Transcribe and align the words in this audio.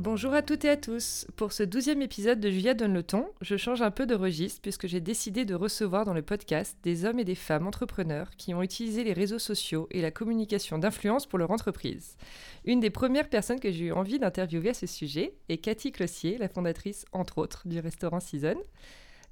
Bonjour 0.00 0.32
à 0.32 0.40
toutes 0.40 0.64
et 0.64 0.70
à 0.70 0.78
tous. 0.78 1.26
Pour 1.36 1.52
ce 1.52 1.62
douzième 1.62 2.00
épisode 2.00 2.40
de 2.40 2.48
Julia 2.48 2.72
donne 2.72 2.94
le 2.94 3.02
ton, 3.02 3.26
je 3.42 3.58
change 3.58 3.82
un 3.82 3.90
peu 3.90 4.06
de 4.06 4.14
registre 4.14 4.62
puisque 4.62 4.86
j'ai 4.86 5.02
décidé 5.02 5.44
de 5.44 5.54
recevoir 5.54 6.06
dans 6.06 6.14
le 6.14 6.22
podcast 6.22 6.74
des 6.82 7.04
hommes 7.04 7.18
et 7.18 7.24
des 7.26 7.34
femmes 7.34 7.66
entrepreneurs 7.66 8.30
qui 8.38 8.54
ont 8.54 8.62
utilisé 8.62 9.04
les 9.04 9.12
réseaux 9.12 9.38
sociaux 9.38 9.88
et 9.90 10.00
la 10.00 10.10
communication 10.10 10.78
d'influence 10.78 11.26
pour 11.26 11.38
leur 11.38 11.50
entreprise. 11.50 12.16
Une 12.64 12.80
des 12.80 12.88
premières 12.88 13.28
personnes 13.28 13.60
que 13.60 13.70
j'ai 13.70 13.88
eu 13.88 13.92
envie 13.92 14.18
d'interviewer 14.18 14.70
à 14.70 14.74
ce 14.74 14.86
sujet 14.86 15.34
est 15.50 15.58
Cathy 15.58 15.92
Clossier, 15.92 16.38
la 16.38 16.48
fondatrice, 16.48 17.04
entre 17.12 17.36
autres, 17.36 17.68
du 17.68 17.78
restaurant 17.78 18.20
Season. 18.20 18.56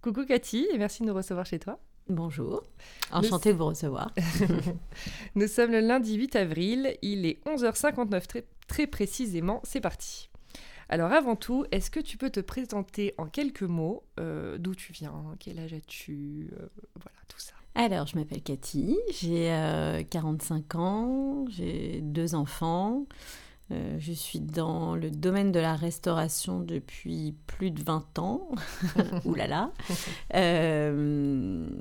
Coucou 0.03 0.27
Cathy 0.27 0.67
et 0.71 0.77
merci 0.77 1.01
de 1.01 1.07
nous 1.09 1.15
recevoir 1.15 1.47
chez 1.47 1.61
toi. 1.61 1.81
Bonjour, 2.11 2.62
enchantée 3.11 3.55
de 3.55 3.59
vous 3.59 3.67
recevoir. 3.69 4.12
Nous 5.35 5.47
sommes 5.47 5.73
le 5.73 5.81
lundi 5.81 6.17
8 6.17 6.37
avril, 6.37 6.95
il 7.01 7.25
est 7.25 7.42
11h59 7.47 8.27
très, 8.27 8.45
très 8.67 8.87
précisément, 8.87 9.62
c'est 9.64 9.81
parti. 9.81 10.29
Alors 10.91 11.12
avant 11.12 11.36
tout, 11.36 11.67
est-ce 11.70 11.91
que 11.91 12.00
tu 12.00 12.17
peux 12.17 12.31
te 12.31 12.41
présenter 12.41 13.14
en 13.19 13.27
quelques 13.27 13.62
mots 13.62 14.05
euh, 14.19 14.56
d'où 14.58 14.75
tu 14.75 14.92
viens, 14.92 15.12
quel 15.39 15.58
âge 15.58 15.75
as-tu, 15.75 16.50
euh, 16.55 16.67
voilà 16.95 17.19
tout 17.28 17.39
ça. 17.39 17.53
Alors 17.75 18.06
je 18.06 18.17
m'appelle 18.17 18.42
Cathy, 18.42 18.97
j'ai 19.12 19.53
45 20.11 20.75
euh, 20.75 20.78
ans, 20.78 21.45
j'ai 21.50 22.00
deux 22.00 22.34
enfants. 22.34 23.05
je 23.70 24.12
suis 24.12 24.41
dans 24.41 24.97
le 24.97 25.11
domaine 25.11 25.53
de 25.53 25.61
la 25.61 25.77
restauration 25.77 26.61
depuis 26.61 27.34
plus 27.47 27.70
de 27.70 27.83
20 27.83 28.19
ans. 28.19 28.48
Ouh 29.27 29.34
là 29.34 29.47
là. 29.47 29.73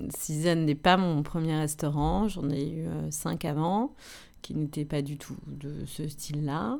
Season 0.10 0.56
n'est 0.56 0.76
pas 0.76 0.98
mon 0.98 1.24
premier 1.24 1.58
restaurant. 1.58 2.28
J'en 2.28 2.50
ai 2.50 2.70
eu 2.70 2.88
cinq 3.10 3.46
avant 3.46 3.96
qui 4.42 4.54
n'étaient 4.54 4.86
pas 4.86 5.02
du 5.02 5.18
tout 5.18 5.38
de 5.48 5.86
ce 5.86 6.08
style-là. 6.10 6.78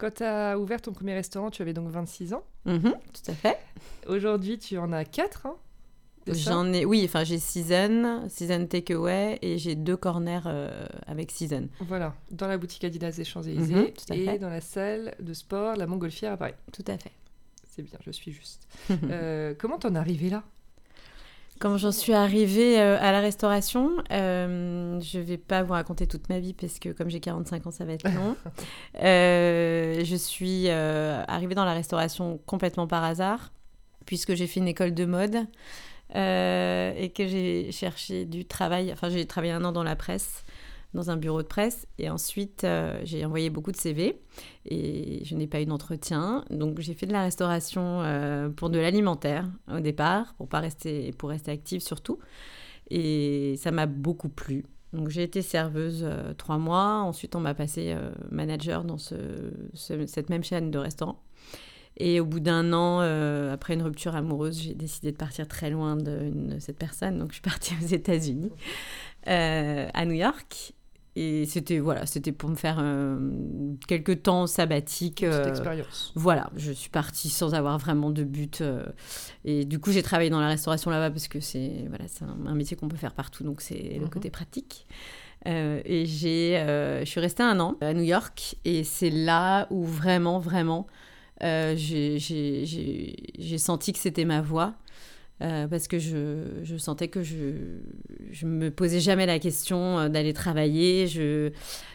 Quand 0.00 0.14
tu 0.14 0.22
as 0.24 0.58
ouvert 0.58 0.80
ton 0.80 0.92
premier 0.92 1.12
restaurant, 1.12 1.50
tu 1.50 1.60
avais 1.60 1.74
donc 1.74 1.90
26 1.90 2.32
ans. 2.32 2.42
Mhm, 2.64 2.80
tout 3.12 3.30
à 3.30 3.34
fait. 3.34 3.58
Aujourd'hui, 4.06 4.58
tu 4.58 4.78
en 4.78 4.92
as 4.92 5.04
4. 5.04 5.44
Hein, 5.46 5.56
J'en 6.26 6.72
ai, 6.72 6.86
oui, 6.86 7.02
enfin 7.04 7.22
j'ai 7.24 7.38
Season, 7.38 8.26
Season 8.28 8.66
Takeaway 8.66 9.38
et 9.42 9.58
j'ai 9.58 9.74
deux 9.74 9.96
corners 9.96 10.40
euh, 10.46 10.86
avec 11.06 11.30
Season. 11.30 11.68
Voilà, 11.80 12.14
dans 12.30 12.46
la 12.46 12.56
boutique 12.56 12.84
Adidas 12.84 13.12
des 13.12 13.24
Champs-Élysées 13.24 13.74
mhm, 13.74 14.14
et 14.14 14.38
dans 14.38 14.48
la 14.48 14.60
salle 14.62 15.14
de 15.20 15.34
sport 15.34 15.76
La 15.76 15.86
Montgolfière 15.86 16.32
à 16.32 16.36
Paris. 16.38 16.54
Tout 16.72 16.84
à 16.86 16.96
fait. 16.96 17.12
C'est 17.68 17.82
bien, 17.82 17.98
je 18.04 18.10
suis 18.10 18.32
juste. 18.32 18.68
euh, 19.10 19.54
comment 19.58 19.78
t'en 19.78 19.94
es 19.94 19.98
arrivé 19.98 20.30
là? 20.30 20.44
Comment 21.60 21.76
j'en 21.76 21.92
suis 21.92 22.14
arrivée 22.14 22.80
euh, 22.80 22.96
à 23.02 23.12
la 23.12 23.20
restauration, 23.20 23.90
euh, 24.12 24.98
je 24.98 25.18
ne 25.18 25.22
vais 25.22 25.36
pas 25.36 25.62
vous 25.62 25.74
raconter 25.74 26.06
toute 26.06 26.30
ma 26.30 26.38
vie 26.38 26.54
parce 26.54 26.78
que 26.78 26.88
comme 26.88 27.10
j'ai 27.10 27.20
45 27.20 27.66
ans, 27.66 27.70
ça 27.70 27.84
va 27.84 27.92
être 27.92 28.10
long. 28.10 28.34
Euh, 29.02 30.02
je 30.02 30.16
suis 30.16 30.68
arrivée 30.70 31.54
dans 31.54 31.64
la 31.64 31.74
restauration 31.74 32.40
complètement 32.46 32.86
par 32.86 33.04
hasard 33.04 33.52
puisque 34.06 34.34
j'ai 34.34 34.46
fait 34.46 34.60
une 34.60 34.68
école 34.68 34.94
de 34.94 35.04
mode 35.04 35.36
et 36.14 37.12
que 37.14 37.26
j'ai 37.26 37.70
cherché 37.72 38.24
du 38.24 38.46
travail. 38.46 38.90
Enfin, 38.92 39.10
j'ai 39.10 39.26
travaillé 39.26 39.52
un 39.52 39.64
an 39.64 39.72
dans 39.72 39.84
la 39.84 39.96
presse 39.96 40.44
dans 40.94 41.10
un 41.10 41.16
bureau 41.16 41.42
de 41.42 41.46
presse. 41.46 41.86
Et 41.98 42.10
ensuite, 42.10 42.64
euh, 42.64 43.00
j'ai 43.04 43.24
envoyé 43.24 43.50
beaucoup 43.50 43.72
de 43.72 43.76
CV 43.76 44.20
et 44.66 45.22
je 45.24 45.34
n'ai 45.34 45.46
pas 45.46 45.60
eu 45.60 45.66
d'entretien. 45.66 46.44
Donc, 46.50 46.80
j'ai 46.80 46.94
fait 46.94 47.06
de 47.06 47.12
la 47.12 47.22
restauration 47.22 48.02
euh, 48.02 48.48
pour 48.48 48.70
de 48.70 48.78
l'alimentaire 48.78 49.48
au 49.72 49.80
départ, 49.80 50.34
pour 50.34 50.48
pas 50.48 50.60
rester, 50.60 51.12
pour 51.12 51.30
rester 51.30 51.50
active 51.50 51.80
surtout. 51.80 52.18
Et 52.90 53.54
ça 53.58 53.70
m'a 53.70 53.86
beaucoup 53.86 54.28
plu. 54.28 54.64
Donc, 54.92 55.08
j'ai 55.08 55.22
été 55.22 55.42
serveuse 55.42 56.02
euh, 56.02 56.34
trois 56.34 56.58
mois. 56.58 57.02
Ensuite, 57.02 57.36
on 57.36 57.40
m'a 57.40 57.54
passé 57.54 57.96
manager 58.30 58.84
dans 58.84 58.98
ce, 58.98 59.14
cette 59.74 60.30
même 60.30 60.42
chaîne 60.42 60.70
de 60.70 60.78
restaurants. 60.78 61.22
Et 61.96 62.18
au 62.18 62.24
bout 62.24 62.40
d'un 62.40 62.72
an, 62.72 63.00
après 63.52 63.74
une 63.74 63.82
rupture 63.82 64.16
amoureuse, 64.16 64.62
j'ai 64.62 64.74
décidé 64.74 65.12
de 65.12 65.16
partir 65.16 65.46
très 65.46 65.70
loin 65.70 65.96
de, 65.96 66.30
de, 66.32 66.58
cette 66.58 66.78
personne. 66.78 67.18
Donc, 67.18 67.28
je 67.28 67.34
suis 67.34 67.42
partie 67.42 67.74
aux 67.80 67.86
États-Unis, 67.86 68.50
à 69.26 70.04
New 70.06 70.14
York. 70.14 70.74
Et 71.22 71.44
c'était 71.44 71.80
voilà, 71.80 72.06
c'était 72.06 72.32
pour 72.32 72.48
me 72.48 72.54
faire 72.54 72.78
euh, 72.80 73.18
quelques 73.86 74.22
temps 74.22 74.46
sabbatiques. 74.46 75.22
Euh, 75.22 75.50
expérience. 75.50 76.12
Voilà, 76.14 76.48
je 76.56 76.72
suis 76.72 76.88
partie 76.88 77.28
sans 77.28 77.52
avoir 77.52 77.76
vraiment 77.76 78.08
de 78.08 78.24
but. 78.24 78.62
Euh, 78.62 78.86
et 79.44 79.66
du 79.66 79.78
coup, 79.78 79.92
j'ai 79.92 80.02
travaillé 80.02 80.30
dans 80.30 80.40
la 80.40 80.48
restauration 80.48 80.90
là-bas 80.90 81.10
parce 81.10 81.28
que 81.28 81.38
c'est 81.38 81.84
voilà, 81.90 82.04
c'est 82.08 82.24
un, 82.24 82.54
métier 82.54 82.74
qu'on 82.74 82.88
peut 82.88 82.96
faire 82.96 83.12
partout, 83.12 83.44
donc 83.44 83.60
c'est 83.60 83.98
le 83.98 84.04
mhm. 84.04 84.08
côté 84.08 84.30
pratique. 84.30 84.86
et 85.44 86.06
j'ai, 86.06 86.64
je 87.00 87.04
suis 87.04 87.20
restée 87.20 87.42
un 87.42 87.60
an 87.60 87.76
à 87.82 87.92
New 87.92 88.02
York 88.02 88.56
et 88.64 88.82
c'est 88.82 89.10
là 89.10 89.66
où 89.68 89.84
vraiment, 89.84 90.38
vraiment, 90.38 90.86
j'ai 91.42 92.18
senti 93.58 93.92
que 93.92 93.98
c'était 93.98 94.24
ma 94.24 94.40
voie. 94.40 94.74
Euh, 95.42 95.66
parce 95.68 95.88
que 95.88 95.98
je, 95.98 96.60
je, 96.64 96.76
sentais 96.76 97.08
que 97.08 97.22
je 97.22 97.34
ne 98.42 98.50
me 98.50 98.70
posais 98.70 99.00
jamais 99.00 99.24
la 99.24 99.38
question 99.38 99.98
euh, 99.98 100.08
d'aller 100.10 100.34
travailler. 100.34 101.06
Je, 101.06 101.50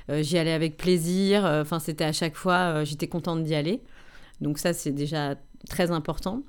euh, 0.09 0.23
j'y 0.23 0.39
allais 0.39 0.51
avec 0.51 0.77
plaisir. 0.77 1.45
Enfin, 1.45 1.79
c'était 1.79 2.05
à 2.05 2.11
chaque 2.11 2.35
fois, 2.35 2.83
j'étais 2.83 3.07
contente 3.07 3.43
d'y 3.43 3.53
aller. 3.53 3.81
Donc 4.41 4.57
ça, 4.57 4.73
c'est 4.73 4.91
déjà 4.91 5.35
très 5.69 5.91
important. 5.91 6.43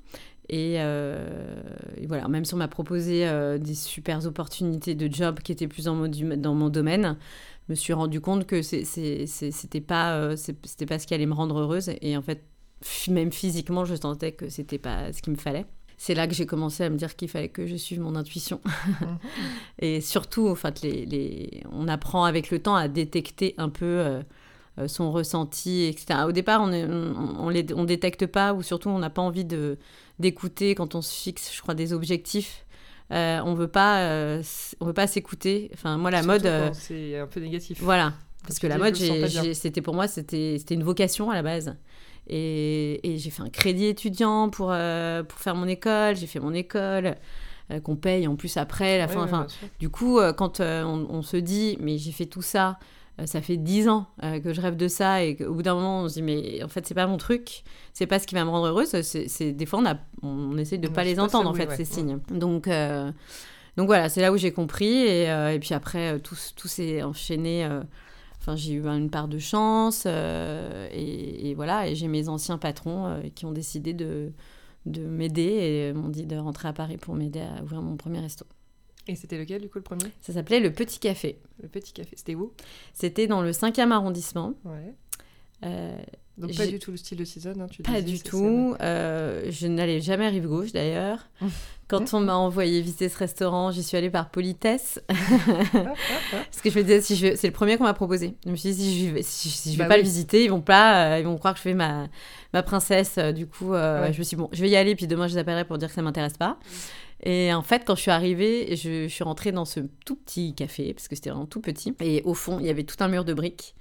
Et, 0.49 0.77
voilà, 2.07 2.27
même 2.29 2.45
si 2.45 2.53
on 2.53 2.57
m'a 2.57 2.67
proposé 2.67 3.29
des 3.59 3.75
super 3.75 4.25
opportunités 4.25 4.95
de 4.95 5.13
job 5.13 5.39
qui 5.41 5.51
étaient 5.51 5.67
plus 5.67 5.85
dans 5.85 5.95
mon, 5.95 6.07
dans 6.07 6.55
mon 6.55 6.69
domaine, 6.69 7.17
je 7.67 7.73
me 7.73 7.75
suis 7.75 7.93
rendu 7.93 8.21
compte 8.21 8.47
que 8.47 8.61
c'était 8.61 9.81
pas, 9.81 10.35
c'était 10.35 10.85
pas 10.85 10.99
ce 10.99 11.05
qui 11.05 11.13
allait 11.13 11.25
me 11.25 11.33
rendre 11.33 11.59
heureuse. 11.59 11.91
Et 12.01 12.17
en 12.17 12.21
fait, 12.21 12.43
même 13.09 13.31
physiquement, 13.31 13.85
je 13.85 13.95
sentais 13.95 14.31
que 14.31 14.49
c'était 14.49 14.79
pas 14.79 15.13
ce 15.13 15.21
qu'il 15.21 15.33
me 15.33 15.37
fallait 15.37 15.65
c'est 15.97 16.13
là 16.13 16.27
que 16.27 16.35
j'ai 16.35 16.45
commencé 16.45 16.83
à 16.83 16.89
me 16.89 16.95
dire 16.95 17.15
qu'il 17.15 17.27
fallait 17.27 17.49
que 17.49 17.65
je 17.65 17.75
suive 17.75 17.99
mon 17.99 18.15
intuition. 18.15 18.61
Et 19.79 19.99
surtout, 19.99 20.47
en 20.47 20.55
fait, 20.55 20.81
les, 20.83 21.63
on 21.71 21.87
apprend 21.87 22.23
avec 22.23 22.51
le 22.51 22.59
temps 22.59 22.75
à 22.75 22.87
détecter 22.87 23.55
un 23.57 23.69
peu 23.69 23.85
euh, 23.85 24.21
euh, 24.77 24.87
son 24.87 25.11
ressenti, 25.11 25.85
etc. 25.85 26.19
Au 26.27 26.31
départ, 26.31 26.61
on 26.61 26.67
ne 26.67 27.73
on, 27.73 27.83
détecte 27.83 28.27
pas, 28.27 28.53
ou 28.53 28.61
surtout, 28.61 28.89
on 28.89 28.99
n'a 28.99 29.09
pas 29.09 29.23
envie 29.23 29.43
de, 29.43 29.79
d'écouter 30.19 30.75
quand 30.75 30.93
on 30.93 31.01
se 31.01 31.11
fixe, 31.11 31.51
je 31.55 31.61
crois, 31.63 31.73
des 31.73 31.93
objectifs. 31.93 32.65
Euh, 33.11 33.39
on 33.43 33.55
veut 33.55 33.69
pas, 33.69 34.39
on 34.79 34.85
veut 34.85 34.93
pas 34.93 35.07
s'écouter. 35.07 35.71
Enfin, 35.73 35.97
moi, 35.97 36.11
la 36.11 36.21
mode, 36.21 36.47
c'est 36.73 37.17
un 37.17 37.25
peu 37.25 37.39
négatif. 37.39 37.81
Voilà, 37.81 38.13
parce 38.43 38.59
que 38.59 38.67
la 38.67 38.77
mode, 38.77 38.95
c'était 38.95 39.81
pour 39.81 39.95
moi, 39.95 40.07
c'était 40.07 40.57
une 40.69 40.83
vocation 40.83 41.31
à 41.31 41.33
la 41.33 41.41
base. 41.41 41.75
Et, 42.29 43.15
j'ai 43.17 43.29
fait 43.29 43.41
un 43.41 43.49
crédit 43.49 43.85
étudiant 43.85 44.49
pour, 44.49 44.69
euh, 44.71 45.23
pour 45.23 45.39
faire 45.39 45.55
mon 45.55 45.67
école. 45.67 46.15
J'ai 46.15 46.27
fait 46.27 46.39
mon 46.39 46.53
école 46.53 47.15
euh, 47.71 47.79
qu'on 47.79 47.95
paye 47.95 48.27
en 48.27 48.35
plus 48.35 48.57
après 48.57 48.97
la 48.97 49.07
fin. 49.07 49.47
du 49.79 49.89
coup, 49.89 50.19
euh, 50.19 50.33
quand 50.33 50.59
on, 50.59 51.21
se 51.21 51.37
dit, 51.37 51.77
mais 51.79 51.97
j'ai 51.97 52.11
fait 52.11 52.25
tout 52.25 52.41
ça, 52.41 52.79
ça 53.25 53.41
fait 53.41 53.57
dix 53.57 53.89
ans 53.89 54.05
que 54.43 54.53
je 54.53 54.61
rêve 54.61 54.75
de 54.75 54.87
ça, 54.87 55.23
et 55.23 55.35
qu'au 55.35 55.53
bout 55.53 55.63
d'un 55.63 55.73
moment, 55.73 56.01
on 56.01 56.09
se 56.09 56.15
dit, 56.15 56.21
mais 56.21 56.61
en 56.63 56.67
fait, 56.67 56.85
c'est 56.85 56.93
pas 56.93 57.07
mon 57.07 57.17
truc, 57.17 57.63
c'est 57.93 58.05
pas 58.05 58.19
ce 58.19 58.27
qui 58.27 58.35
va 58.35 58.45
me 58.45 58.49
rendre 58.49 58.67
heureuse. 58.67 59.01
C'est 59.01 59.51
des 59.53 59.65
fois, 59.65 59.79
on, 59.79 59.85
a, 59.85 59.95
on 60.21 60.55
essaie 60.57 60.77
de 60.77 60.87
pas 60.87 61.03
les 61.03 61.19
entendre, 61.19 61.49
en 61.49 61.53
fait, 61.53 61.71
ces 61.71 61.85
signes. 61.85 62.19
Donc, 62.29 62.69
donc 63.77 63.85
voilà, 63.85 64.09
c'est 64.09 64.21
là 64.21 64.31
où 64.31 64.37
j'ai 64.37 64.51
compris. 64.51 64.93
Et, 64.93 65.23
et, 65.23 65.59
puis 65.59 65.73
après, 65.73 66.19
tout, 66.19 66.35
tout 66.55 66.67
s'est 66.67 67.01
enchaîné 67.01 67.67
j'ai 68.55 68.73
eu 68.73 68.87
une 68.87 69.09
part 69.09 69.27
de 69.27 69.39
chance 69.39 70.03
euh, 70.05 70.87
et, 70.91 71.53
voilà. 71.55 71.87
Et 71.87 71.95
j'ai 71.95 72.07
mes 72.07 72.29
anciens 72.29 72.57
patrons 72.57 73.07
euh, 73.07 73.21
qui 73.33 73.45
ont 73.45 73.51
décidé 73.51 73.93
de, 73.93 74.31
de 74.85 75.01
m'aider 75.05 75.41
et 75.89 75.93
m'ont 75.93 76.09
dit 76.09 76.25
de 76.25 76.37
rentrer 76.37 76.67
à 76.67 76.73
Paris 76.73 76.97
pour 76.97 77.15
m'aider 77.15 77.41
à 77.41 77.63
ouvrir 77.63 77.81
mon 77.81 77.97
premier 77.97 78.19
resto. 78.19 78.45
Et 79.07 79.15
c'était 79.15 79.37
lequel 79.37 79.61
du 79.61 79.69
coup 79.69 79.77
le 79.77 79.83
premier? 79.83 80.11
Ça 80.21 80.33
s'appelait 80.33 80.59
le 80.59 80.71
Petit 80.71 80.99
Café. 80.99 81.39
Le 81.61 81.69
Petit 81.69 81.93
Café, 81.93 82.15
c'était 82.15 82.35
où? 82.35 82.51
C'était 82.93 83.27
dans 83.27 83.41
le 83.41 83.51
5e 83.51 83.91
arrondissement. 83.91 84.53
Ouais. 84.65 84.93
Euh, 86.37 86.47
Donc 86.47 86.55
pas 86.55 86.67
du 86.67 86.79
tout 86.79 86.91
le 86.91 86.97
style 86.97 87.17
de 87.17 87.25
Season, 87.25 87.53
hein, 87.59 87.67
tu 87.69 87.81
Pas 87.81 88.01
du 88.01 88.19
tout. 88.19 88.75
Euh, 88.81 89.45
je 89.49 89.67
n'allais 89.67 90.01
jamais 90.01 90.25
à 90.25 90.29
Rive 90.29 90.47
Gauche 90.47 90.71
d'ailleurs. 90.71 91.27
Quand 91.87 92.13
on 92.13 92.19
m'a 92.19 92.35
envoyé 92.35 92.81
visiter 92.81 93.07
ce 93.07 93.17
restaurant, 93.17 93.71
j'y 93.71 93.81
suis 93.81 93.95
allée 93.95 94.09
par 94.09 94.29
politesse. 94.29 94.99
Parce 95.07 96.61
que 96.61 96.69
je 96.69 96.77
me 96.77 96.83
disais, 96.83 97.01
si 97.01 97.15
je... 97.15 97.35
c'est 97.35 97.47
le 97.47 97.53
premier 97.53 97.77
qu'on 97.77 97.85
m'a 97.85 97.93
proposé. 97.93 98.35
Je 98.45 98.51
me 98.51 98.57
suis 98.57 98.71
dit, 98.73 98.83
si 98.83 99.07
je 99.07 99.13
vais, 99.13 99.23
si, 99.23 99.71
je 99.71 99.77
vais 99.77 99.85
bah 99.85 99.87
pas 99.87 99.97
le 99.97 100.03
visiter, 100.03 100.43
ils 100.43 100.49
vont 100.49 100.59
pas, 100.59 101.13
euh, 101.13 101.19
ils 101.19 101.25
vont 101.25 101.37
croire 101.37 101.53
que 101.53 101.59
je 101.59 101.63
fais 101.63 101.73
ma, 101.73 102.07
ma 102.53 102.61
princesse. 102.61 103.17
Du 103.17 103.47
coup, 103.47 103.73
euh, 103.73 104.11
je 104.11 104.19
me 104.19 104.23
suis 104.23 104.35
dit, 104.35 104.41
bon, 104.41 104.49
je 104.51 104.61
vais 104.61 104.69
y 104.69 104.75
aller, 104.75 104.95
puis 104.95 105.07
demain 105.07 105.27
je 105.27 105.35
les 105.35 105.39
appellerai 105.39 105.63
pour 105.63 105.77
dire 105.77 105.87
que 105.87 105.93
ça 105.93 106.01
m'intéresse 106.01 106.37
pas. 106.37 106.59
Et 107.23 107.53
en 107.53 107.61
fait, 107.61 107.83
quand 107.85 107.95
je 107.95 108.01
suis 108.01 108.11
arrivée, 108.11 108.75
je, 108.75 109.07
je 109.07 109.13
suis 109.13 109.23
rentrée 109.23 109.53
dans 109.53 109.65
ce 109.65 109.79
tout 110.05 110.17
petit 110.17 110.53
café, 110.55 110.93
parce 110.93 111.07
que 111.07 111.15
c'était 111.15 111.29
vraiment 111.29 111.45
tout 111.45 111.61
petit. 111.61 111.95
Et 112.01 112.21
au 112.25 112.33
fond, 112.33 112.59
il 112.59 112.65
y 112.65 112.69
avait 112.69 112.83
tout 112.83 112.97
un 112.99 113.07
mur 113.07 113.23
de 113.23 113.33
briques. 113.33 113.75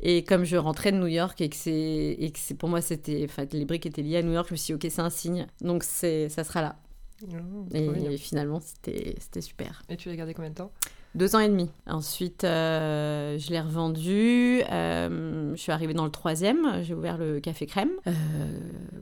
Et 0.00 0.24
comme 0.24 0.44
je 0.44 0.56
rentrais 0.56 0.92
de 0.92 0.98
New 0.98 1.08
York 1.08 1.40
et 1.40 1.48
que 1.48 1.56
c'est, 1.56 2.16
et 2.18 2.30
que 2.30 2.38
c'est 2.38 2.54
pour 2.54 2.68
moi, 2.68 2.80
c'était, 2.80 3.26
enfin, 3.28 3.44
les 3.52 3.64
briques 3.64 3.86
étaient 3.86 4.02
liées 4.02 4.18
à 4.18 4.22
New 4.22 4.32
York, 4.32 4.46
je 4.48 4.54
me 4.54 4.56
suis 4.56 4.74
dit, 4.74 4.86
ok, 4.86 4.90
c'est 4.90 5.02
un 5.02 5.10
signe. 5.10 5.46
Donc, 5.60 5.82
c'est, 5.82 6.28
ça 6.28 6.44
sera 6.44 6.62
là. 6.62 6.76
Oh, 7.24 7.64
et, 7.74 8.16
finalement, 8.16 8.60
c'était, 8.60 9.16
c'était 9.18 9.40
super. 9.40 9.82
Et 9.88 9.96
tu 9.96 10.08
l'as 10.08 10.16
gardé 10.16 10.34
combien 10.34 10.50
de 10.50 10.54
temps? 10.54 10.70
Deux 11.14 11.34
ans 11.34 11.40
et 11.40 11.48
demi. 11.48 11.70
Ensuite, 11.86 12.44
euh, 12.44 13.38
je 13.38 13.50
l'ai 13.50 13.60
revendu. 13.60 14.62
Euh, 14.70 15.52
je 15.56 15.60
suis 15.60 15.72
arrivée 15.72 15.94
dans 15.94 16.04
le 16.04 16.10
troisième. 16.10 16.82
J'ai 16.82 16.94
ouvert 16.94 17.16
le 17.16 17.40
Café 17.40 17.66
Crème. 17.66 17.90
Euh, 18.06 18.12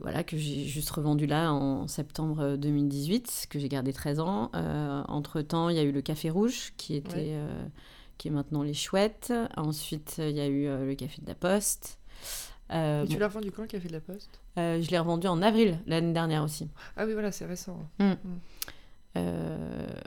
voilà, 0.01 0.23
que 0.23 0.37
j'ai 0.37 0.63
juste 0.65 0.89
revendu 0.89 1.27
là 1.27 1.51
en 1.51 1.87
septembre 1.87 2.55
2018, 2.55 3.47
que 3.49 3.59
j'ai 3.59 3.67
gardé 3.67 3.93
13 3.93 4.19
ans. 4.21 4.51
Entre-temps, 5.07 5.69
il 5.69 5.75
y 5.75 5.79
a 5.79 5.83
eu 5.83 5.91
le 5.91 6.01
Café 6.01 6.29
Rouge, 6.29 6.73
qui 6.77 6.95
était 6.95 7.35
qui 8.17 8.27
est 8.27 8.31
maintenant 8.31 8.63
Les 8.63 8.73
Chouettes. 8.73 9.33
Ensuite, 9.55 10.15
il 10.19 10.35
y 10.35 10.39
a 10.39 10.47
eu 10.47 10.67
euh, 10.67 10.85
le 10.85 10.95
Café 10.95 11.21
de 11.21 11.27
la 11.27 11.35
Poste. 11.35 11.99
Euh, 12.71 13.05
Et 13.05 13.07
tu 13.07 13.17
l'as 13.17 13.27
revendu 13.27 13.51
quand 13.51 13.61
le 13.61 13.67
Café 13.67 13.87
de 13.87 13.93
la 13.93 13.99
Poste? 14.01 14.39
Euh, 14.57 14.81
Je 14.81 14.89
l'ai 14.89 14.99
revendu 14.99 15.27
en 15.27 15.41
avril 15.41 15.79
l'année 15.87 16.13
dernière 16.13 16.43
aussi. 16.43 16.67
Ah 16.97 17.05
oui, 17.05 17.13
voilà, 17.13 17.31
c'est 17.31 17.45
récent. 17.45 17.77
Mm. 17.99 18.11
Mm. 19.15 19.19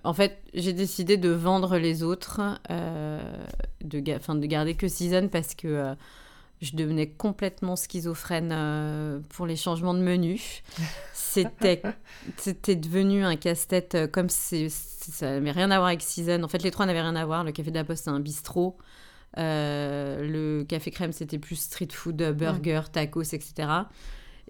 en 0.05 0.13
fait, 0.13 0.43
j'ai 0.55 0.73
décidé 0.73 1.17
de 1.17 1.31
vendre 1.31 1.79
les 1.79 2.03
autres, 2.03 2.41
de, 2.71 4.01
de 4.01 4.47
garder 4.47 4.75
que 4.75 4.89
Season 4.89 5.29
parce 5.29 5.55
que 5.55 5.95
je 6.61 6.77
devenais 6.77 7.09
complètement 7.09 7.77
schizophrène 7.77 9.23
pour 9.31 9.47
les 9.47 9.57
changements 9.57 9.95
de 9.95 10.01
menu. 10.01 10.63
C'était, 11.15 11.81
c'était 12.39 12.75
devenu 12.75 13.23
un 13.25 13.37
casse-tête 13.37 14.11
comme 14.11 14.29
c'est, 14.29 14.69
ça 14.69 15.31
n'avait 15.31 15.53
rien 15.53 15.71
à 15.71 15.77
voir 15.77 15.87
avec 15.87 16.03
Season. 16.03 16.43
En 16.43 16.49
fait, 16.49 16.63
les 16.65 16.73
trois 16.73 16.87
n'avaient 16.87 17.03
rien 17.03 17.15
à 17.15 17.25
voir. 17.25 17.45
Le 17.45 17.53
Café 17.53 17.71
de 17.71 17.77
la 17.77 17.85
Poste, 17.85 18.05
c'est 18.05 18.11
un 18.11 18.19
bistrot. 18.19 18.77
Euh, 19.39 20.27
le 20.27 20.65
Café 20.65 20.91
Crème, 20.91 21.13
c'était 21.13 21.39
plus 21.39 21.57
street 21.57 21.89
food, 21.93 22.17
burger, 22.33 22.83
tacos, 22.93 23.23
etc. 23.23 23.69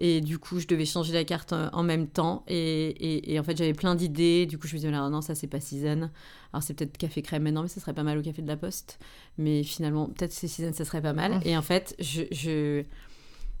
Et 0.03 0.19
du 0.19 0.39
coup, 0.39 0.59
je 0.59 0.65
devais 0.65 0.85
changer 0.85 1.13
la 1.13 1.23
carte 1.23 1.53
en 1.53 1.83
même 1.83 2.07
temps. 2.07 2.43
Et, 2.47 3.31
et, 3.31 3.39
en 3.39 3.43
fait, 3.43 3.55
j'avais 3.55 3.75
plein 3.75 3.93
d'idées. 3.93 4.47
Du 4.47 4.57
coup, 4.57 4.65
je 4.65 4.73
me 4.73 4.79
disais, 4.79 4.89
non, 4.89 5.21
ça, 5.21 5.35
c'est 5.35 5.45
pas 5.45 5.59
Season. 5.59 6.09
Alors, 6.51 6.63
c'est 6.63 6.73
peut-être 6.73 6.97
Café 6.97 7.21
Crème 7.21 7.43
maintenant, 7.43 7.61
mais 7.61 7.67
ça 7.67 7.79
serait 7.79 7.93
pas 7.93 8.01
mal 8.01 8.17
au 8.17 8.23
Café 8.23 8.41
de 8.41 8.47
la 8.47 8.57
Poste. 8.57 8.97
Mais 9.37 9.61
finalement, 9.61 10.07
peut-être 10.07 10.31
c'est 10.31 10.47
Season, 10.47 10.73
ça 10.73 10.85
serait 10.85 11.03
pas 11.03 11.13
mal. 11.13 11.39
Et 11.45 11.55
en 11.55 11.61
fait, 11.61 11.95
je... 11.99 12.23
je... 12.31 12.83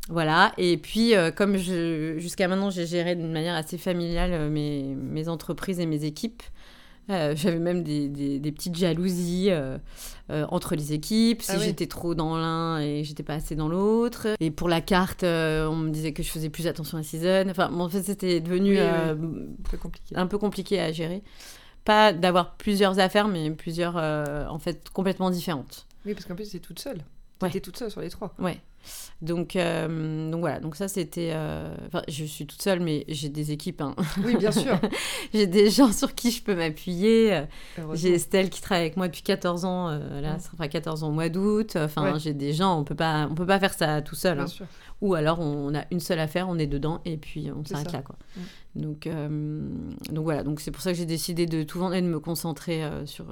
Voilà, 0.09 0.51
et 0.57 0.77
puis 0.77 1.15
euh, 1.15 1.29
comme 1.29 1.57
jusqu'à 1.57 2.47
maintenant 2.47 2.71
j'ai 2.71 2.87
géré 2.87 3.15
d'une 3.15 3.31
manière 3.31 3.53
assez 3.53 3.77
familiale 3.77 4.33
euh, 4.33 4.49
mes, 4.49 4.95
mes, 4.95 5.29
entreprises 5.29 5.79
et 5.79 5.85
mes 5.85 6.05
équipes, 6.05 6.41
euh, 7.09 7.35
j'avais 7.35 7.59
même 7.59 7.83
des, 7.83 8.07
des, 8.07 8.51
petites 8.51 8.75
jalousies 8.75 9.47
euh, 9.49 9.77
euh, 10.29 10.45
entre 10.49 10.75
les 10.75 10.93
équipes, 10.93 11.41
si 11.41 11.51
ah 11.51 11.57
j'étais 11.59 11.87
trop 11.87 12.15
dans 12.15 12.37
l'un 12.37 12.79
et 12.79 13.03
j'étais 13.03 13.23
pas 13.23 13.33
assez 13.33 13.55
dans 13.55 13.67
l'autre. 13.67 14.27
Et 14.39 14.51
pour 14.51 14.69
la 14.69 14.81
carte, 14.81 15.23
on 15.23 15.75
me 15.75 15.89
disait 15.89 16.13
que 16.13 16.23
je 16.23 16.29
faisais 16.29 16.49
plus 16.49 16.67
attention 16.67 16.97
à 16.97 17.03
Season. 17.03 17.47
Enfin, 17.49 17.71
en 17.73 17.89
fait, 17.89 18.03
c'était 18.03 18.39
devenu 18.39 18.77
compliqué. 19.81 20.15
un 20.15 20.27
peu 20.27 20.37
compliqué 20.37 20.79
à 20.79 20.91
gérer. 20.91 21.23
Pas 21.83 22.13
d'avoir 22.13 22.55
plusieurs 22.57 22.99
affaires, 22.99 23.27
mais 23.27 23.49
plusieurs, 23.51 23.95
en 23.95 24.59
fait, 24.59 24.89
complètement 24.89 25.31
différentes. 25.31 25.87
Oui, 26.05 26.13
parce 26.13 26.25
qu'en 26.25 26.35
plus, 26.35 26.45
c'est 26.45 26.59
toute 26.59 26.79
seule. 26.79 27.03
Tu 27.39 27.47
étais 27.47 27.59
toute 27.59 27.77
seule 27.77 27.89
sur 27.89 28.01
les 28.01 28.09
trois. 28.09 28.33
Ouais. 28.37 28.59
Donc, 29.21 29.55
euh, 29.55 30.31
donc 30.31 30.39
voilà, 30.39 30.59
donc 30.59 30.75
ça 30.75 30.87
c'était. 30.87 31.29
Euh, 31.33 31.75
enfin, 31.87 32.01
je 32.07 32.25
suis 32.25 32.47
toute 32.47 32.61
seule, 32.61 32.79
mais 32.79 33.05
j'ai 33.07 33.29
des 33.29 33.51
équipes. 33.51 33.81
Hein. 33.81 33.95
Oui, 34.25 34.35
bien 34.35 34.51
sûr. 34.51 34.79
j'ai 35.33 35.45
des 35.45 35.69
gens 35.69 35.91
sur 35.91 36.15
qui 36.15 36.31
je 36.31 36.41
peux 36.41 36.55
m'appuyer. 36.55 37.43
J'ai 37.93 38.15
Estelle 38.15 38.49
qui 38.49 38.61
travaille 38.61 38.85
avec 38.85 38.97
moi 38.97 39.07
depuis 39.07 39.21
14 39.21 39.65
ans. 39.65 39.89
Euh, 39.89 40.21
là, 40.21 40.39
ça 40.39 40.49
fera 40.49 40.67
14 40.67 41.03
ans 41.03 41.09
au 41.09 41.11
mois 41.11 41.29
d'août. 41.29 41.75
Enfin, 41.75 42.17
j'ai 42.17 42.33
des 42.33 42.53
gens, 42.53 42.79
on 42.79 42.83
peut 42.83 42.95
pas, 42.95 43.27
on 43.29 43.35
peut 43.35 43.45
pas 43.45 43.59
faire 43.59 43.73
ça 43.73 44.01
tout 44.01 44.15
seul. 44.15 44.39
Hein. 44.39 44.45
Ou 45.01 45.15
alors 45.15 45.39
on 45.39 45.73
a 45.73 45.85
une 45.89 45.99
seule 45.99 46.19
affaire, 46.19 46.47
on 46.47 46.59
est 46.59 46.67
dedans 46.67 47.01
et 47.05 47.17
puis 47.17 47.49
on 47.51 47.65
s'arrête 47.65 47.91
là, 47.91 48.01
quoi. 48.01 48.17
Mm. 48.35 48.41
Donc, 48.81 49.09
donc 50.11 50.23
voilà, 50.23 50.43
donc 50.43 50.61
c'est 50.61 50.71
pour 50.71 50.81
ça 50.81 50.91
que 50.91 50.97
j'ai 50.97 51.05
décidé 51.05 51.45
de 51.45 51.63
tout 51.63 51.79
vendre 51.79 51.93
et 51.95 52.01
de 52.01 52.07
me 52.07 52.19
concentrer 52.19 52.83
sur 53.05 53.25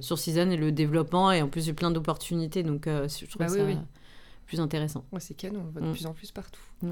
sur 0.00 0.18
season. 0.18 0.50
et 0.50 0.56
le 0.56 0.72
développement. 0.72 1.32
Et 1.32 1.42
en 1.42 1.48
plus, 1.48 1.64
j'ai 1.64 1.72
plein 1.72 1.90
d'opportunités, 1.90 2.62
donc 2.62 2.86
je 2.86 3.26
trouve 3.26 3.40
bah 3.40 3.48
ça. 3.48 3.64
Oui, 3.64 3.76
plus 4.48 4.60
intéressant. 4.60 5.04
Ouais, 5.12 5.20
c'est 5.20 5.34
canon, 5.34 5.62
on 5.68 5.70
voit 5.70 5.82
de 5.82 5.88
mm. 5.88 5.92
plus 5.92 6.06
en 6.06 6.14
plus 6.14 6.32
partout. 6.32 6.60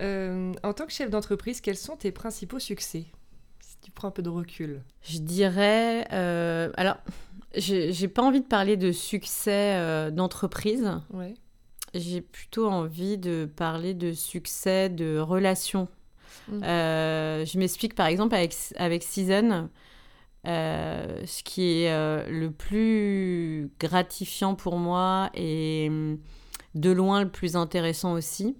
Euh, 0.00 0.52
en 0.62 0.72
tant 0.72 0.86
que 0.86 0.92
chef 0.92 1.10
d'entreprise, 1.10 1.60
quels 1.60 1.76
sont 1.76 1.96
tes 1.96 2.12
principaux 2.12 2.60
succès? 2.60 3.06
Si 3.60 3.76
tu 3.82 3.90
prends 3.90 4.08
un 4.08 4.12
peu 4.12 4.22
de 4.22 4.28
recul. 4.28 4.80
Je 5.02 5.18
dirais. 5.18 6.06
Euh, 6.12 6.70
alors, 6.76 6.98
j'ai 7.56 8.08
pas 8.08 8.22
envie 8.22 8.40
de 8.40 8.46
parler 8.46 8.76
de 8.76 8.92
succès 8.92 9.74
euh, 9.74 10.12
d'entreprise. 10.12 10.88
Ouais. 11.12 11.34
J'ai 11.94 12.20
plutôt 12.20 12.68
envie 12.68 13.18
de 13.18 13.50
parler 13.56 13.92
de 13.92 14.12
succès 14.12 14.88
de 14.88 15.18
relations. 15.18 15.88
Mm. 16.48 16.60
je 16.62 17.58
m'explique 17.58 17.94
par 17.94 18.06
exemple 18.06 18.36
avec, 18.36 18.54
avec 18.76 19.02
Season. 19.02 19.68
ce 20.44 21.42
qui 21.42 21.82
est 21.82 22.30
le 22.30 22.50
plus 22.52 23.68
gratifiant 23.80 24.54
pour 24.54 24.76
moi 24.76 25.30
et 25.34 25.90
de 26.74 26.90
loin 26.90 27.22
le 27.22 27.28
plus 27.28 27.56
intéressant 27.56 28.12
aussi, 28.12 28.56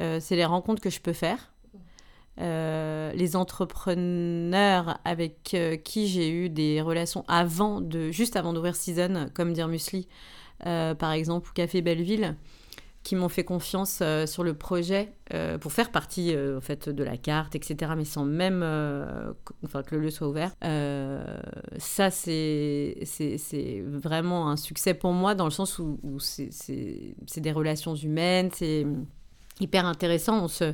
euh, 0.00 0.18
c'est 0.20 0.36
les 0.36 0.44
rencontres 0.44 0.82
que 0.82 0.90
je 0.90 1.00
peux 1.00 1.12
faire. 1.12 1.52
Euh, 2.40 3.12
les 3.12 3.36
entrepreneurs 3.36 4.98
avec 5.04 5.52
euh, 5.52 5.76
qui 5.76 6.08
j'ai 6.08 6.30
eu 6.30 6.48
des 6.48 6.80
relations 6.80 7.26
avant 7.28 7.82
de, 7.82 8.10
juste 8.10 8.36
avant 8.36 8.54
d'ouvrir 8.54 8.74
Season, 8.74 9.28
comme 9.34 9.52
dire 9.52 9.68
Musli, 9.68 10.08
par 10.60 11.12
exemple, 11.12 11.50
ou 11.50 11.52
Café 11.52 11.82
Belleville, 11.82 12.36
qui 13.02 13.16
m'ont 13.16 13.28
fait 13.28 13.44
confiance 13.44 14.02
sur 14.26 14.44
le 14.44 14.54
projet 14.54 15.12
pour 15.60 15.72
faire 15.72 15.90
partie 15.90 16.36
en 16.36 16.60
fait 16.60 16.88
de 16.88 17.02
la 17.02 17.16
carte, 17.16 17.54
etc. 17.54 17.92
Mais 17.96 18.04
sans 18.04 18.24
même 18.24 18.62
enfin, 19.64 19.82
que 19.82 19.96
le 19.96 20.02
lieu 20.02 20.10
soit 20.10 20.28
ouvert. 20.28 20.52
ça, 21.78 22.10
c'est 22.10 22.98
c'est 23.04 23.80
vraiment 23.86 24.50
un 24.50 24.56
succès 24.56 24.94
pour 24.94 25.12
moi 25.12 25.34
dans 25.34 25.46
le 25.46 25.50
sens 25.50 25.78
où, 25.78 25.98
c'est 26.20 27.40
des 27.40 27.52
relations 27.52 27.94
humaines, 27.94 28.50
c'est 28.52 28.86
hyper 29.58 29.86
intéressant. 29.86 30.44
On 30.44 30.48
se, 30.48 30.72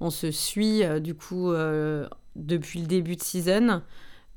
on 0.00 0.10
se 0.10 0.30
suit 0.30 0.82
du 1.00 1.14
coup 1.14 1.52
depuis 2.34 2.80
le 2.80 2.86
début 2.86 3.16
de 3.16 3.22
season. 3.22 3.82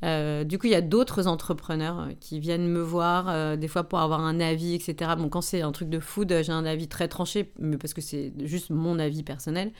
Euh, 0.03 0.43
du 0.43 0.57
coup, 0.57 0.67
il 0.67 0.71
y 0.71 0.75
a 0.75 0.81
d'autres 0.81 1.27
entrepreneurs 1.27 1.99
euh, 1.99 2.11
qui 2.19 2.39
viennent 2.39 2.67
me 2.67 2.81
voir, 2.81 3.29
euh, 3.29 3.55
des 3.55 3.67
fois 3.67 3.83
pour 3.83 3.99
avoir 3.99 4.21
un 4.21 4.39
avis, 4.39 4.73
etc. 4.73 5.11
Bon, 5.17 5.29
quand 5.29 5.41
c'est 5.41 5.61
un 5.61 5.71
truc 5.71 5.89
de 5.89 5.99
food, 5.99 6.33
j'ai 6.41 6.51
un 6.51 6.65
avis 6.65 6.87
très 6.87 7.07
tranché, 7.07 7.51
mais 7.59 7.77
parce 7.77 7.93
que 7.93 8.01
c'est 8.01 8.33
juste 8.43 8.69
mon 8.71 8.97
avis 8.99 9.23
personnel. 9.23 9.69
Mm. 9.69 9.71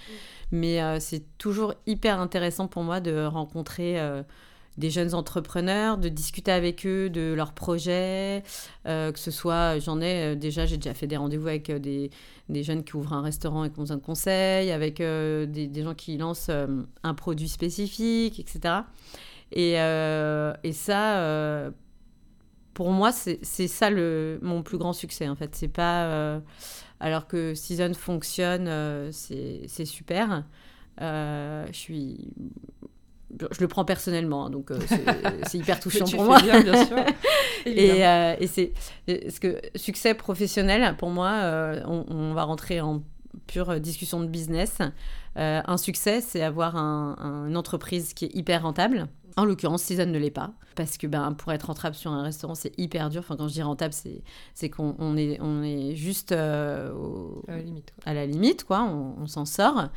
Mais 0.54 1.00
c'est 1.00 1.24
toujours 1.38 1.74
hyper 1.88 2.20
intéressant 2.20 2.68
pour 2.68 2.84
moi 2.84 3.00
de 3.00 3.24
rencontrer 3.24 3.98
des 4.78 4.90
jeunes 4.90 5.16
entrepreneurs, 5.16 5.98
de 5.98 6.10
discuter 6.10 6.52
avec 6.52 6.86
eux 6.86 7.10
de 7.10 7.34
leurs 7.34 7.54
projets, 7.54 8.44
que 8.84 9.14
ce 9.16 9.32
soit, 9.32 9.80
j'en 9.80 10.02
ai 10.02 10.36
déjà, 10.36 10.66
j'ai 10.66 10.76
déjà 10.76 10.94
fait 10.94 11.08
des 11.08 11.16
rendez-vous 11.16 11.48
avec 11.48 11.72
des, 11.72 12.12
des, 12.50 12.64
jeunes 12.64 12.84
qui 12.84 12.98
ouvrent 12.98 13.14
un 13.14 13.22
restaurant 13.22 13.64
et 13.64 13.70
qui 13.70 13.80
ont 13.80 13.84
besoin 13.84 13.96
de 13.96 14.02
conseils, 14.02 14.72
avec 14.72 14.98
des, 14.98 15.48
des, 15.48 15.84
gens 15.84 15.94
qui 15.94 16.18
lancent 16.18 16.52
un 17.04 17.14
produit 17.14 17.48
spécifique, 17.48 18.38
etc. 18.38 18.82
Et, 19.52 19.80
euh, 19.80 20.54
et 20.64 20.74
ça, 20.74 21.18
euh, 21.18 21.72
pour 22.74 22.92
moi, 22.92 23.12
c'est 23.12 23.68
ça 23.68 23.90
le, 23.90 24.40
mon 24.42 24.64
plus 24.64 24.78
grand 24.78 24.94
succès, 24.94 25.28
en 25.28 25.36
fait. 25.36 25.56
C'est 25.56 25.68
pas... 25.68 26.06
Euh, 26.06 26.40
alors 27.00 27.28
que 27.28 27.56
Season 27.56 27.94
fonctionne, 27.94 28.70
c'est 29.12 29.86
super. 29.86 30.44
je 31.00 31.70
suis 31.72 32.30
je 33.50 33.62
le 33.62 33.68
prends 33.70 33.86
personnellement, 33.86 34.46
hein, 34.46 34.50
donc 34.50 34.72
c'est 35.48 35.58
hyper 35.58 35.80
touchant 35.80 36.06
pour 36.06 36.26
moi. 36.26 36.40
Bien, 36.42 36.62
bien 36.62 36.86
sûr. 36.86 36.98
et, 37.66 38.02
et 38.02 38.48
c'est 38.48 38.74
ce 39.08 39.40
que 39.40 39.60
succès 39.76 40.14
professionnel 40.14 40.96
pour 40.98 41.10
moi, 41.10 41.82
on, 41.88 42.06
on, 42.08 42.34
va 42.36 42.44
rentrer 42.44 42.82
en 42.82 43.02
pure 43.48 43.80
discussion 43.80 44.20
de 44.20 44.28
business. 44.28 44.78
un 45.36 45.78
succès, 45.78 46.22
c'est 46.22 46.44
avoir 46.44 46.76
un, 46.76 47.48
une 47.48 47.58
entreprise 47.58 48.14
qui 48.14 48.26
est 48.26 48.36
hyper 48.36 48.62
rentable, 48.62 49.08
En 49.38 49.46
l'occurrence, 49.46 49.84
Season 49.84 50.06
ne 50.06 50.18
l'est 50.20 50.32
pas. 50.32 50.54
Parce 50.76 50.98
que 50.98 51.06
ben, 51.08 51.34
pour 51.34 51.52
être 51.52 51.64
rentable 51.68 51.96
sur 51.96 52.12
un 52.12 52.24
restaurant, 52.24 52.56
c'est 52.56 52.78
hyper 52.80 53.10
dur. 53.10 53.20
Enfin, 53.20 53.36
quand 53.36 53.48
je 53.48 53.54
dis 53.54 53.62
rentable, 53.62 53.94
c'est, 53.94 54.24
c'est 54.54 54.70
qu'on 54.70 54.96
on 55.00 55.18
est, 55.18 55.38
on 55.42 55.64
est 55.64 55.96
juste 55.96 56.32
euh, 56.32 56.94
au- 56.94 57.44
À 57.48 57.58
la 57.58 57.62
limite. 57.62 57.92
quoi. 57.94 58.04
à 58.12 58.14
la 58.14 58.26
limite, 58.26 58.64
quoi. 58.64 58.84
On, 58.84 59.16
on 59.22 59.28
s'en 59.28 59.46
sort. 59.46 59.90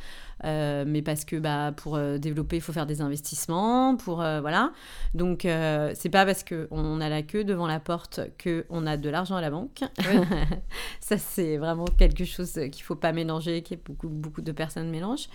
Euh, 0.43 0.83
mais 0.85 1.01
parce 1.01 1.23
que 1.23 1.37
bah, 1.37 1.71
pour 1.75 1.95
euh, 1.95 2.17
développer, 2.17 2.57
il 2.57 2.61
faut 2.61 2.73
faire 2.73 2.85
des 2.85 3.01
investissements. 3.01 3.95
Pour, 3.95 4.21
euh, 4.21 4.41
voilà. 4.41 4.71
Donc, 5.13 5.41
c'est 5.41 6.09
pas 6.09 6.25
parce 6.25 6.43
qu'on 6.43 7.01
a 7.01 7.09
la 7.09 7.21
queue 7.21 7.43
devant 7.43 7.67
la 7.67 7.79
porte 7.79 8.19
qu'on 8.43 8.85
a 8.85 8.97
de 8.97 9.09
l'argent 9.09 9.35
à 9.35 9.41
la 9.41 9.49
banque. 9.49 9.81
Oui. 9.99 10.19
Ça, 10.99 11.17
c'est 11.17 11.57
vraiment 11.57 11.85
quelque 11.85 12.25
chose 12.25 12.53
qu'il 12.71 12.83
faut 12.83 12.95
pas 12.95 13.11
mélanger, 13.11 13.61
que 13.63 13.75
beaucoup, 13.75 14.09
beaucoup 14.09 14.41
de 14.41 14.51
personnes 14.51 14.89
mélangent. 14.89 15.29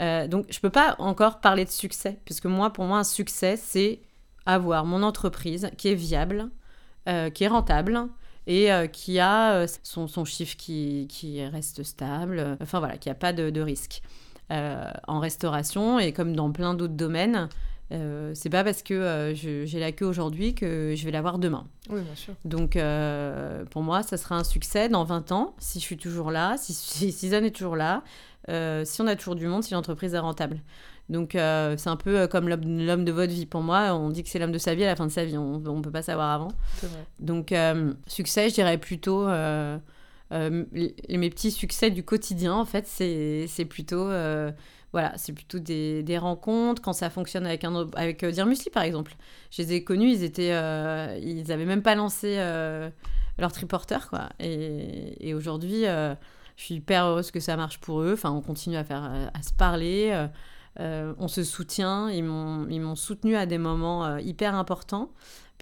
Mm. 0.00 0.26
Donc, 0.28 0.46
je 0.50 0.60
peux 0.60 0.70
pas 0.70 0.96
encore 0.98 1.40
parler 1.40 1.64
de 1.64 1.70
succès. 1.70 2.18
Parce 2.26 2.40
que 2.40 2.48
moi, 2.48 2.72
pour 2.72 2.84
moi, 2.84 2.98
un 2.98 3.04
succès, 3.04 3.56
c'est 3.56 4.00
avoir 4.46 4.84
mon 4.84 5.02
entreprise 5.02 5.70
qui 5.76 5.88
est 5.88 5.94
viable, 5.94 6.50
euh, 7.08 7.30
qui 7.30 7.44
est 7.44 7.48
rentable 7.48 8.08
et 8.46 8.72
euh, 8.72 8.86
qui 8.86 9.18
a 9.18 9.54
euh, 9.54 9.66
son, 9.82 10.08
son 10.08 10.24
chiffre 10.24 10.56
qui, 10.56 11.06
qui 11.08 11.44
reste 11.44 11.82
stable, 11.82 12.56
enfin 12.60 12.78
voilà, 12.78 12.96
qui 12.96 13.10
a 13.10 13.14
pas 13.14 13.32
de, 13.32 13.50
de 13.50 13.60
risque. 13.60 14.02
Euh, 14.50 14.90
en 15.06 15.18
restauration 15.18 15.98
et 15.98 16.12
comme 16.12 16.36
dans 16.36 16.50
plein 16.52 16.74
d'autres 16.74 16.92
domaines, 16.92 17.48
euh, 17.92 18.32
c'est 18.34 18.48
pas 18.48 18.64
parce 18.64 18.82
que 18.82 18.94
euh, 18.94 19.34
j'ai 19.34 19.80
la 19.80 19.92
queue 19.92 20.06
aujourd'hui 20.06 20.54
que 20.54 20.94
je 20.96 21.04
vais 21.04 21.10
l'avoir 21.10 21.38
demain. 21.38 21.66
Oui, 21.90 22.00
bien 22.00 22.14
sûr. 22.14 22.34
Donc 22.44 22.76
euh, 22.76 23.64
pour 23.66 23.82
moi, 23.82 24.02
ça 24.02 24.16
sera 24.16 24.36
un 24.36 24.44
succès 24.44 24.88
dans 24.88 25.04
20 25.04 25.32
ans, 25.32 25.54
si 25.58 25.78
je 25.78 25.84
suis 25.84 25.96
toujours 25.96 26.30
là, 26.30 26.56
si, 26.58 26.72
si 27.12 27.26
est 27.26 27.50
toujours 27.50 27.76
là, 27.76 28.02
si 28.48 29.00
on 29.00 29.06
a 29.06 29.16
toujours 29.16 29.34
du 29.34 29.46
monde, 29.46 29.62
si 29.62 29.74
l'entreprise 29.74 30.14
est 30.14 30.18
rentable. 30.18 30.60
Donc 31.08 31.32
c'est 31.32 31.88
un 31.88 31.96
peu 31.96 32.26
comme 32.28 32.48
l'homme 32.48 33.04
de 33.04 33.12
votre 33.12 33.32
vie. 33.32 33.46
Pour 33.46 33.62
moi, 33.62 33.94
on 33.94 34.08
dit 34.08 34.22
que 34.22 34.30
c'est 34.30 34.38
l'homme 34.38 34.52
de 34.52 34.58
sa 34.58 34.74
vie 34.74 34.84
à 34.84 34.86
la 34.86 34.96
fin 34.96 35.06
de 35.06 35.12
sa 35.12 35.24
vie. 35.24 35.36
On 35.36 35.58
ne 35.58 35.82
peut 35.82 35.90
pas 35.90 36.02
savoir 36.02 36.30
avant. 36.30 36.48
Vrai. 36.82 37.04
Donc, 37.20 37.54
succès, 38.06 38.48
je 38.48 38.54
dirais 38.54 38.78
plutôt. 38.78 39.26
Euh, 40.32 40.64
les- 40.72 40.94
mes 41.10 41.30
petits 41.30 41.50
succès 41.50 41.90
du 41.90 42.04
quotidien, 42.04 42.54
en 42.54 42.64
fait, 42.64 42.86
c'est 42.86 43.64
plutôt. 43.68 44.08
euh, 44.08 44.50
voilà, 44.92 45.12
c'est 45.16 45.32
plutôt 45.32 45.58
des, 45.58 46.18
rencontres 46.18 46.82
quand 46.82 46.92
ça 46.92 47.08
fonctionne 47.08 47.46
avec, 47.46 47.64
un, 47.64 47.88
avec 47.94 48.22
euh, 48.24 48.30
Dear 48.32 48.46
Musli, 48.46 48.70
par 48.70 48.82
exemple. 48.82 49.14
Je 49.50 49.62
les 49.62 49.74
ai 49.74 49.84
connus, 49.84 50.12
ils 50.12 50.22
étaient. 50.22 50.50
ils 51.20 51.52
avaient 51.52 51.64
même 51.66 51.82
pas 51.82 51.94
lancé 51.94 52.36
leur 53.38 53.52
triporteur, 53.52 54.08
quoi. 54.10 54.28
Et, 54.40 55.34
aujourd'hui, 55.34 55.84
je 55.84 56.16
suis 56.56 56.76
hyper 56.76 57.06
heureuse 57.06 57.30
que 57.30 57.40
ça 57.40 57.56
marche 57.56 57.78
pour 57.78 58.00
eux. 58.02 58.12
Enfin, 58.14 58.30
on 58.30 58.42
continue 58.42 58.76
à, 58.76 58.84
faire, 58.84 59.30
à 59.32 59.42
se 59.42 59.52
parler. 59.52 60.26
on 60.78 61.28
se 61.28 61.42
soutient. 61.42 62.10
Ils 62.10 62.24
m'ont 62.24 62.96
soutenu 62.96 63.36
à 63.36 63.46
des 63.46 63.58
moments 63.58 64.18
hyper 64.18 64.54
importants 64.54 65.10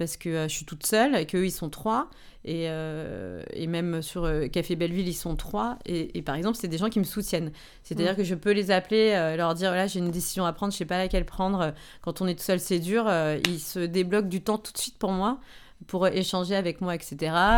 parce 0.00 0.16
que 0.16 0.28
euh, 0.30 0.49
je 0.49 0.54
suis 0.57 0.64
toute 0.66 0.85
seule 0.85 1.14
et 1.14 1.26
qu'eux, 1.26 1.45
ils 1.45 1.50
sont 1.52 1.71
trois. 1.71 2.09
Et, 2.45 2.64
euh, 2.71 3.42
et 3.52 3.66
même 3.66 4.00
sur 4.02 4.25
euh, 4.25 4.49
Café 4.49 4.75
Belleville, 4.75 5.07
ils 5.07 5.14
sont 5.14 5.37
trois. 5.37 5.78
Et, 5.87 6.16
et 6.19 6.23
par 6.23 6.35
exemple, 6.35 6.57
c'est 6.61 6.69
des 6.69 6.78
gens 6.78 6.88
qui 6.88 6.99
me 6.99 7.04
soutiennent. 7.04 7.52
C'est-à-dire 7.85 8.14
Mm. 8.14 8.16
que 8.16 8.25
je 8.25 8.35
peux 8.35 8.52
les 8.52 8.71
appeler, 8.71 9.12
leur 9.37 9.54
dire 9.54 9.69
voilà, 9.71 9.87
j'ai 9.87 9.99
une 10.00 10.11
décision 10.11 10.47
à 10.47 10.52
prendre, 10.52 10.73
je 10.73 10.78
sais 10.78 10.87
pas 10.87 10.99
laquelle 10.99 11.26
prendre. 11.26 11.73
Quand 12.00 12.21
on 12.23 12.26
est 12.26 12.35
tout 12.35 12.42
seul, 12.42 12.59
c'est 12.59 12.78
dur. 12.80 13.09
Ils 13.47 13.61
se 13.61 13.78
débloquent 13.80 14.28
du 14.28 14.40
temps 14.40 14.57
tout 14.59 14.73
de 14.73 14.78
suite 14.78 14.99
pour 14.99 15.11
moi, 15.12 15.38
pour 15.87 16.07
échanger 16.09 16.57
avec 16.57 16.80
moi, 16.80 16.95
etc. 16.95 17.16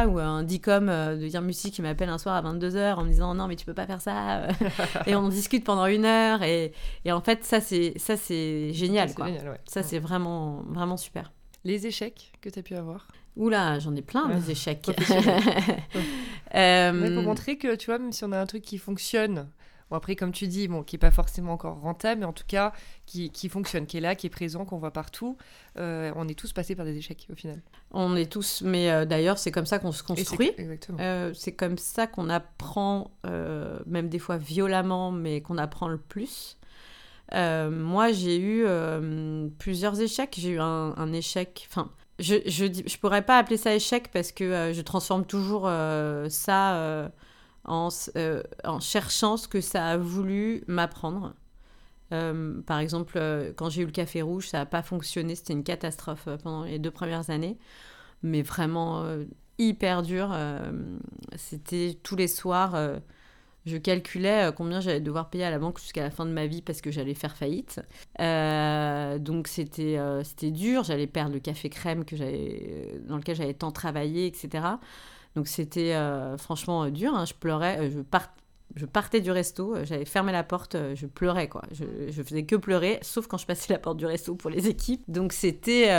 Ou 0.08 0.18
un 0.18 0.42
DICOM 0.42 0.86
de 0.88 1.28
Dire 1.28 1.42
Musique 1.42 1.74
qui 1.74 1.82
m'appelle 1.82 2.08
un 2.08 2.18
soir 2.18 2.34
à 2.34 2.42
22h 2.42 2.94
en 2.96 3.04
me 3.04 3.08
disant 3.08 3.34
non, 3.36 3.46
mais 3.46 3.54
tu 3.54 3.64
peux 3.66 3.74
pas 3.74 3.86
faire 3.86 4.00
ça. 4.00 4.48
et 5.06 5.14
on 5.14 5.28
discute 5.28 5.62
pendant 5.64 5.86
une 5.86 6.04
heure. 6.04 6.42
Et, 6.42 6.72
et 7.04 7.12
en 7.12 7.20
fait, 7.20 7.44
ça, 7.44 7.60
c'est 7.60 7.92
ça, 7.98 8.16
c'est 8.16 8.72
génial. 8.72 9.14
Quoi. 9.14 9.26
génial, 9.28 9.48
ouais. 9.48 9.60
Ça, 9.66 9.80
Mm. 9.80 9.84
c'est 9.84 9.98
vraiment, 10.00 10.62
vraiment 10.68 10.96
super. 10.96 11.30
Les 11.64 11.86
échecs 11.86 12.32
que 12.40 12.48
tu 12.48 12.58
as 12.58 12.62
pu 12.62 12.74
avoir. 12.74 13.08
Oula, 13.36 13.78
j'en 13.78 13.94
ai 13.96 14.02
plein 14.02 14.26
Ouais. 14.28 14.36
des 14.36 14.50
échecs. 14.50 14.88
Euh, 16.54 16.92
Ouais, 17.00 17.14
pour 17.14 17.22
montrer 17.22 17.56
que, 17.56 17.74
tu 17.76 17.86
vois, 17.86 17.98
même 17.98 18.12
si 18.12 18.24
on 18.24 18.32
a 18.32 18.38
un 18.38 18.46
truc 18.46 18.62
qui 18.62 18.76
fonctionne, 18.78 19.48
bon 19.90 19.96
après, 19.96 20.16
comme 20.16 20.32
tu 20.32 20.46
dis, 20.48 20.68
bon, 20.68 20.82
qui 20.82 20.96
n'est 20.96 21.00
pas 21.00 21.10
forcément 21.10 21.52
encore 21.54 21.80
rentable, 21.80 22.20
mais 22.20 22.26
en 22.26 22.32
tout 22.34 22.44
cas, 22.46 22.72
qui, 23.06 23.30
qui 23.30 23.48
fonctionne, 23.48 23.86
qui 23.86 23.96
est 23.96 24.00
là, 24.00 24.14
qui 24.14 24.26
est 24.26 24.30
présent, 24.30 24.64
qu'on 24.66 24.76
voit 24.78 24.90
partout, 24.90 25.38
euh, 25.78 26.12
on 26.16 26.28
est 26.28 26.38
tous 26.38 26.52
passés 26.52 26.74
par 26.74 26.84
des 26.84 26.96
échecs 26.96 27.26
au 27.32 27.34
final. 27.34 27.62
On 27.90 28.16
est 28.16 28.30
tous, 28.30 28.60
mais 28.62 28.90
euh, 28.90 29.04
d'ailleurs, 29.06 29.38
c'est 29.38 29.50
comme 29.52 29.66
ça 29.66 29.78
qu'on 29.78 29.92
se 29.92 30.02
construit. 30.02 30.52
Exactement. 30.58 30.98
Euh, 31.00 31.32
c'est 31.34 31.52
comme 31.54 31.78
ça 31.78 32.06
qu'on 32.06 32.28
apprend, 32.28 33.10
euh, 33.26 33.78
même 33.86 34.08
des 34.10 34.18
fois 34.18 34.36
violemment, 34.36 35.10
mais 35.10 35.40
qu'on 35.40 35.56
apprend 35.58 35.88
le 35.88 35.98
plus. 35.98 36.58
Euh, 37.34 37.70
moi, 37.70 38.12
j'ai 38.12 38.38
eu 38.38 38.64
euh, 38.66 39.48
plusieurs 39.58 40.00
échecs. 40.00 40.36
J'ai 40.38 40.50
eu 40.50 40.60
un, 40.60 41.12
échec. 41.12 41.66
Enfin, 41.70 41.90
je, 42.18 42.36
je, 42.46 42.66
je 42.86 42.98
pourrais 42.98 43.22
pas 43.22 43.38
appeler 43.38 43.56
ça 43.56 43.74
échec 43.74 44.10
parce 44.12 44.32
que 44.32 44.44
euh, 44.44 44.72
je 44.72 44.82
transforme 44.82 45.24
toujours 45.24 45.70
ça 46.28 47.10
en, 47.64 47.88
en 48.64 48.80
cherchant 48.80 49.36
ce 49.36 49.48
que 49.48 49.60
ça 49.60 49.88
a 49.88 49.96
voulu 49.96 50.64
m'apprendre. 50.66 51.34
Par 52.66 52.78
exemple, 52.78 53.18
quand 53.56 53.70
j'ai 53.70 53.82
eu 53.82 53.86
le 53.86 53.92
café 53.92 54.20
rouge, 54.20 54.48
ça 54.48 54.58
n'a 54.58 54.66
pas 54.66 54.82
fonctionné. 54.82 55.34
C'était 55.34 55.54
une 55.54 55.64
catastrophe 55.64 56.28
pendant 56.42 56.64
les 56.64 56.78
deux 56.78 56.90
premières 56.90 57.30
années. 57.30 57.58
Mais 58.22 58.42
vraiment 58.42 59.06
hyper 59.58 60.02
dur. 60.02 60.36
C'était 61.36 61.98
tous 62.02 62.16
les 62.16 62.28
soirs. 62.28 62.76
Je 63.66 63.76
calculais 63.76 64.48
euh, 64.48 64.52
combien 64.52 64.80
j'allais 64.80 65.00
devoir 65.00 65.30
payer 65.30 65.44
à 65.44 65.50
la 65.50 65.58
banque 65.58 65.78
jusqu'à 65.80 66.02
la 66.02 66.10
fin 66.10 66.26
de 66.26 66.30
ma 66.32 66.46
vie 66.46 66.62
parce 66.62 66.80
que 66.80 66.90
j'allais 66.90 67.14
faire 67.14 67.36
faillite. 67.36 67.80
Euh, 68.20 69.18
donc 69.18 69.48
c'était 69.48 69.98
euh, 69.98 70.24
c'était 70.24 70.50
dur. 70.50 70.84
J'allais 70.84 71.06
perdre 71.06 71.32
le 71.34 71.40
café 71.40 71.68
crème 71.70 72.04
que 72.04 72.16
dans 73.08 73.16
lequel 73.16 73.36
j'avais 73.36 73.54
tant 73.54 73.70
travaillé, 73.72 74.26
etc. 74.26 74.80
Donc 75.36 75.48
c'était 75.48 75.94
franchement 76.38 76.88
dur. 76.90 77.14
hein. 77.14 77.24
Je 77.24 77.34
pleurais. 77.34 77.90
je, 77.90 78.00
part- 78.00 78.34
je 78.74 78.86
partais 78.86 79.20
du 79.20 79.30
resto, 79.30 79.76
j'avais 79.84 80.06
fermé 80.06 80.32
la 80.32 80.42
porte, 80.44 80.76
je 80.94 81.06
pleurais 81.06 81.48
quoi. 81.48 81.62
Je, 81.72 81.84
je 82.10 82.22
faisais 82.22 82.44
que 82.44 82.56
pleurer, 82.56 82.98
sauf 83.02 83.26
quand 83.26 83.36
je 83.36 83.44
passais 83.46 83.70
la 83.72 83.78
porte 83.78 83.98
du 83.98 84.06
resto 84.06 84.34
pour 84.34 84.50
les 84.50 84.66
équipes. 84.68 85.02
Donc 85.08 85.32
c'était 85.34 85.90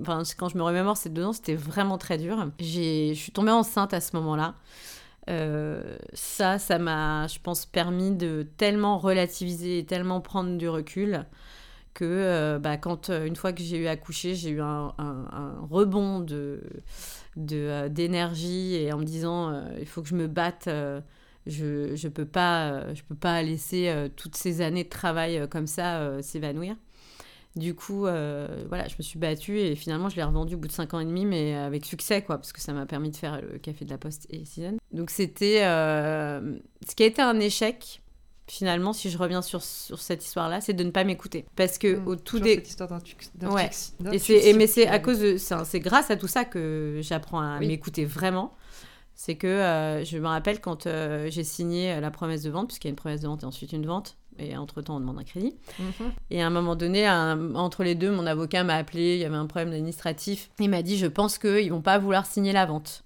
enfin, 0.00 0.22
quand 0.38 0.48
je 0.48 0.56
me 0.58 0.62
remémore 0.62 0.96
ces 0.96 1.08
deux 1.10 1.24
ans, 1.24 1.32
c'était 1.32 1.54
vraiment 1.54 1.98
très 1.98 2.18
dur. 2.18 2.50
Je 2.60 3.12
suis 3.14 3.32
tombée 3.32 3.50
enceinte 3.50 3.92
à 3.94 4.00
ce 4.00 4.14
moment-là. 4.16 4.54
Euh, 5.28 5.96
ça, 6.12 6.58
ça 6.58 6.78
m'a, 6.78 7.26
je 7.26 7.38
pense, 7.40 7.66
permis 7.66 8.12
de 8.12 8.46
tellement 8.56 8.98
relativiser 8.98 9.78
et 9.78 9.86
tellement 9.86 10.20
prendre 10.20 10.56
du 10.56 10.68
recul 10.68 11.26
que 11.94 12.04
euh, 12.04 12.58
bah, 12.58 12.76
quand, 12.76 13.10
euh, 13.10 13.26
une 13.26 13.36
fois 13.36 13.52
que 13.52 13.62
j'ai 13.62 13.78
eu 13.78 13.86
accouché, 13.88 14.34
j'ai 14.34 14.50
eu 14.50 14.60
un, 14.60 14.94
rebond 15.70 16.20
de, 16.20 16.60
d'énergie 17.36 18.74
et 18.76 18.92
en 18.92 18.98
me 18.98 19.04
disant, 19.04 19.64
il 19.80 19.86
faut 19.86 20.02
que 20.02 20.08
je 20.08 20.14
me 20.16 20.26
batte. 20.28 20.68
je 21.46 21.94
je 21.96 22.08
peux 22.08 22.24
peux 22.24 23.16
pas 23.16 23.42
laisser 23.42 24.10
toutes 24.16 24.36
ces 24.36 24.60
années 24.60 24.84
de 24.84 24.88
travail 24.88 25.48
comme 25.50 25.66
ça 25.66 26.22
s'évanouir. 26.22 26.76
Du 27.56 27.74
coup, 27.74 28.06
euh, 28.06 28.64
voilà, 28.68 28.86
je 28.86 28.94
me 28.98 29.02
suis 29.02 29.18
battue 29.18 29.58
et 29.58 29.74
finalement, 29.76 30.08
je 30.10 30.16
l'ai 30.16 30.22
revendu 30.22 30.54
au 30.54 30.58
bout 30.58 30.68
de 30.68 30.72
5 30.72 30.92
ans 30.92 31.00
et 31.00 31.04
demi, 31.06 31.24
mais 31.24 31.54
avec 31.54 31.86
succès, 31.86 32.20
quoi, 32.22 32.36
parce 32.36 32.52
que 32.52 32.60
ça 32.60 32.74
m'a 32.74 32.84
permis 32.84 33.10
de 33.10 33.16
faire 33.16 33.40
le 33.40 33.58
café 33.58 33.84
de 33.86 33.90
la 33.90 33.96
Poste 33.98 34.26
et 34.30 34.44
Season. 34.44 34.76
Donc, 34.92 35.08
c'était. 35.10 35.62
euh, 35.64 36.58
ce 36.86 36.94
qui 36.94 37.02
a 37.02 37.06
été 37.06 37.22
un 37.22 37.40
échec, 37.40 38.02
finalement, 38.46 38.92
si 38.92 39.08
je 39.10 39.16
reviens 39.16 39.40
sur, 39.40 39.62
sur 39.62 39.98
cette 40.00 40.22
histoire-là, 40.24 40.60
c'est 40.60 40.74
de 40.74 40.84
ne 40.84 40.90
pas 40.90 41.04
m'écouter. 41.04 41.46
Parce 41.56 41.78
que 41.78 41.96
Mm. 41.96 42.06
au 42.08 42.16
tout 42.16 42.38
des. 42.40 42.56
cette 42.56 42.68
histoire 42.68 42.90
Ouais. 43.50 43.70
Et 44.12 44.18
c'est, 44.18 44.52
mais 44.52 44.66
c'est 44.66 44.86
à 44.86 44.98
cause 44.98 45.18
de, 45.20 45.36
c'est, 45.38 45.54
c'est 45.64 45.80
grâce 45.80 46.10
à 46.10 46.16
tout 46.16 46.28
ça 46.28 46.44
que 46.44 46.98
j'apprends 47.02 47.40
à 47.40 47.58
Oui. 47.58 47.68
m'écouter 47.68 48.04
vraiment. 48.04 48.52
C'est 49.14 49.36
que 49.36 49.46
euh, 49.46 50.04
je 50.04 50.18
me 50.18 50.26
rappelle 50.26 50.60
quand 50.60 50.86
euh, 50.86 51.28
j'ai 51.30 51.42
signé 51.42 51.98
la 52.02 52.10
promesse 52.10 52.42
de 52.42 52.50
vente, 52.50 52.66
puisqu'il 52.68 52.88
y 52.88 52.90
a 52.90 52.92
une 52.92 52.96
promesse 52.96 53.22
de 53.22 53.26
vente 53.28 53.44
et 53.44 53.46
ensuite 53.46 53.72
une 53.72 53.86
vente, 53.86 54.18
et 54.38 54.56
entre-temps 54.56 54.96
on 54.96 55.00
demande 55.00 55.18
un 55.18 55.24
crédit. 55.24 55.54
Mhm. 55.78 56.12
Et 56.30 56.42
à 56.42 56.46
un 56.46 56.50
moment 56.50 56.76
donné, 56.76 57.06
un- 57.06 57.54
entre 57.54 57.82
les 57.84 57.94
deux, 57.94 58.10
mon 58.10 58.26
avocat 58.26 58.64
m'a 58.64 58.74
appelé, 58.74 59.14
il 59.14 59.20
y 59.20 59.24
avait 59.24 59.36
un 59.36 59.46
problème 59.46 59.72
administratif. 59.72 60.50
Il 60.60 60.70
m'a 60.70 60.82
dit, 60.82 60.96
je 60.98 61.06
pense 61.06 61.38
qu'ils 61.38 61.70
vont 61.70 61.80
pas 61.82 61.98
vouloir 61.98 62.26
signer 62.26 62.52
la 62.52 62.66
vente. 62.66 63.04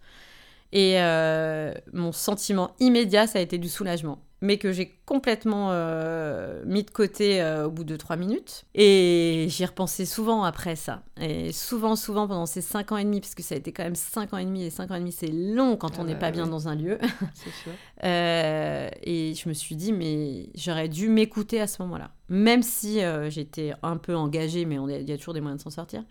Et 0.72 1.00
euh, 1.00 1.72
mon 1.92 2.12
sentiment 2.12 2.70
immédiat, 2.78 3.26
ça 3.26 3.38
a 3.40 3.42
été 3.42 3.58
du 3.58 3.68
soulagement. 3.68 4.18
Mais 4.42 4.56
que 4.56 4.72
j'ai 4.72 4.98
complètement 5.04 5.68
euh, 5.70 6.62
mis 6.64 6.82
de 6.82 6.90
côté 6.90 7.42
euh, 7.42 7.66
au 7.66 7.70
bout 7.70 7.84
de 7.84 7.96
trois 7.96 8.16
minutes. 8.16 8.64
Et 8.74 9.46
j'y 9.48 9.66
repensé 9.66 10.06
souvent 10.06 10.44
après 10.44 10.76
ça. 10.76 11.02
Et 11.20 11.52
souvent, 11.52 11.94
souvent 11.94 12.26
pendant 12.26 12.46
ces 12.46 12.62
cinq 12.62 12.92
ans 12.92 12.96
et 12.96 13.04
demi, 13.04 13.20
parce 13.20 13.34
que 13.34 13.42
ça 13.42 13.54
a 13.54 13.58
été 13.58 13.72
quand 13.72 13.84
même 13.84 13.94
cinq 13.94 14.32
ans 14.32 14.38
et 14.38 14.44
demi, 14.46 14.64
et 14.64 14.70
cinq 14.70 14.90
ans 14.90 14.94
et 14.94 15.00
demi, 15.00 15.12
c'est 15.12 15.30
long 15.30 15.76
quand 15.76 15.92
Ah 15.96 16.00
on 16.00 16.04
n'est 16.04 16.14
bah 16.14 16.20
pas 16.20 16.30
bien 16.30 16.46
dans 16.46 16.68
un 16.68 16.74
lieu. 16.74 16.98
C'est 17.34 17.50
sûr. 17.50 17.72
Euh, 18.04 18.88
et 19.02 19.34
je 19.34 19.48
me 19.48 19.54
suis 19.54 19.76
dit, 19.76 19.92
mais 19.92 20.48
j'aurais 20.54 20.88
dû 20.88 21.08
m'écouter 21.08 21.60
à 21.60 21.66
ce 21.66 21.82
moment-là. 21.82 22.10
Même 22.28 22.62
si 22.62 23.00
j'étais 23.28 23.72
un 23.82 23.96
peu 23.96 24.14
engagée, 24.16 24.64
mais 24.64 24.76
il 24.76 25.08
y 25.08 25.12
a 25.12 25.18
toujours 25.18 25.34
des 25.34 25.40
moyens 25.40 25.58
de 25.58 25.64
s'en 25.64 25.70
sortir. 25.70 26.02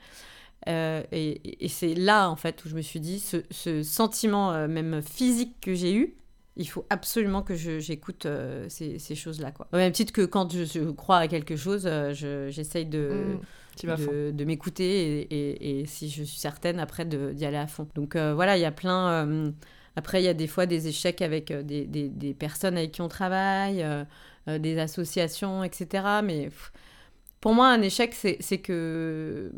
Euh, 0.67 1.03
et 1.11 1.65
et 1.65 1.69
c'est 1.69 1.95
là, 1.95 2.29
en 2.29 2.35
fait, 2.35 2.63
où 2.65 2.69
je 2.69 2.75
me 2.75 2.81
suis 2.81 2.99
dit, 2.99 3.19
ce, 3.19 3.37
ce 3.49 3.83
sentiment 3.83 4.51
euh, 4.51 4.67
même 4.67 5.01
physique 5.01 5.55
que 5.61 5.73
j'ai 5.73 5.93
eu, 5.93 6.15
il 6.59 6.67
faut 6.67 6.85
absolument 6.89 7.41
que 7.41 7.55
j'écoute 7.55 8.27
ces, 8.67 8.99
ces 8.99 9.15
choses-là. 9.15 9.51
Quoi. 9.51 9.67
Au 9.73 9.77
même 9.77 9.91
titre 9.91 10.13
que 10.13 10.25
quand 10.25 10.53
je, 10.53 10.91
crois 10.91 11.17
à 11.17 11.27
quelque 11.27 11.55
chose, 11.55 11.89
j'essaye 12.13 12.85
de, 12.85 13.37
mmh, 13.83 14.31
de, 14.31 14.45
m'écouter 14.45 15.21
et, 15.21 15.79
et, 15.79 15.85
si 15.85 16.09
je 16.09 16.23
suis 16.23 16.37
certaine, 16.37 16.79
après, 16.79 17.05
d'y 17.05 17.45
aller 17.45 17.57
à 17.57 17.67
fond. 17.67 17.87
Donc 17.95 18.15
voilà, 18.15 18.57
il 18.57 18.61
y 18.61 18.65
a 18.65 18.71
plein... 18.71 19.53
après, 19.95 20.21
il 20.21 20.25
y 20.25 20.29
a 20.29 20.33
des 20.33 20.47
fois 20.47 20.65
des 20.65 20.87
échecs 20.87 21.21
avec 21.21 21.51
des, 21.51 21.85
des, 21.85 22.09
des 22.09 22.33
personnes 22.33 22.77
avec 22.77 22.91
qui 22.91 23.01
on 23.01 23.07
travaille, 23.07 23.85
des 24.45 24.77
associations, 24.79 25.63
etc. 25.63 26.03
Mais 26.23 26.49
pour 27.41 27.53
moi, 27.53 27.69
un 27.69 27.81
échec, 27.81 28.13
c'est 28.13 28.57
que 28.57 29.51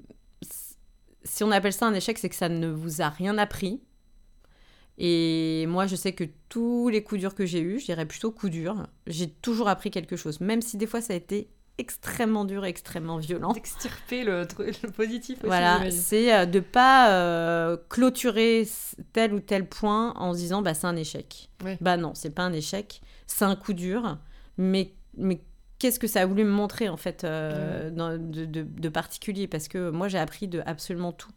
si 1.23 1.43
on 1.43 1.51
appelle 1.51 1.73
ça 1.73 1.87
un 1.87 1.93
échec, 1.93 2.17
c'est 2.17 2.29
que 2.29 2.35
ça 2.35 2.49
ne 2.49 2.67
vous 2.67 3.01
a 3.01 3.09
rien 3.09 3.37
appris. 3.37 3.81
Et 5.03 5.65
moi, 5.65 5.87
je 5.87 5.95
sais 5.95 6.11
que 6.11 6.25
tous 6.47 6.89
les 6.89 7.03
coups 7.03 7.19
durs 7.19 7.33
que 7.33 7.43
j'ai 7.43 7.59
eus, 7.59 7.79
je 7.79 7.85
dirais 7.85 8.05
plutôt 8.05 8.29
coups 8.29 8.51
durs, 8.51 8.85
j'ai 9.07 9.27
toujours 9.27 9.67
appris 9.67 9.89
quelque 9.89 10.15
chose, 10.15 10.39
même 10.41 10.61
si 10.61 10.77
des 10.77 10.85
fois 10.85 11.01
ça 11.01 11.13
a 11.13 11.15
été 11.15 11.49
extrêmement 11.79 12.45
dur 12.45 12.65
et 12.65 12.69
extrêmement 12.69 13.17
violent. 13.17 13.51
D'extirper 13.51 14.23
le, 14.23 14.41
le, 14.59 14.91
positif 14.91 15.39
aussi. 15.39 15.47
Voilà, 15.47 15.89
c'est 15.89 16.31
euh, 16.31 16.45
de 16.45 16.59
pas 16.59 17.13
euh, 17.13 17.77
clôturer 17.89 18.67
tel 19.11 19.33
ou 19.33 19.39
tel 19.39 19.67
point 19.67 20.13
en 20.17 20.33
se 20.33 20.37
disant 20.37 20.61
bah 20.61 20.75
c'est 20.75 20.85
un 20.85 20.95
échec. 20.95 21.49
Bah 21.81 21.97
non, 21.97 22.11
c'est 22.13 22.29
pas 22.29 22.43
un 22.43 22.53
échec, 22.53 23.01
c'est 23.25 23.45
un 23.45 23.55
coup 23.55 23.73
dur, 23.73 24.19
mais 24.59 24.93
mais 25.17 25.41
qu'est-ce 25.79 25.97
que 25.97 26.05
ça 26.05 26.21
a 26.21 26.27
voulu 26.27 26.43
me 26.43 26.51
montrer 26.51 26.89
en 26.89 26.97
fait 26.97 27.23
euh, 27.23 27.89
de, 27.89 28.89
particulier? 28.89 29.47
Parce 29.47 29.67
que 29.67 29.89
moi 29.89 30.09
j'ai 30.09 30.19
appris 30.19 30.47
de 30.47 30.61
absolument 30.67 31.11
tout 31.11 31.31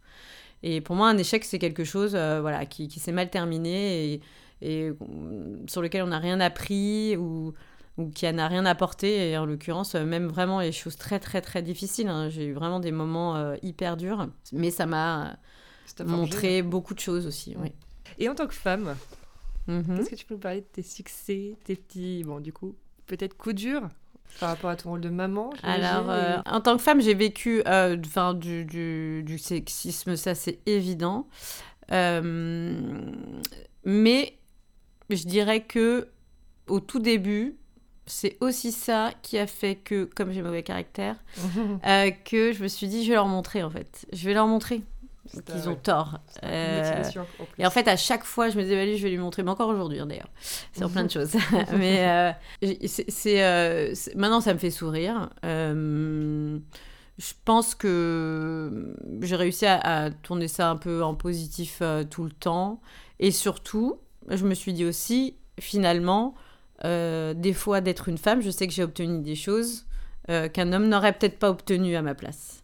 et 0.64 0.80
pour 0.80 0.96
moi 0.96 1.08
un 1.08 1.18
échec 1.18 1.44
c'est 1.44 1.58
quelque 1.58 1.84
chose 1.84 2.14
euh, 2.14 2.40
voilà 2.40 2.64
qui, 2.66 2.90
s'est 2.90 3.12
mal 3.12 3.30
terminé 3.30 4.20
et, 4.62 4.92
sur 5.68 5.82
lequel 5.82 6.02
on 6.02 6.06
n'a 6.06 6.18
rien 6.18 6.40
appris 6.40 7.16
ou, 7.18 7.52
ou 7.98 8.08
qui 8.08 8.32
n'a 8.32 8.48
rien 8.48 8.64
apporté 8.64 9.30
et 9.30 9.36
en 9.36 9.44
l'occurrence 9.44 9.94
même 9.94 10.26
vraiment 10.26 10.60
les 10.60 10.72
choses 10.72 10.96
très 10.96 11.20
très 11.20 11.42
très 11.42 11.60
difficiles 11.62 12.08
hein. 12.08 12.30
j'ai 12.30 12.46
eu 12.46 12.52
vraiment 12.54 12.80
des 12.80 12.92
moments 12.92 13.36
euh, 13.36 13.56
hyper 13.62 13.98
durs 13.98 14.26
mais 14.52 14.70
ça 14.70 14.86
m'a 14.86 15.36
montré 16.06 16.62
beaucoup 16.62 16.94
de 16.94 17.00
choses 17.00 17.26
aussi 17.26 17.54
oui. 17.60 17.72
et 18.18 18.30
en 18.30 18.34
tant 18.34 18.46
que 18.46 18.54
femme 18.54 18.96
mm-hmm. 19.68 20.00
Est-ce 20.00 20.10
que 20.10 20.16
tu 20.16 20.24
peux 20.24 20.34
nous 20.34 20.40
parler 20.40 20.62
de 20.62 20.66
tes 20.66 20.82
succès, 20.82 21.56
tes 21.64 21.76
petits, 21.76 22.24
bon, 22.24 22.40
du 22.40 22.52
coup, 22.52 22.74
peut-être 23.06 23.36
coups 23.36 23.54
durs 23.54 23.88
par 24.40 24.50
rapport 24.50 24.70
à 24.70 24.76
ton 24.76 24.90
rôle 24.90 25.00
de 25.00 25.08
maman 25.08 25.50
Alors, 25.62 26.10
euh, 26.10 26.38
en 26.46 26.60
tant 26.60 26.76
que 26.76 26.82
femme, 26.82 27.00
j'ai 27.00 27.14
vécu 27.14 27.62
euh, 27.66 27.96
du, 27.96 28.64
du, 28.64 29.22
du, 29.22 29.38
sexisme, 29.38 30.16
ça 30.16 30.34
c'est 30.34 30.58
évident. 30.66 31.28
Euh, 31.92 32.80
mais 33.84 34.38
je 35.10 35.24
dirais 35.24 35.60
que 35.60 36.08
au 36.66 36.80
tout 36.80 36.98
début, 36.98 37.56
c'est 38.06 38.36
aussi 38.40 38.72
ça 38.72 39.12
qui 39.22 39.38
a 39.38 39.46
fait 39.46 39.76
que, 39.76 40.04
comme 40.04 40.32
j'ai 40.32 40.42
mauvais 40.42 40.62
caractère, 40.62 41.16
que 42.24 42.52
je 42.52 42.62
me 42.62 42.68
suis 42.68 42.88
dit, 42.88 43.04
je 43.04 43.10
vais 43.10 43.14
leur 43.14 43.28
montrer 43.28 43.62
en 43.62 43.70
fait. 43.70 44.06
Je 44.12 44.26
vais 44.26 44.34
leur 44.34 44.46
montrer 44.46 44.82
qu'ils 45.30 45.68
ont 45.68 45.76
tort. 45.76 46.20
Euh, 46.42 47.02
et 47.58 47.66
en 47.66 47.70
fait, 47.70 47.88
à 47.88 47.96
chaque 47.96 48.24
fois, 48.24 48.50
je 48.50 48.56
me 48.56 48.62
disais, 48.62 48.96
je 48.96 49.02
vais 49.02 49.10
lui 49.10 49.18
montrer, 49.18 49.42
mais 49.42 49.50
encore 49.50 49.68
aujourd'hui 49.68 50.00
hein, 50.00 50.06
d'ailleurs, 50.06 50.28
sur 50.76 50.90
plein 50.90 51.04
de 51.04 51.10
choses. 51.10 51.34
mais 51.78 52.08
euh, 52.08 52.32
c'est, 52.86 53.42
euh, 53.42 53.94
maintenant, 54.16 54.40
ça 54.40 54.52
me 54.54 54.58
fait 54.58 54.70
sourire. 54.70 55.30
je 55.42 57.32
pense 57.44 57.74
que 57.74 58.94
j'ai 59.22 59.36
réussi 59.36 59.66
à, 59.66 60.10
tourner 60.22 60.48
ça 60.48 60.70
un 60.70 60.76
peu 60.76 61.02
en 61.02 61.14
positif 61.14 61.82
tout 62.10 62.24
le 62.24 62.32
temps. 62.32 62.80
Et 63.20 63.30
surtout, 63.30 64.00
je 64.28 64.44
me 64.44 64.54
suis 64.54 64.72
dit 64.72 64.84
aussi, 64.84 65.36
finalement, 65.58 66.34
des 66.82 67.54
fois 67.54 67.80
d'être 67.80 68.08
une 68.08 68.18
femme, 68.18 68.42
je 68.42 68.50
sais 68.50 68.66
que 68.66 68.72
j'ai 68.72 68.82
obtenu 68.82 69.22
des 69.22 69.36
choses 69.36 69.86
qu'un 70.26 70.72
homme 70.72 70.88
n'aurait 70.88 71.12
peut-être 71.12 71.38
pas 71.38 71.50
obtenues 71.50 71.96
à 71.96 72.02
ma 72.02 72.14
place. 72.14 72.63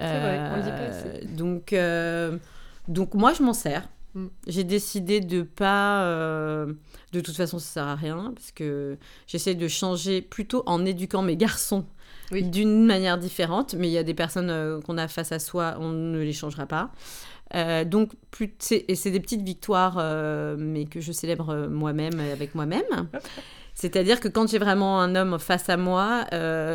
Euh, 0.00 1.20
donc, 1.36 1.72
euh, 1.72 2.36
donc 2.88 3.14
moi, 3.14 3.32
je 3.32 3.42
m'en 3.42 3.54
sers. 3.54 3.88
Mm. 4.14 4.26
J'ai 4.46 4.64
décidé 4.64 5.20
de 5.20 5.42
pas. 5.42 6.02
Euh, 6.04 6.72
de 7.12 7.20
toute 7.20 7.36
façon, 7.36 7.58
ça 7.58 7.66
sert 7.66 7.86
à 7.86 7.94
rien 7.94 8.32
parce 8.34 8.52
que 8.52 8.96
j'essaie 9.26 9.54
de 9.54 9.68
changer 9.68 10.22
plutôt 10.22 10.62
en 10.66 10.84
éduquant 10.84 11.22
mes 11.22 11.36
garçons 11.36 11.86
d'une 12.32 12.84
manière 12.84 13.18
différente. 13.18 13.74
Mais 13.74 13.88
il 13.88 13.92
y 13.92 13.98
a 13.98 14.02
des 14.02 14.14
personnes 14.14 14.82
qu'on 14.82 14.98
a 14.98 15.08
face 15.08 15.32
à 15.32 15.38
soi, 15.38 15.76
on 15.78 15.90
ne 15.90 16.18
les 16.18 16.32
changera 16.32 16.66
pas. 16.66 16.90
donc, 17.84 18.12
plus 18.30 18.52
et 18.70 18.94
c'est 18.96 19.10
des 19.10 19.20
petites 19.20 19.42
victoires, 19.42 19.96
mais 20.58 20.86
que 20.86 21.00
je 21.00 21.12
célèbre 21.12 21.68
moi-même 21.68 22.18
avec 22.20 22.54
moi-même. 22.54 23.08
C'est-à-dire 23.74 24.20
que 24.20 24.28
quand 24.28 24.48
j'ai 24.50 24.58
vraiment 24.58 25.00
un 25.00 25.14
homme 25.14 25.38
face 25.38 25.68
à 25.68 25.76
moi, 25.76 26.26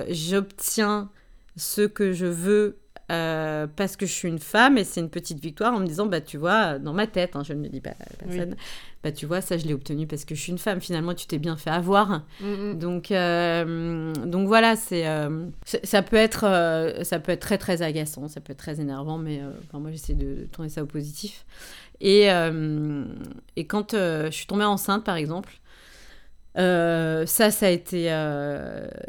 j'obtiens 0.09 1.09
ce 1.57 1.81
que 1.81 2.13
je 2.13 2.27
veux 2.27 2.80
euh, 3.11 3.67
parce 3.75 3.97
que 3.97 4.05
je 4.05 4.11
suis 4.13 4.29
une 4.29 4.39
femme 4.39 4.77
et 4.77 4.85
c'est 4.85 5.01
une 5.01 5.09
petite 5.09 5.41
victoire 5.41 5.73
en 5.73 5.79
me 5.79 5.85
disant 5.85 6.05
bah 6.05 6.21
tu 6.21 6.37
vois 6.37 6.79
dans 6.79 6.93
ma 6.93 7.07
tête 7.07 7.35
hein, 7.35 7.43
je 7.43 7.51
ne 7.51 7.63
le 7.63 7.67
dis 7.67 7.81
pas 7.81 7.89
à 7.89 8.23
personne 8.23 8.55
bah 9.03 9.11
tu 9.11 9.25
vois 9.25 9.41
ça 9.41 9.57
je 9.57 9.65
l'ai 9.65 9.73
obtenu 9.73 10.07
parce 10.07 10.23
que 10.23 10.33
je 10.33 10.41
suis 10.41 10.51
une 10.53 10.57
femme 10.57 10.79
finalement 10.79 11.13
tu 11.13 11.27
t'es 11.27 11.37
bien 11.37 11.57
fait 11.57 11.71
avoir 11.71 12.23
mm, 12.39 12.45
mm. 12.45 12.79
donc 12.79 13.11
euh, 13.11 14.13
donc 14.13 14.47
voilà 14.47 14.77
c'est 14.77 15.07
euh, 15.07 15.45
ça 15.65 16.03
peut 16.03 16.15
être 16.15 17.01
ça 17.03 17.19
peut 17.19 17.33
être 17.33 17.41
très 17.41 17.57
très 17.57 17.81
agaçant 17.81 18.29
ça 18.29 18.39
peut 18.39 18.53
être 18.53 18.59
très 18.59 18.79
énervant 18.79 19.17
mais 19.17 19.41
moi 19.73 19.91
j'essaie 19.91 20.13
de 20.13 20.47
tourner 20.49 20.69
ça 20.69 20.81
au 20.81 20.87
positif 20.87 21.45
et 21.99 22.27
et 23.57 23.65
quand 23.65 23.91
je 23.93 24.29
suis 24.31 24.45
tombée 24.45 24.63
enceinte 24.63 25.03
par 25.03 25.17
exemple 25.17 25.59
ça, 26.55 27.25
ça 27.25 27.65
a 27.65 27.69
été. 27.69 28.03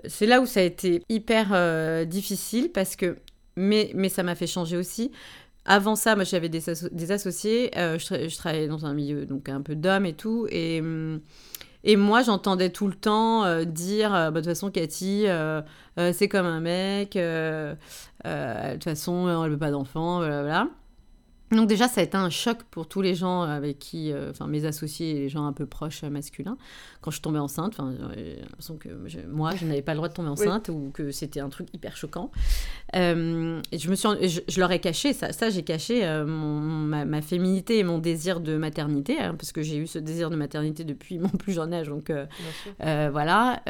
c'est 0.07 0.27
là 0.27 0.41
où 0.41 0.47
ça 0.47 0.59
a 0.59 0.65
été 0.65 1.05
hyper 1.09 2.07
difficile 2.07 2.73
parce 2.73 2.97
que 2.97 3.17
mais, 3.57 3.91
mais 3.95 4.09
ça 4.09 4.23
m'a 4.23 4.35
fait 4.35 4.47
changer 4.47 4.77
aussi. 4.77 5.11
Avant 5.65 5.95
ça, 5.95 6.17
moi, 6.17 6.25
j'avais 6.25 6.49
des, 6.49 7.12
associés. 7.12 7.71
Euh, 7.77 7.99
je, 7.99 8.37
travaillais 8.37 8.67
dans 8.67 8.85
un 8.85 8.95
milieu 8.95 9.27
donc 9.27 9.49
un 9.49 9.61
peu 9.62 9.77
d'hommes 9.77 10.07
et 10.07 10.12
tout. 10.12 10.47
Et, 10.51 10.81
hum, 10.81 11.21
et 11.85 11.97
moi, 11.97 12.23
j'entendais 12.23 12.71
tout 12.71 12.88
le 12.88 12.95
temps 12.95 13.45
euh, 13.45 13.65
dire 13.65 14.15
euh, 14.15 14.31
bah, 14.31 14.41
de 14.41 14.47
toute 14.47 14.55
façon, 14.55 14.71
Cathy, 14.71 15.27
c'est 15.97 16.29
comme 16.29 16.47
un 16.47 16.61
mec. 16.61 17.12
de 17.15 17.77
toute 18.73 18.85
façon, 18.85 19.45
elle 19.45 19.51
veut 19.51 19.59
pas 19.59 19.71
d'enfants. 19.71 20.19
Voilà, 20.19 20.69
donc 21.57 21.69
déjà, 21.69 21.88
ça 21.88 22.01
a 22.01 22.05
été 22.05 22.17
un 22.17 22.31
choc 22.31 22.62
pour 22.71 22.88
tous 22.88 23.03
les 23.03 23.15
gens 23.15 23.43
avec 23.43 23.79
qui, 23.79 24.11
euh, 24.11 24.31
enfin 24.31 24.47
mes 24.47 24.65
associés 24.65 25.11
et 25.11 25.19
les 25.21 25.29
gens 25.29 25.47
un 25.47 25.53
peu 25.53 25.67
proches 25.67 26.03
euh, 26.03 26.09
masculins, 26.09 26.57
quand 27.01 27.11
je 27.11 27.21
tombais 27.21 27.38
enceinte. 27.38 27.75
Enfin, 27.79 27.93
l'impression 27.93 28.77
que 28.77 28.88
moi, 29.29 29.55
je 29.55 29.67
n'avais 29.67 29.83
pas 29.83 29.93
le 29.93 29.99
droit 29.99 30.09
de 30.09 30.15
tomber 30.15 30.31
enceinte 30.31 30.71
ou 30.71 30.91
que 30.95 31.11
c'était 31.11 31.41
un 31.41 31.51
truc 31.51 31.69
hyper 31.75 31.97
choquant. 31.97 32.31
Euh, 32.97 33.61
et 33.71 33.79
je 33.79 33.91
me 33.91 33.95
suis, 33.95 34.09
je, 34.29 34.61
leur 34.61 34.73
ai 34.73 34.81
caché 34.81 35.12
ça. 35.12 35.33
Ça, 35.33 35.51
j'ai 35.51 35.62
caché 35.62 36.07
ma, 36.25 37.23
féminité 37.23 37.79
et 37.79 37.85
mon 37.85 37.99
désir 37.99 38.41
de 38.41 38.57
maternité, 38.57 39.21
hein, 39.21 39.35
parce 39.38 39.53
que 39.53 39.62
j'ai 39.62 39.77
eu 39.77 39.87
ce 39.87 39.99
désir 39.99 40.31
de 40.31 40.37
maternité 40.37 40.85
depuis 40.85 41.19
mon 41.19 41.29
plus 41.29 41.53
jeune 41.53 41.75
âge. 41.75 41.88
Donc 41.88 42.11
voilà. 42.81 43.62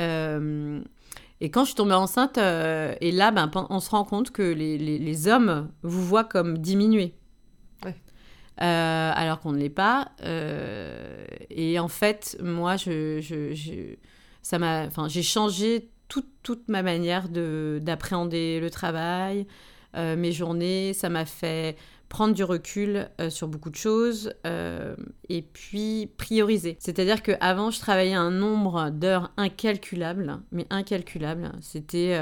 Et 1.40 1.51
quand 1.51 1.62
je 1.62 1.71
suis 1.71 1.75
tombée 1.75 1.95
enceinte, 1.95 2.38
et 2.38 3.12
là, 3.12 3.33
ben, 3.33 3.51
on 3.71 3.81
se 3.81 3.90
rend 3.90 4.05
compte 4.05 4.31
que 4.31 4.42
les, 4.42 4.79
les, 4.79 4.99
les 4.99 5.29
hommes 5.29 5.68
vous 5.83 6.05
voient 6.05 6.25
comme 6.25 6.59
diminués. 6.59 7.14
Euh, 8.61 9.12
alors 9.15 9.41
qu'on 9.41 9.53
ne 9.53 9.59
l'est 9.59 9.71
pas. 9.71 10.12
Euh, 10.23 11.25
et 11.51 11.79
en 11.79 11.88
fait, 11.88 12.37
moi, 12.43 12.77
je, 12.77 13.95
ça 14.43 14.59
m'a, 14.59 14.87
enfin, 14.87 15.09
j'ai 15.09 15.23
changé 15.23 15.91
toute, 16.09 16.29
toute 16.43 16.69
ma 16.69 16.83
manière 16.83 17.29
d'appréhender 17.29 18.61
le 18.61 18.71
travail, 18.71 19.47
euh, 19.97 20.17
mes 20.17 20.33
journées. 20.33 20.93
Ça 20.93 21.09
m'a 21.09 21.25
fait 21.25 21.77
prendre 22.11 22.35
du 22.35 22.45
recul 22.45 23.09
sur 23.31 23.49
beaucoup 23.49 23.71
de 23.71 23.77
choses 23.77 24.35
et 24.45 25.43
puis 25.43 26.11
prioriser. 26.19 26.77
C'est-à-dire 26.79 27.23
qu'avant, 27.23 27.71
je 27.71 27.81
travaillais 27.81 28.12
un 28.12 28.31
nombre 28.31 28.91
d'heures 28.91 29.33
incalculable, 29.38 30.41
mais 30.53 30.67
incalculable. 30.69 31.53
C'était 31.62 32.21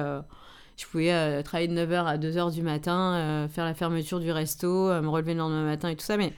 je 0.81 0.87
pouvais 0.87 1.13
euh, 1.13 1.43
travailler 1.43 1.69
de 1.69 1.75
9h 1.75 2.07
à 2.07 2.17
2h 2.17 2.53
du 2.55 2.63
matin, 2.63 3.15
euh, 3.15 3.49
faire 3.49 3.67
la 3.67 3.75
fermeture 3.75 4.19
du 4.19 4.33
resto, 4.33 4.89
euh, 4.89 5.03
me 5.03 5.09
relever 5.09 5.35
le 5.35 5.41
lendemain 5.41 5.65
matin 5.65 5.91
et 5.91 5.97
tout 5.97 6.05
ça. 6.05 6.17
Mais 6.17 6.33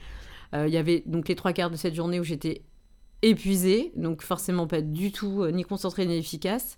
il 0.55 0.69
y 0.69 0.77
avait 0.77 1.01
donc 1.07 1.29
les 1.29 1.35
trois 1.35 1.51
quarts 1.51 1.71
de 1.71 1.75
cette 1.75 1.95
journée 1.95 2.19
où 2.19 2.23
j'étais 2.23 2.61
épuisée, 3.23 3.91
donc 3.95 4.21
forcément 4.21 4.67
pas 4.67 4.81
du 4.81 5.11
tout 5.11 5.47
ni 5.47 5.63
concentrée 5.63 6.05
ni 6.05 6.15
efficace. 6.15 6.77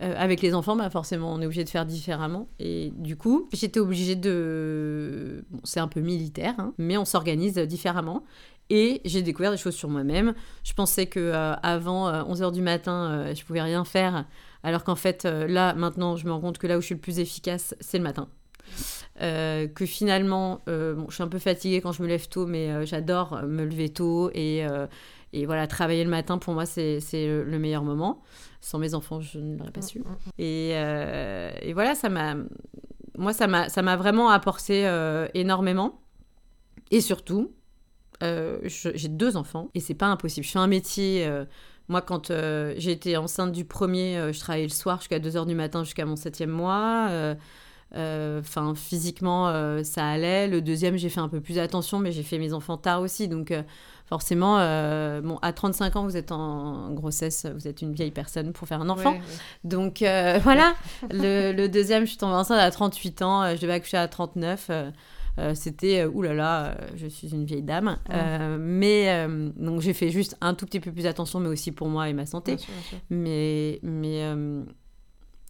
avec 0.00 0.42
les 0.42 0.52
enfants, 0.52 0.74
bah 0.74 0.90
forcément, 0.90 1.32
on 1.32 1.40
est 1.40 1.46
obligé 1.46 1.62
de 1.62 1.68
faire 1.68 1.86
différemment. 1.86 2.48
Et 2.58 2.92
du 2.96 3.16
coup, 3.16 3.48
j'étais 3.52 3.78
obligée 3.78 4.16
de... 4.16 5.44
Bon, 5.48 5.60
c'est 5.62 5.78
un 5.78 5.86
peu 5.86 6.00
militaire, 6.00 6.56
hein, 6.58 6.74
mais 6.76 6.98
on 6.98 7.04
s'organise 7.04 7.54
différemment. 7.54 8.24
Et 8.68 9.00
j'ai 9.04 9.22
découvert 9.22 9.52
des 9.52 9.58
choses 9.58 9.76
sur 9.76 9.88
moi-même. 9.88 10.34
Je 10.64 10.72
pensais 10.72 11.06
que 11.06 11.30
avant 11.62 12.10
11h 12.10 12.50
du 12.50 12.62
matin, 12.62 13.32
je 13.32 13.44
pouvais 13.44 13.62
rien 13.62 13.84
faire. 13.84 14.24
Alors 14.64 14.82
qu'en 14.82 14.96
fait, 14.96 15.24
euh, 15.24 15.46
là, 15.46 15.74
maintenant, 15.74 16.16
je 16.16 16.26
me 16.26 16.32
rends 16.32 16.40
compte 16.40 16.58
que 16.58 16.66
là 16.66 16.78
où 16.78 16.80
je 16.80 16.86
suis 16.86 16.94
le 16.94 17.00
plus 17.00 17.20
efficace, 17.20 17.76
c'est 17.80 17.98
le 17.98 18.04
matin. 18.04 18.28
Euh, 19.20 19.68
que 19.68 19.84
finalement, 19.86 20.62
euh, 20.68 20.94
bon, 20.94 21.06
je 21.10 21.14
suis 21.14 21.22
un 21.22 21.28
peu 21.28 21.38
fatiguée 21.38 21.80
quand 21.80 21.92
je 21.92 22.02
me 22.02 22.08
lève 22.08 22.26
tôt, 22.28 22.46
mais 22.46 22.84
j'adore 22.86 23.42
me 23.42 23.64
lever 23.64 23.90
tôt 23.90 24.30
et, 24.34 24.66
Et 25.34 25.46
voilà, 25.46 25.66
travailler 25.66 26.04
le 26.04 26.10
matin, 26.10 26.38
pour 26.38 26.54
moi, 26.54 26.64
c'est 26.64 27.00
le, 27.12 27.42
le 27.42 27.58
meilleur 27.58 27.82
moment. 27.82 28.22
Sans 28.60 28.78
mes 28.78 28.94
enfants, 28.94 29.20
je 29.20 29.38
ne 29.38 29.58
l'aurais 29.58 29.72
pas 29.72 29.82
su. 29.82 30.02
Et, 30.38 30.70
euh, 30.74 31.50
et 31.60 31.72
voilà, 31.72 31.94
ça 31.94 32.08
m'a... 32.08 32.36
Moi, 33.18 33.32
ça 33.32 33.46
m'a 33.46 33.96
vraiment 33.96 34.30
apporté 34.30 34.88
énormément. 35.34 36.00
Et 36.90 37.00
surtout, 37.00 37.52
j'ai 38.22 39.08
deux 39.08 39.36
enfants 39.36 39.70
et 39.74 39.80
c'est 39.80 39.94
pas 39.94 40.06
impossible. 40.06 40.46
Je 40.46 40.52
fais 40.52 40.58
un 40.58 40.68
métier. 40.68 41.28
Moi, 41.88 42.02
quand 42.02 42.32
j'ai 42.76 42.92
été 42.92 43.16
enceinte 43.16 43.52
du 43.52 43.64
premier, 43.64 44.32
je 44.32 44.40
travaillais 44.40 44.66
le 44.66 44.72
soir 44.72 44.98
jusqu'à 44.98 45.18
2h 45.18 45.46
du 45.46 45.54
matin 45.54 45.84
jusqu'à 45.84 46.06
mon 46.06 46.16
septième 46.16 46.50
mois. 46.50 47.10
Enfin, 47.94 48.74
physiquement, 48.74 49.82
ça 49.84 50.06
allait. 50.06 50.48
Le 50.48 50.62
deuxième, 50.62 50.96
j'ai 50.96 51.08
fait 51.08 51.20
un 51.20 51.28
peu 51.28 51.40
plus 51.40 51.58
attention, 51.58 51.98
mais 51.98 52.12
j'ai 52.12 52.22
fait 52.22 52.38
mes 52.38 52.52
enfants 52.52 52.78
tard 52.78 53.02
aussi. 53.02 53.28
Donc, 53.28 53.52
forcément, 54.06 54.58
euh, 54.58 55.20
bon, 55.20 55.38
à 55.42 55.52
35 55.52 55.96
ans, 55.96 56.04
vous 56.04 56.16
êtes 56.16 56.32
en 56.32 56.90
grossesse, 56.90 57.46
vous 57.46 57.66
êtes 57.66 57.82
une 57.82 57.92
vieille 57.92 58.10
personne 58.10 58.52
pour 58.52 58.68
faire 58.68 58.80
un 58.80 58.88
enfant. 58.88 59.16
Donc 59.64 60.02
euh, 60.02 60.38
voilà, 60.42 60.74
le, 61.10 61.66
deuxième, 61.66 62.04
je 62.04 62.10
suis 62.10 62.18
tombée 62.18 62.34
enceinte 62.34 62.60
à 62.60 62.70
38 62.70 63.22
ans, 63.22 63.42
euh, 63.42 63.56
je 63.56 63.60
devais 63.60 63.74
accoucher 63.74 63.96
à 63.96 64.08
39. 64.08 64.70
C'était 65.54 66.04
oulala, 66.04 66.34
là 66.34 66.74
là, 66.74 66.86
je 66.96 67.06
suis 67.06 67.32
une 67.32 67.44
vieille 67.44 67.62
dame. 67.62 67.98
mais 68.58 69.26
donc 69.56 69.80
j'ai 69.80 69.92
fait 69.92 70.10
juste 70.10 70.36
un 70.40 70.54
tout 70.54 70.66
petit 70.66 70.80
peu 70.80 70.92
plus 70.92 71.06
attention, 71.06 71.40
mais 71.40 71.48
aussi 71.48 71.72
pour 71.72 71.88
moi 71.88 72.08
et 72.08 72.12
ma 72.12 72.26
santé. 72.26 72.56
Mais 73.10 73.80
mais 73.82 74.22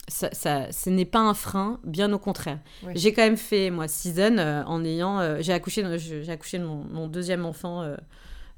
ça, 0.08 0.28
ça, 0.32 0.70
ce 0.70 0.90
n'est 0.90 1.06
pas 1.06 1.20
un 1.20 1.34
frein, 1.34 1.80
bien 1.84 2.12
au 2.12 2.18
contraire. 2.18 2.60
J'ai 2.94 3.12
quand 3.12 3.22
même 3.22 3.36
fait 3.36 3.70
moi 3.70 3.88
season 3.88 4.38
en 4.66 4.84
ayant, 4.84 5.40
j'ai 5.40 5.52
accouché, 5.52 5.84
j'ai 5.98 6.32
accouché 6.32 6.58
de 6.58 6.64
mon, 6.64 6.84
mon, 6.84 7.08
deuxième 7.08 7.44
enfant 7.44 7.94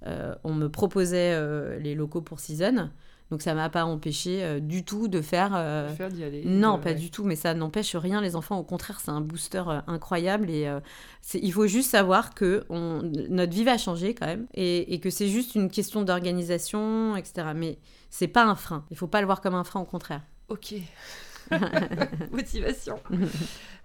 euh, 0.07 0.35
on 0.45 0.55
me 0.55 0.69
proposait 0.69 1.33
euh, 1.35 1.79
les 1.79 1.95
locaux 1.95 2.21
pour 2.21 2.41
Season. 2.41 2.91
Donc 3.31 3.43
ça 3.43 3.55
m'a 3.55 3.69
pas 3.69 3.85
empêché 3.85 4.45
euh, 4.45 4.61
du 4.61 4.85
tout 4.85 5.09
de 5.09 5.21
faire. 5.21 5.51
d'y 6.11 6.25
aller. 6.25 6.45
Non, 6.45 6.79
pas 6.79 6.95
du 6.95 7.11
tout, 7.11 7.25
mais 7.25 7.37
ça 7.37 7.55
n'empêche 7.55 7.97
rien 7.97 8.21
les 8.21 8.37
enfants. 8.37 8.59
Au 8.59 8.65
contraire, 8.65 9.01
c'est 9.01 9.11
un 9.11 9.21
booster 9.21 9.65
incroyable 9.87 10.51
et 10.51 10.69
il 11.35 11.53
faut 11.53 11.67
juste 11.67 11.91
savoir 11.91 12.35
que 12.35 12.65
notre 12.71 13.53
vie 13.53 13.65
va 13.65 13.79
changer 13.79 14.15
quand 14.15 14.27
même 14.27 14.47
et, 14.55 15.01
que 15.01 15.11
c'est 15.11 15.29
juste 15.29 15.55
une 15.55 15.71
question 15.71 16.03
d'organisation, 16.03 17.17
etc. 17.17 17.49
Mais 17.55 17.79
c'est 18.11 18.29
pas 18.29 18.45
un 18.45 18.55
frein. 18.55 18.85
Il 18.91 18.97
faut 18.97 19.09
pas 19.09 19.21
le 19.21 19.27
voir 19.27 19.41
comme 19.41 19.55
un 19.55 19.65
frein, 19.65 19.81
au 19.81 19.85
contraire. 19.85 20.23
Ok. 20.49 20.75
Motivation. 22.33 23.01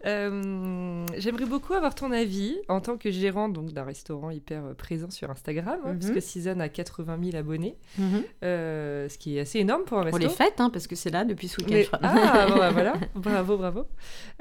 Euh, 0.05 1.05
j'aimerais 1.17 1.45
beaucoup 1.45 1.73
avoir 1.73 1.93
ton 1.93 2.11
avis 2.11 2.57
en 2.67 2.81
tant 2.81 2.97
que 2.97 3.11
gérante 3.11 3.53
donc 3.53 3.71
d'un 3.71 3.83
restaurant 3.83 4.31
hyper 4.31 4.65
euh, 4.65 4.73
présent 4.73 5.11
sur 5.11 5.29
Instagram, 5.29 5.79
hein, 5.85 5.93
parce 5.93 6.07
mhm. 6.07 6.15
que 6.15 6.19
Season 6.19 6.59
a 6.59 6.69
80 6.69 7.19
000 7.23 7.37
abonnés, 7.37 7.75
mhm. 7.97 8.23
euh, 8.43 9.09
ce 9.09 9.17
qui 9.17 9.37
est 9.37 9.41
assez 9.41 9.59
énorme 9.59 9.83
pour 9.83 9.99
un 9.99 10.03
restaurant. 10.03 10.27
Pour 10.27 10.29
les 10.29 10.35
fêtes, 10.35 10.59
hein, 10.59 10.69
parce 10.71 10.87
que 10.87 10.95
c'est 10.95 11.11
là 11.11 11.23
depuis 11.23 11.47
ce 11.47 11.61
week-end. 11.61 11.97
Ah, 12.01 12.47
bah, 12.49 12.69
voilà, 12.73 12.93
bravo, 13.15 13.57
bravo. 13.57 13.85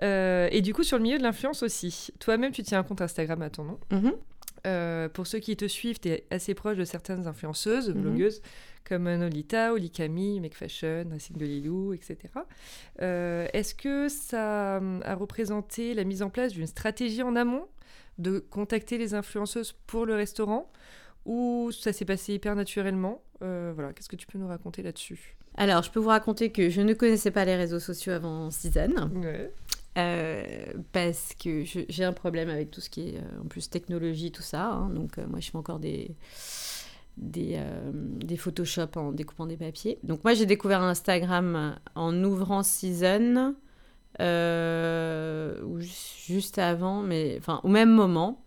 et 0.01 0.61
du 0.63 0.73
coup, 0.73 0.83
sur 0.83 0.97
le 0.97 1.03
milieu 1.03 1.19
de 1.19 1.23
l'influence 1.23 1.63
aussi. 1.63 2.09
Toi-même, 2.21 2.53
tu 2.53 2.63
tiens 2.63 2.79
un 2.79 2.83
compte 2.83 3.03
Instagram 3.03 3.43
à 3.43 3.51
ton 3.51 3.65
nom. 3.65 3.79
Mhm. 3.91 5.09
pour 5.13 5.27
ceux 5.27 5.41
qui 5.41 5.57
te 5.57 5.67
suivent, 5.67 6.01
tu 6.01 6.09
es 6.09 6.25
assez 6.31 6.55
proche 6.55 6.77
de 6.77 6.85
certaines 6.85 7.27
influenceuses, 7.27 7.91
blogueuses 7.91 8.41
comme 8.85 9.05
Nolita, 9.15 9.73
Oli 9.73 9.91
Camille, 9.91 10.41
Make 10.41 10.55
Fashion, 10.55 11.07
Racing 11.11 11.37
de 11.37 11.45
Lilou, 11.45 11.93
etc. 11.93 12.17
Euh, 13.01 13.47
est-ce 13.53 13.75
que 13.75 14.09
ça 14.09 14.79
hum, 14.79 15.03
a 15.05 15.15
représenté 15.15 15.95
la 15.95 16.05
mise 16.05 16.23
en 16.23 16.31
place 16.31 16.53
d'une 16.53 16.67
stratégie 16.67 17.23
en 17.23 17.37
amont 17.37 17.67
de 18.19 18.39
contacter 18.39 18.99
les 18.99 19.15
influenceuses 19.15 19.73
pour 19.87 20.07
le 20.07 20.15
restaurant 20.15 20.71
ou 21.25 21.71
ça 21.73 21.93
s'est 21.93 22.05
passé 22.05 22.35
hyper 22.35 22.57
naturellement? 22.57 23.23
Euh, 23.43 23.73
Voilà, 23.75 23.93
qu'est-ce 23.93 24.09
que 24.09 24.17
tu 24.17 24.27
peux 24.27 24.39
nous 24.39 24.49
raconter 24.49 24.83
là-dessus? 24.83 25.37
Alors, 25.57 25.83
je 25.83 25.91
peux 25.91 26.01
vous 26.01 26.09
raconter 26.09 26.51
que 26.51 26.71
je 26.71 26.81
ne 26.81 26.95
connaissais 26.95 27.31
pas 27.31 27.45
les 27.45 27.57
réseaux 27.57 27.81
sociaux 27.81 28.13
avant 28.13 28.51
Season. 28.51 29.11
Euh, 29.99 30.73
parce 30.93 31.35
que 31.35 31.65
j'ai 31.65 32.05
un 32.05 32.13
problème 32.13 32.49
avec 32.49 32.71
tout 32.71 32.81
ce 32.81 32.89
qui 32.89 33.09
est 33.09 33.21
en 33.43 33.47
plus 33.47 33.69
technologie, 33.69 34.31
tout 34.31 34.43
ça. 34.43 34.67
Hein. 34.67 34.91
donc, 34.91 35.17
moi, 35.19 35.41
je 35.41 35.51
fais 35.51 35.59
encore 35.59 35.81
des 35.81 36.15
des, 37.21 37.57
euh, 37.57 37.91
des 37.93 38.37
Photoshop 38.37 38.89
en 38.97 39.13
découpant 39.13 39.47
des 39.47 39.57
papiers. 39.57 39.99
Donc 40.03 40.25
moi 40.25 40.35
j'ai 40.35 40.47
découvert 40.47 40.83
Instagram 40.83 41.77
en 41.95 42.25
ouvrant 42.25 42.63
Season, 42.63 43.55
euh, 44.21 45.79
juste 45.79 46.59
avant, 46.59 47.03
mais 47.03 47.37
enfin 47.39 47.61
au 47.63 47.69
même 47.69 47.91
moment. 47.91 48.43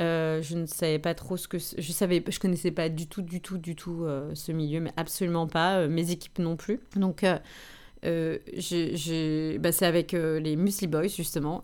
Euh, 0.00 0.40
je 0.40 0.56
ne 0.56 0.64
savais 0.64 0.98
pas 0.98 1.14
trop 1.14 1.36
ce 1.36 1.46
que 1.46 1.58
je 1.58 1.92
savais, 1.92 2.24
je 2.26 2.40
connaissais 2.40 2.70
pas 2.70 2.88
du 2.88 3.06
tout, 3.06 3.20
du 3.20 3.42
tout, 3.42 3.58
du 3.58 3.76
tout 3.76 4.06
ce 4.34 4.50
milieu, 4.50 4.80
mais 4.80 4.92
absolument 4.96 5.46
pas. 5.46 5.86
mes 5.86 6.10
équipes 6.10 6.38
non 6.38 6.56
plus. 6.56 6.80
Donc 6.96 7.22
bah, 7.22 7.38
c'est 8.02 9.86
avec 9.86 10.12
les 10.12 10.56
Musli 10.56 10.86
Boys 10.86 11.08
justement. 11.08 11.62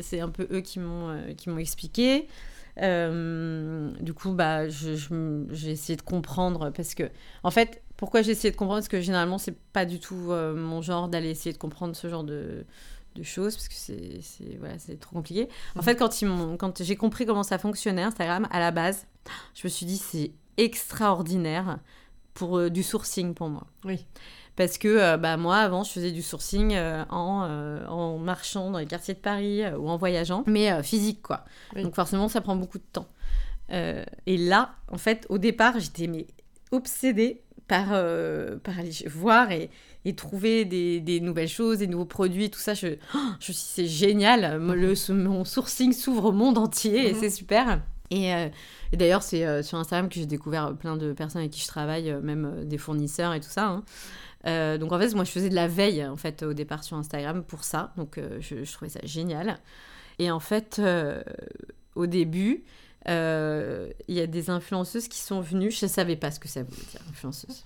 c'est 0.00 0.20
un 0.20 0.30
peu 0.30 0.48
eux 0.50 0.62
qui 0.62 0.80
m'ont 0.80 1.58
expliqué. 1.58 2.26
Euh, 2.80 3.90
du 4.00 4.14
coup, 4.14 4.32
bah, 4.32 4.68
j'ai 4.68 5.70
essayé 5.70 5.96
de 5.96 6.02
comprendre 6.02 6.70
parce 6.70 6.94
que, 6.94 7.10
en 7.42 7.50
fait, 7.50 7.82
pourquoi 7.96 8.22
j'ai 8.22 8.32
essayé 8.32 8.50
de 8.50 8.56
comprendre? 8.56 8.80
Parce 8.80 8.88
que 8.88 9.00
généralement, 9.00 9.38
c'est 9.38 9.56
pas 9.72 9.84
du 9.84 10.00
tout 10.00 10.30
euh, 10.30 10.54
mon 10.54 10.82
genre 10.82 11.08
d'aller 11.08 11.30
essayer 11.30 11.52
de 11.52 11.58
comprendre 11.58 11.94
ce 11.94 12.08
genre 12.08 12.24
de, 12.24 12.64
choses 13.22 13.54
parce 13.54 13.68
que 13.68 13.74
c'est 13.74 14.58
voilà, 14.58 14.74
trop 15.00 15.14
compliqué. 15.14 15.48
En 15.76 15.82
fait, 15.82 15.94
quand, 15.94 16.20
ils 16.20 16.28
quand 16.58 16.82
j'ai 16.82 16.96
compris 16.96 17.26
comment 17.26 17.44
ça 17.44 17.58
fonctionnait, 17.58 18.02
Instagram, 18.02 18.48
à 18.50 18.58
la 18.58 18.72
base, 18.72 19.06
je 19.54 19.66
me 19.66 19.68
suis 19.68 19.86
dit, 19.86 19.98
c'est 19.98 20.32
extraordinaire 20.56 21.78
pour 22.34 22.58
euh, 22.58 22.70
du 22.70 22.82
sourcing 22.82 23.34
pour 23.34 23.48
moi. 23.48 23.66
Oui. 23.84 24.04
Parce 24.56 24.78
que 24.78 24.88
euh, 24.88 25.16
bah, 25.16 25.36
moi, 25.36 25.56
avant, 25.56 25.82
je 25.82 25.90
faisais 25.90 26.12
du 26.12 26.22
sourcing 26.22 26.74
euh, 26.74 27.04
en, 27.10 27.46
euh, 27.48 27.84
en, 27.86 28.18
marchant 28.18 28.70
dans 28.70 28.78
les 28.78 28.86
quartiers 28.86 29.14
de 29.14 29.18
Paris 29.18 29.62
ou 29.78 29.88
en 29.88 29.96
voyageant, 29.96 30.44
mais 30.46 30.82
physique, 30.82 31.22
quoi. 31.22 31.44
Donc 31.74 31.94
forcément, 31.94 32.28
ça 32.28 32.40
prend 32.40 32.56
beaucoup 32.56 32.78
de 32.78 32.84
temps. 32.92 33.08
et 33.70 34.36
là, 34.36 34.74
en 34.90 34.98
fait, 34.98 35.26
au 35.28 35.38
départ, 35.38 35.78
j'étais 35.80 36.06
mais, 36.06 36.26
obsédée 36.70 37.42
par, 37.66 37.88
par 37.88 38.78
aller 38.78 38.92
voir 39.06 39.50
et, 39.50 39.70
et 40.04 40.14
trouver 40.14 40.64
des, 40.64 41.00
des, 41.00 41.20
nouvelles 41.20 41.48
choses, 41.48 41.78
des 41.78 41.86
nouveaux 41.86 42.04
produits, 42.04 42.50
tout 42.50 42.60
ça. 42.60 42.74
Je, 42.74 42.88
oh, 43.14 43.18
je 43.40 43.50
me 43.50 43.54
suis 43.54 43.54
c'est 43.54 43.86
génial. 43.86 44.60
Le, 44.60 45.12
mon 45.14 45.44
sourcing 45.44 45.92
s'ouvre 45.92 46.26
au 46.26 46.32
monde 46.32 46.58
entier 46.58 47.08
et 47.08 47.12
mhm. 47.12 47.20
c'est 47.20 47.30
super. 47.30 47.80
Et, 48.10 48.28
et 48.28 48.96
d'ailleurs, 48.96 49.22
c'est 49.24 49.62
sur 49.64 49.78
Instagram 49.78 50.08
que 50.08 50.16
j'ai 50.16 50.26
découvert 50.26 50.76
plein 50.76 50.96
de 50.96 51.12
personnes 51.12 51.40
avec 51.40 51.52
qui 51.52 51.60
je 51.60 51.66
travaille, 51.66 52.14
même 52.22 52.64
des 52.64 52.78
fournisseurs 52.78 53.34
et 53.34 53.40
tout 53.40 53.50
ça. 53.50 53.66
Hein. 53.66 53.84
Euh, 54.46 54.78
donc 54.78 54.92
en 54.92 54.98
fait, 54.98 55.14
moi 55.14 55.24
je 55.24 55.30
faisais 55.30 55.48
de 55.48 55.54
la 55.54 55.68
veille 55.68 56.04
en 56.04 56.16
fait 56.16 56.42
au 56.42 56.52
départ 56.52 56.84
sur 56.84 56.96
Instagram 56.96 57.42
pour 57.44 57.64
ça, 57.64 57.92
donc 57.96 58.18
euh, 58.18 58.38
je, 58.40 58.70
trouvais 58.70 58.90
ça 58.90 59.00
génial. 59.04 59.58
Et 60.18 60.30
en 60.30 60.40
fait, 60.40 60.76
euh, 60.78 61.22
au 61.94 62.06
début, 62.06 62.64
il 63.06 64.14
y 64.14 64.20
a 64.20 64.26
des 64.26 64.50
influenceuses 64.50 65.08
qui 65.08 65.18
sont 65.18 65.40
venues, 65.40 65.70
je 65.70 65.84
ne 65.84 65.90
savais 65.90 66.16
pas 66.16 66.30
ce 66.30 66.40
que 66.40 66.48
ça 66.48 66.62
voulait 66.62 66.86
dire, 66.90 67.00
influenceuse. 67.10 67.64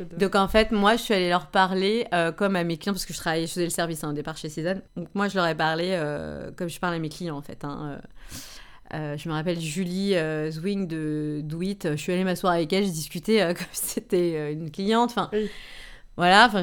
donc 0.18 0.34
en 0.34 0.48
fait, 0.48 0.70
moi 0.70 0.96
je 0.96 1.02
suis 1.02 1.14
allée 1.14 1.28
leur 1.28 1.48
parler 1.48 2.06
comme 2.36 2.56
à 2.56 2.64
mes 2.64 2.76
clients, 2.76 2.94
parce 2.94 3.06
que 3.06 3.12
je 3.12 3.18
travaillais, 3.18 3.46
je 3.46 3.52
faisais 3.52 3.64
le 3.64 3.70
service 3.70 4.04
hein, 4.04 4.10
au 4.10 4.14
départ 4.14 4.36
chez 4.36 4.48
Cézanne. 4.48 4.82
Donc 4.96 5.08
moi 5.14 5.28
je 5.28 5.34
leur 5.34 5.46
ai 5.46 5.54
parlé 5.54 5.98
comme 6.56 6.68
je 6.68 6.78
parle 6.78 6.94
à 6.94 6.98
mes 6.98 7.08
clients 7.08 7.36
en 7.36 7.42
fait. 7.42 7.64
Hein, 7.64 7.98
je 8.92 9.28
me 9.28 9.34
rappelle 9.34 9.60
Julie 9.60 10.14
Zwing 10.50 10.86
de 10.86 11.40
Do 11.42 11.60
Je 11.60 11.96
suis 11.96 12.12
allée 12.12 12.24
m'asseoir 12.24 12.54
avec 12.54 12.72
elle, 12.72 12.84
j'ai 12.84 12.90
discuté 12.90 13.40
comme 13.56 13.66
si 13.72 13.86
c'était 13.86 14.52
une 14.52 14.70
cliente. 14.70 15.10
Enfin, 15.10 15.30
voilà, 16.16 16.46
enfin, 16.46 16.62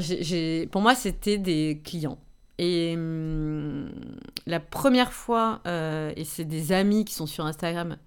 pour 0.71 0.81
moi, 0.81 0.95
c'était 0.95 1.37
des 1.37 1.81
clients. 1.83 2.17
Et 2.59 2.93
hum, 2.95 3.91
la 4.45 4.59
première 4.59 5.13
fois, 5.13 5.61
euh, 5.67 6.11
et 6.15 6.23
c'est 6.23 6.45
des 6.45 6.71
amis 6.71 7.05
qui 7.05 7.13
sont 7.13 7.25
sur 7.25 7.45
Instagram 7.45 7.97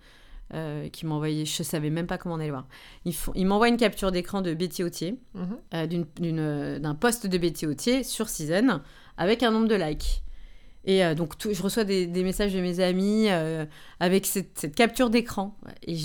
euh, 0.54 0.88
qui 0.88 1.06
m'ont 1.06 1.16
envoyé, 1.16 1.44
je 1.44 1.62
savais 1.62 1.90
même 1.90 2.06
pas 2.06 2.18
comment 2.18 2.36
allait 2.36 2.50
voir. 2.50 2.66
Ils, 3.04 3.14
ils 3.34 3.46
m'envoient 3.46 3.68
une 3.68 3.76
capture 3.76 4.12
d'écran 4.12 4.42
de 4.42 4.54
Betty 4.54 4.84
Autier, 4.84 5.18
mhm. 5.34 5.58
euh, 5.74 6.78
d'un 6.78 6.94
post 6.94 7.26
de 7.26 7.38
Betty 7.38 7.66
Autier 7.66 8.04
sur 8.04 8.28
Season 8.28 8.80
avec 9.16 9.42
un 9.42 9.50
nombre 9.50 9.68
de 9.68 9.74
likes. 9.74 10.22
Et 10.88 11.02
donc, 11.16 11.32
je 11.42 11.60
reçois 11.60 11.82
des, 11.82 12.06
messages 12.06 12.54
de 12.54 12.60
mes 12.60 12.78
amis 12.78 13.26
avec 13.98 14.24
cette, 14.24 14.56
cette 14.56 14.76
capture 14.76 15.10
d'écran. 15.10 15.58
Et, 15.82 15.96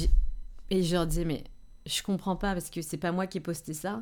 et 0.72 0.82
je 0.82 0.96
leur 0.96 1.06
disais, 1.06 1.24
mais 1.24 1.44
je 1.86 2.02
comprends 2.02 2.36
pas 2.36 2.54
parce 2.54 2.72
que 2.72 2.82
c'est 2.82 2.98
pas 2.98 3.12
moi 3.12 3.28
qui 3.28 3.38
ai 3.38 3.42
posté 3.42 3.76
ça. 3.76 4.02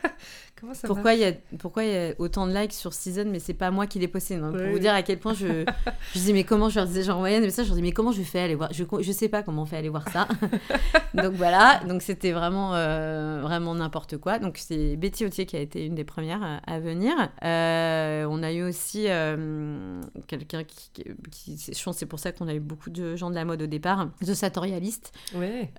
Comment 0.58 0.74
ça 0.74 0.88
pourquoi 0.88 1.14
il 1.14 1.20
y 1.20 1.24
a 1.24 1.32
pourquoi 1.58 1.84
il 1.84 1.92
y 1.92 1.96
a 1.96 2.14
autant 2.18 2.46
de 2.46 2.54
likes 2.54 2.72
sur 2.72 2.94
Season 2.94 3.26
mais 3.26 3.40
c'est 3.40 3.54
pas 3.54 3.70
moi 3.70 3.86
qui 3.86 3.98
l'ai 3.98 4.08
posté 4.08 4.38
donc 4.38 4.56
pour 4.56 4.66
vous 4.68 4.78
dire 4.78 4.94
à 4.94 5.02
quel 5.02 5.18
point 5.18 5.34
je 5.34 5.46
je 6.14 6.18
disais 6.18 6.32
mais 6.32 6.44
comment 6.44 6.70
je 6.70 6.76
leur 6.76 6.86
disais 6.86 7.02
j'envoyais 7.02 7.40
des 7.40 7.46
messages 7.46 7.66
je 7.66 7.70
leur 7.70 7.76
disais 7.76 7.86
mais 7.86 7.92
comment 7.92 8.12
je 8.12 8.22
fais 8.22 8.40
aller 8.40 8.54
voir 8.54 8.72
je 8.72 8.84
je 9.00 9.12
sais 9.12 9.28
pas 9.28 9.42
comment 9.42 9.62
on 9.62 9.66
fait 9.66 9.76
aller 9.76 9.88
voir 9.88 10.08
ça. 10.08 10.28
Donc 11.14 11.32
voilà 11.32 11.80
donc 11.86 12.02
c'était 12.02 12.32
vraiment 12.32 12.74
euh, 12.74 13.40
vraiment 13.42 13.74
n'importe 13.74 14.18
quoi. 14.18 14.38
Donc 14.38 14.58
c'est 14.58 14.96
Betty 14.96 15.24
Autier 15.24 15.46
qui 15.46 15.56
a 15.56 15.60
été 15.60 15.84
une 15.84 15.94
des 15.94 16.04
premières 16.04 16.60
à, 16.66 16.78
venir. 16.78 17.14
Euh, 17.42 18.26
on 18.28 18.42
a 18.42 18.52
eu 18.52 18.62
aussi 18.62 19.06
euh, 19.08 20.00
quelqu'un 20.26 20.64
qui, 20.64 20.90
qui, 21.30 21.72
je 21.74 21.82
pense 21.82 21.96
c'est 21.96 22.06
pour 22.06 22.18
ça 22.18 22.32
qu'on 22.32 22.48
a 22.48 22.54
eu 22.54 22.60
beaucoup 22.60 22.90
de 22.90 23.16
gens 23.16 23.30
de 23.30 23.34
la 23.34 23.44
mode 23.44 23.62
au 23.62 23.66
départ 23.66 24.08
de 24.20 24.34
Satorialiste 24.34 25.12
ouais. 25.34 25.70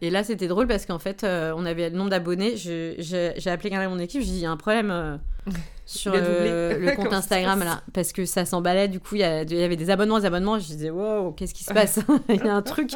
et 0.00 0.10
là 0.10 0.24
c'était 0.24 0.48
drôle 0.48 0.66
parce 0.66 0.86
qu'en 0.86 0.98
fait 0.98 1.24
on 1.24 1.64
avait 1.64 1.90
le 1.90 1.96
nombre 1.96 2.10
d'abonnés. 2.10 2.56
J'ai 2.56 3.50
appelé 3.50 3.70
quelqu'un 3.70 3.97
équipe, 3.98 4.20
je 4.20 4.26
dis 4.26 4.36
il 4.36 4.40
y 4.40 4.46
a 4.46 4.50
un 4.50 4.56
problème 4.56 4.90
euh, 4.90 5.16
sur 5.86 6.12
euh, 6.14 6.78
le 6.78 6.92
compte 6.96 7.12
Instagram 7.12 7.60
là, 7.60 7.82
parce 7.92 8.12
que 8.12 8.24
ça 8.24 8.44
s'emballait. 8.44 8.88
Du 8.88 9.00
coup, 9.00 9.16
il 9.16 9.20
y, 9.20 9.24
avait 9.24 9.76
des 9.76 9.90
abonnements, 9.90 10.18
des 10.18 10.26
abonnements. 10.26 10.58
Je 10.58 10.66
disais 10.66 10.90
wow, 10.90 11.32
qu'est-ce 11.32 11.54
qui 11.54 11.64
se 11.64 11.72
passe? 11.72 12.00
Il 12.28 12.44
y 12.44 12.48
a 12.48 12.54
un 12.54 12.62
truc, 12.62 12.92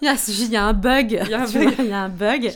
il 0.00 0.06
y 0.06 0.08
a, 0.08 0.16
il 0.28 0.50
y 0.50 0.56
a 0.56 0.64
un 0.64 0.72
bug, 0.72 1.20
il 1.22 1.30
y 1.30 1.34
a 1.34 1.42
un 1.42 1.46
bug. 1.46 1.74
il 1.78 1.86
y 1.86 1.92
a 1.92 2.02
un 2.02 2.08
bug. 2.08 2.54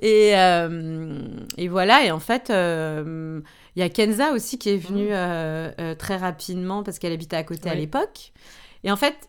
Et, 0.00 0.36
euh, 0.36 1.18
et, 1.56 1.66
voilà, 1.66 2.04
et 2.04 2.12
en 2.12 2.20
fait, 2.20 2.50
il 2.50 3.42
y 3.76 3.82
a 3.82 3.88
Kenza 3.88 4.32
aussi 4.32 4.58
qui 4.58 4.70
est 4.70 4.76
venue 4.76 5.10
mm. 5.10 5.96
très 5.96 6.16
rapidement 6.16 6.82
parce 6.82 6.98
qu'elle 6.98 7.12
habitait 7.12 7.36
à 7.36 7.44
côté 7.44 7.68
à 7.68 7.74
l'époque. 7.74 8.32
Et 8.84 8.92
en 8.92 8.96
fait, 8.96 9.28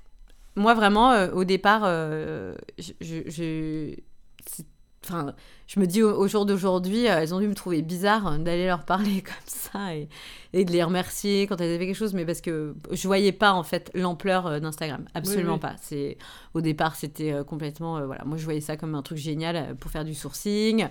moi 0.55 0.75
vraiment, 0.75 1.27
au 1.33 1.43
départ, 1.43 1.85
je, 1.85 2.93
je, 2.99 3.95
enfin, 5.03 5.33
je 5.69 5.79
me 5.79 5.85
dis 5.85 6.01
au, 6.01 6.27
jour 6.27 6.47
d'aujourd'hui, 6.47 7.07
euh, 7.07 7.19
elles 7.19 7.35
ont 7.35 7.39
dû 7.39 7.47
me 7.47 7.53
trouver 7.53 7.83
bizarre 7.83 8.25
hein, 8.25 8.39
d'aller 8.39 8.65
leur 8.65 8.85
parler 8.85 9.21
comme 9.23 9.35
ça 9.45 9.93
et, 9.93 10.09
de 10.65 10.71
les 10.71 10.83
remercier 10.83 11.45
quand 11.45 11.61
elles 11.61 11.75
avaient 11.75 11.85
quelque 11.85 11.95
chose, 11.95 12.15
mais 12.15 12.25
parce 12.25 12.41
que 12.41 12.73
je 12.89 13.07
voyais 13.07 13.31
pas 13.31 13.53
en 13.53 13.61
fait 13.61 13.91
l'ampleur 13.93 14.47
euh, 14.47 14.59
d'Instagram, 14.59 15.05
absolument 15.13 15.59
pas. 15.59 15.75
C'est 15.79 16.17
au 16.55 16.61
départ 16.61 16.95
c'était 16.95 17.31
euh, 17.31 17.43
complètement 17.43 18.03
voilà, 18.03 18.25
moi 18.25 18.37
je 18.37 18.45
voyais 18.45 18.61
ça 18.61 18.77
comme 18.77 18.95
un 18.95 19.03
truc 19.03 19.19
génial 19.19 19.75
pour 19.75 19.91
faire 19.91 20.05
du 20.05 20.15
sourcing, 20.15 20.87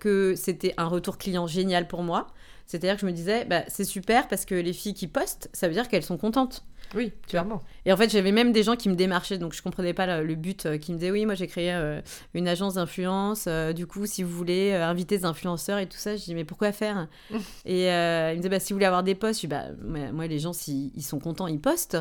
que 0.00 0.34
c'était 0.34 0.72
un 0.78 0.86
retour 0.86 1.18
client 1.18 1.46
génial 1.46 1.86
pour 1.86 2.02
moi. 2.02 2.28
C'est-à-dire 2.66 2.94
que 2.94 3.00
je 3.00 3.06
me 3.06 3.12
disais, 3.12 3.44
bah, 3.44 3.64
c'est 3.66 3.84
super 3.84 4.28
parce 4.28 4.44
que 4.44 4.54
les 4.54 4.72
filles 4.72 4.94
qui 4.94 5.08
postent, 5.08 5.50
ça 5.52 5.66
veut 5.66 5.74
dire 5.74 5.88
qu'elles 5.88 6.04
sont 6.04 6.16
contentes. 6.16 6.64
Oui, 6.94 7.12
clairement. 7.26 7.62
Et 7.84 7.92
en 7.92 7.96
fait, 7.96 8.10
j'avais 8.10 8.32
même 8.32 8.52
des 8.52 8.62
gens 8.62 8.76
qui 8.76 8.88
me 8.88 8.94
démarchaient, 8.94 9.38
donc 9.38 9.54
je 9.54 9.62
comprenais 9.62 9.94
pas 9.94 10.22
le, 10.22 10.34
but, 10.34 10.66
euh, 10.66 10.78
qui 10.78 10.92
me 10.92 10.98
disaient 10.98 11.10
oui, 11.10 11.26
moi 11.26 11.34
j'ai 11.34 11.46
créé 11.46 11.72
euh, 11.72 12.00
une 12.34 12.48
agence 12.48 12.74
d'influence, 12.74 13.44
euh, 13.46 13.72
du 13.72 13.86
coup, 13.86 14.06
si 14.06 14.22
vous 14.22 14.30
voulez 14.30 14.72
inviter 14.72 15.18
des 15.18 15.24
influenceurs 15.24 15.78
et 15.78 15.86
tout 15.86 15.98
ça, 15.98 16.16
je 16.16 16.24
dis 16.24 16.34
mais 16.34 16.44
pourquoi 16.44 16.72
faire? 16.72 17.08
Et 17.64 17.84
ils 17.84 17.88
me 17.90 18.36
disaient 18.36 18.48
bah 18.48 18.60
si 18.60 18.72
vous 18.72 18.76
voulez 18.76 18.86
avoir 18.86 19.02
des 19.02 19.14
posts, 19.14 19.42
je 19.42 19.46
dis 19.46 19.52
bah 19.52 19.66
moi 19.82 20.26
les 20.26 20.38
gens 20.38 20.52
s'ils 20.52 21.02
sont 21.02 21.18
contents, 21.18 21.46
ils 21.46 21.60
postent. 21.60 21.98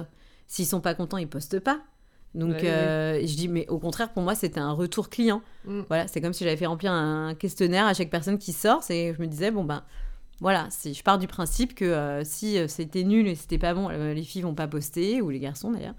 S'ils 0.47 0.65
sont 0.65 0.82
pas 0.82 0.95
contents, 0.95 1.17
ils 1.17 1.28
postent 1.28 1.60
pas. 1.60 1.80
Donc 2.36 2.60
je 2.62 3.36
dis 3.36 3.47
mais 3.47 3.67
au 3.67 3.80
contraire 3.80 4.12
pour 4.12 4.23
moi 4.23 4.36
c'était 4.36 4.60
un 4.60 4.71
retour 4.71 5.10
client. 5.10 5.41
Mm. 5.65 5.82
Voilà, 5.88 6.08
c'est 6.08 6.21
comme 6.21 6.34
si 6.34 6.43
j'avais 6.43 6.58
fait 6.58 6.67
remplir 6.67 6.91
un 6.91 7.36
questionnaire 7.36 7.86
à 7.86 7.93
chaque 7.93 8.10
personne 8.10 8.38
qui 8.38 8.54
sort, 8.54 8.84
et 8.89 9.13
je 9.15 9.21
me 9.21 9.28
disais 9.28 9.52
bon 9.52 9.63
ben 9.63 9.84
voilà, 10.41 10.69
je 10.86 11.02
pars 11.04 11.17
du 11.17 11.28
principe 11.28 11.75
que 11.75 11.86
euh, 11.86 12.23
si 12.23 12.58
euh, 12.58 12.67
c'était 12.67 13.04
nul 13.04 13.28
et 13.28 13.36
c'était 13.36 13.58
pas 13.58 13.73
bon, 13.73 13.89
euh, 13.89 14.13
les 14.13 14.23
filles 14.23 14.43
vont 14.43 14.56
pas 14.56 14.67
poster, 14.67 15.21
ou 15.21 15.30
les 15.30 15.39
garçons 15.39 15.71
d'ailleurs. 15.71 15.95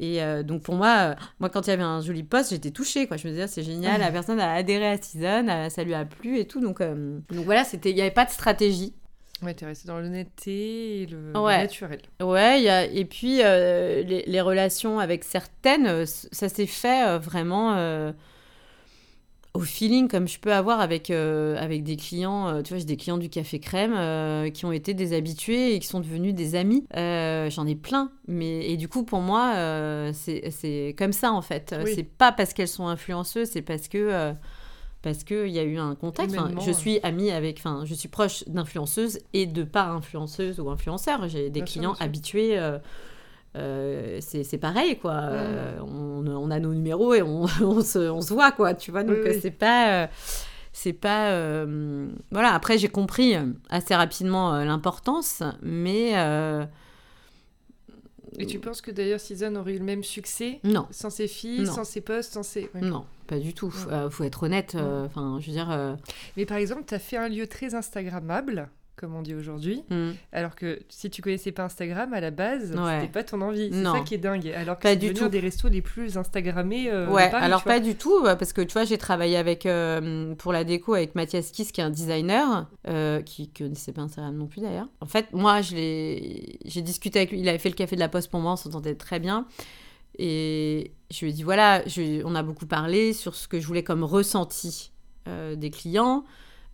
Et 0.00 0.18
donc 0.42 0.62
pour 0.62 0.74
moi, 0.74 1.14
moi 1.38 1.48
quand 1.48 1.68
il 1.68 1.70
y 1.70 1.72
avait 1.72 1.84
un 1.84 2.00
joli 2.00 2.24
post, 2.24 2.50
j'étais 2.50 2.72
touchée. 2.72 3.06
Quoi. 3.06 3.16
Je 3.16 3.28
me 3.28 3.32
disais, 3.32 3.46
c'est 3.46 3.62
génial, 3.62 4.00
la 4.00 4.10
personne 4.10 4.40
a 4.40 4.52
adhéré 4.52 4.88
à 4.88 5.00
Season, 5.00 5.68
ça 5.70 5.84
lui 5.84 5.94
a 5.94 6.04
plu 6.04 6.40
et 6.40 6.48
tout. 6.48 6.60
Donc, 6.60 6.80
donc 6.82 7.44
voilà, 7.44 7.62
il 7.72 7.94
n'y 7.94 8.00
avait 8.00 8.10
pas 8.10 8.24
de 8.24 8.30
stratégie. 8.30 8.92
Ouais, 9.40 9.54
es 9.56 9.64
resté 9.64 9.86
dans 9.86 10.00
l'honnêteté 10.00 11.02
et 11.02 11.06
le, 11.06 11.30
naturel. 11.32 12.00
Ouais, 12.20 12.60
y 12.60 12.68
a, 12.68 12.84
et 12.86 13.04
puis 13.04 13.36
les, 13.36 14.24
les, 14.26 14.40
relations 14.40 14.98
avec 14.98 15.22
certaines, 15.22 16.04
ça 16.06 16.48
s'est 16.48 16.66
fait 16.66 17.16
vraiment 17.20 18.12
au 19.54 19.60
feeling 19.60 20.08
comme 20.08 20.26
je 20.26 20.40
peux 20.40 20.52
avoir 20.52 20.80
avec, 20.80 21.10
euh, 21.10 21.56
avec 21.58 21.84
des 21.84 21.96
clients, 21.96 22.48
euh, 22.48 22.62
tu 22.62 22.70
vois, 22.70 22.78
j'ai 22.78 22.84
des 22.84 22.96
clients 22.96 23.18
du 23.18 23.28
café 23.28 23.60
crème 23.60 23.94
euh, 23.96 24.50
qui 24.50 24.64
ont 24.66 24.72
été 24.72 24.94
des 24.94 25.12
habitués 25.12 25.74
et 25.74 25.78
qui 25.78 25.86
sont 25.86 26.00
devenus 26.00 26.34
des 26.34 26.56
amis. 26.56 26.84
J'en 26.92 27.66
ai 27.66 27.76
plein. 27.76 28.10
Mais, 28.26 28.68
et 28.68 28.76
du 28.76 28.88
coup, 28.88 29.04
pour 29.04 29.20
moi, 29.20 29.54
c'est 30.12 30.94
comme 30.98 31.12
ça 31.12 31.32
en 31.32 31.42
fait. 31.42 31.74
C'est 31.94 32.02
pas 32.02 32.32
parce 32.32 32.52
qu'elles 32.52 32.68
sont 32.68 32.88
influenceuses, 32.88 33.48
c'est 33.48 33.62
parce 33.62 33.88
que. 33.88 34.34
parce 35.02 35.22
qu'il 35.22 35.48
y 35.48 35.58
a 35.58 35.64
eu 35.64 35.78
un 35.78 35.94
contexte. 35.94 36.36
je 36.66 36.72
suis 36.72 36.98
amie 37.02 37.30
avec, 37.30 37.58
enfin, 37.58 37.82
je 37.84 37.94
suis 37.94 38.08
proche 38.08 38.42
d'influenceuses 38.48 39.20
et 39.32 39.46
de 39.46 39.62
pas 39.62 39.86
influenceuses 39.86 40.58
ou 40.58 40.68
influenceurs. 40.68 41.28
J'ai 41.28 41.50
des 41.50 41.62
clients 41.62 41.94
habitués 42.00 42.58
euh, 43.56 44.18
c'est 44.20 44.58
pareil, 44.58 44.98
quoi. 44.98 45.12
Euh, 45.14 45.78
on, 45.80 46.50
a 46.50 46.58
nos 46.58 46.74
numéros 46.74 47.14
et 47.14 47.22
on, 47.22 47.46
se, 47.46 48.10
on, 48.10 48.20
se, 48.20 48.34
voit, 48.34 48.52
quoi, 48.52 48.74
tu 48.74 48.90
vois. 48.90 49.04
Donc, 49.04 49.18
c'est 49.40 49.50
pas. 49.50 50.04
Euh, 50.04 50.06
c'est 50.72 50.92
pas. 50.92 51.64
Voilà, 52.30 52.52
après, 52.52 52.78
j'ai 52.78 52.88
compris 52.88 53.34
assez 53.68 53.94
rapidement 53.94 54.64
l'importance, 54.64 55.42
mais. 55.62 56.14
Et 58.36 58.46
tu 58.46 58.58
penses 58.58 58.80
que 58.80 58.90
d'ailleurs 58.90 59.20
Season 59.20 59.54
aurait 59.54 59.74
eu 59.74 59.78
le 59.78 59.84
même 59.84 60.02
succès 60.02 60.58
Non. 60.64 60.88
Sans 60.90 61.08
ses 61.08 61.28
filles, 61.28 61.68
sans 61.68 61.84
ses 61.84 62.00
posts, 62.00 62.32
sans 62.32 62.42
ses. 62.42 62.68
Non, 62.74 63.04
pas 63.28 63.38
du 63.38 63.54
tout. 63.54 63.70
Faut, 63.70 64.10
faut 64.10 64.24
être 64.24 64.42
honnête. 64.42 64.76
Enfin, 64.76 65.38
je 65.40 65.46
veux 65.46 65.52
dire. 65.52 65.96
Mais 66.36 66.44
par 66.44 66.56
exemple, 66.56 66.82
tu 66.86 66.94
as 66.94 66.98
fait 66.98 67.16
un 67.16 67.28
lieu 67.28 67.46
très 67.46 67.76
Instagrammable 67.76 68.68
comme 68.96 69.14
on 69.14 69.22
dit 69.22 69.34
aujourd'hui. 69.34 69.82
Mm. 69.90 70.10
Alors 70.32 70.54
que 70.54 70.78
si 70.88 71.10
tu 71.10 71.20
connaissais 71.20 71.52
pas 71.52 71.64
Instagram 71.64 72.12
à 72.14 72.20
la 72.20 72.30
base, 72.30 72.70
c'était 72.70 73.12
pas 73.12 73.24
ton 73.24 73.40
envie. 73.40 73.70
C'est 73.72 73.82
ça 73.82 74.00
qui 74.00 74.14
est 74.14 74.18
dingue. 74.18 74.48
Alors 74.48 74.78
que 74.78 74.82
pas 74.82 74.96
du 74.96 75.12
tout. 75.12 75.28
des 75.28 75.40
restos 75.40 75.68
les 75.68 75.82
plus 75.82 76.16
Instagrammés. 76.16 76.90
Euh, 76.90 77.08
ouais, 77.08 77.30
alors 77.32 77.64
pas 77.64 77.80
du 77.80 77.96
tout, 77.96 78.22
parce 78.22 78.52
que 78.52 78.60
tu 78.60 78.72
vois, 78.72 78.84
j'ai 78.84 78.98
travaillé 78.98 79.36
avec 79.36 79.66
euh, 79.66 80.34
pour 80.36 80.52
la 80.52 80.64
déco 80.64 80.94
avec 80.94 81.14
Mathias 81.14 81.50
Kiss, 81.50 81.72
qui 81.72 81.80
est 81.80 81.84
un 81.84 81.90
designer, 81.90 82.68
euh, 82.88 83.20
qui 83.22 83.48
connaissait 83.48 83.92
pas 83.92 84.02
Instagram 84.02 84.36
non 84.36 84.46
plus 84.46 84.60
d'ailleurs. 84.60 84.88
En 85.00 85.06
fait, 85.06 85.32
moi, 85.32 85.60
j'ai 85.60 86.58
discuté 86.82 87.20
avec 87.20 87.30
lui. 87.30 87.40
Il 87.40 87.48
avait 87.48 87.58
fait 87.58 87.70
le 87.70 87.74
café 87.74 87.96
de 87.96 88.00
la 88.00 88.08
Poste 88.08 88.30
pour 88.30 88.40
moi, 88.40 88.52
on 88.52 88.56
s'entendait 88.56 88.94
très 88.94 89.18
bien. 89.18 89.46
Et 90.16 90.92
je 91.10 91.24
lui 91.24 91.32
ai 91.32 91.34
dit 91.34 91.42
voilà, 91.42 91.82
on 92.24 92.34
a 92.36 92.42
beaucoup 92.44 92.66
parlé 92.66 93.12
sur 93.12 93.34
ce 93.34 93.48
que 93.48 93.58
je 93.58 93.66
voulais 93.66 93.82
comme 93.82 94.04
ressenti 94.04 94.92
des 95.26 95.70
clients. 95.70 96.24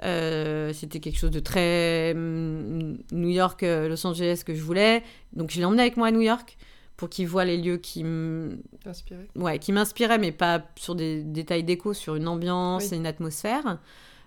Euh, 0.03 0.73
c'était 0.73 1.01
quelque 1.01 1.19
chose 1.19 1.31
de 1.31 1.41
très 1.41 2.15
mm, 2.15 2.99
New 3.13 3.29
York, 3.29 3.63
euh, 3.63 3.89
Los 3.89 4.07
Angeles 4.07 4.43
que 4.45 4.55
je 4.55 4.63
voulais. 4.63 5.03
Donc 5.33 5.51
je 5.51 5.59
l'ai 5.59 5.65
emmené 5.65 5.83
avec 5.83 5.97
moi 5.97 6.09
à 6.09 6.11
New 6.11 6.21
York 6.21 6.57
pour 6.97 7.09
qu'il 7.09 7.29
voit 7.29 7.45
les 7.45 7.57
lieux 7.57 7.77
qui 7.77 8.05
m'inspiraient. 8.05 9.29
Ouais, 9.35 9.59
qui 9.59 9.73
m'inspiraient, 9.73 10.19
mais 10.19 10.33
pas 10.33 10.63
sur 10.77 10.95
des 10.95 11.23
détails 11.23 11.65
déco, 11.65 11.95
sur 11.95 12.15
une 12.17 12.29
ambiance 12.29 12.93
et 12.93 12.97
une 12.97 13.07
atmosphère. 13.07 13.79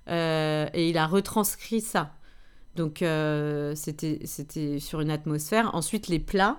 Euh, 0.10 0.68
et 0.74 0.90
il 0.90 0.98
a 0.98 1.06
retranscrit 1.06 1.82
ça. 1.82 2.16
Donc 2.76 3.04
c'était 3.76 4.80
sur 4.80 5.02
une 5.02 5.12
atmosphère. 5.12 5.74
Ensuite 5.76 6.08
les 6.08 6.20
plats, 6.20 6.58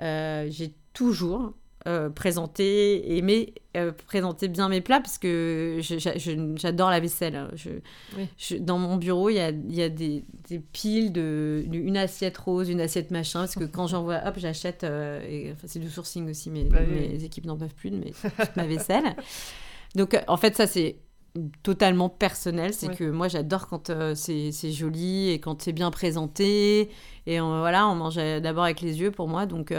j'ai 0.00 0.74
toujours 0.94 1.52
euh, 1.88 2.10
présenter, 2.10 3.16
aimer 3.16 3.54
euh, 3.76 3.90
présenter 4.06 4.46
bien 4.46 4.68
mes 4.68 4.80
plats 4.80 5.00
parce 5.00 5.18
que 5.18 5.80
j'adore 5.80 6.90
la 6.90 7.00
vaisselle. 7.00 7.48
Je, 8.36 8.56
dans 8.56 8.78
mon 8.78 8.96
bureau, 8.96 9.30
il 9.30 9.34
y 9.34 9.40
a, 9.40 9.50
y 9.50 9.82
a 9.82 9.88
des, 9.88 10.24
des, 10.48 10.60
piles 10.60 11.12
de 11.12 11.64
une 11.72 11.96
assiette 11.96 12.38
rose, 12.38 12.68
une 12.68 12.80
assiette 12.80 13.10
machin 13.10 13.40
parce 13.40 13.56
que 13.56 13.64
quand 13.64 13.88
j'envoie, 13.88 14.20
hop, 14.24 14.34
j'achète. 14.36 14.84
Euh, 14.84 15.52
enfin, 15.54 15.66
c'est 15.66 15.80
du 15.80 15.90
sourcing 15.90 16.30
aussi, 16.30 16.50
mais 16.50 16.64
bah 16.64 16.82
mes 16.88 17.24
équipes 17.24 17.46
n'en 17.46 17.56
peuvent 17.56 17.74
plus 17.74 17.90
de 17.90 17.96
mes, 17.96 18.12
ma 18.54 18.66
vaisselle. 18.66 19.16
Donc 19.96 20.16
en 20.28 20.36
fait, 20.36 20.54
ça 20.54 20.68
c'est 20.68 20.98
totalement 21.64 22.10
personnel, 22.10 22.74
c'est 22.74 22.94
que 22.94 23.10
moi 23.10 23.26
j'adore 23.26 23.66
quand 23.66 23.90
c'est 24.14 24.70
joli 24.70 25.30
et 25.30 25.40
quand 25.40 25.62
c'est 25.62 25.72
bien 25.72 25.90
présenté 25.90 26.90
et 27.26 27.40
voilà, 27.40 27.88
on 27.88 27.94
mange 27.96 28.16
d'abord 28.16 28.64
avec 28.64 28.82
les 28.82 29.00
yeux 29.00 29.10
pour 29.10 29.26
moi, 29.28 29.46
donc 29.46 29.72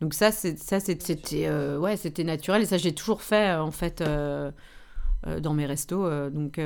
donc 0.00 0.14
ça, 0.14 0.30
ça 0.30 0.80
c'était 0.80 1.46
euh, 1.48 1.78
ouais, 1.78 1.96
c'était 1.96 2.24
naturel 2.24 2.62
et 2.62 2.66
ça 2.66 2.78
j'ai 2.78 2.94
toujours 2.94 3.22
fait 3.22 3.50
euh, 3.50 3.62
en 3.62 3.72
fait 3.72 4.00
euh, 4.00 4.50
dans 5.40 5.54
mes 5.54 5.66
restos. 5.66 6.08
donc 6.30 6.60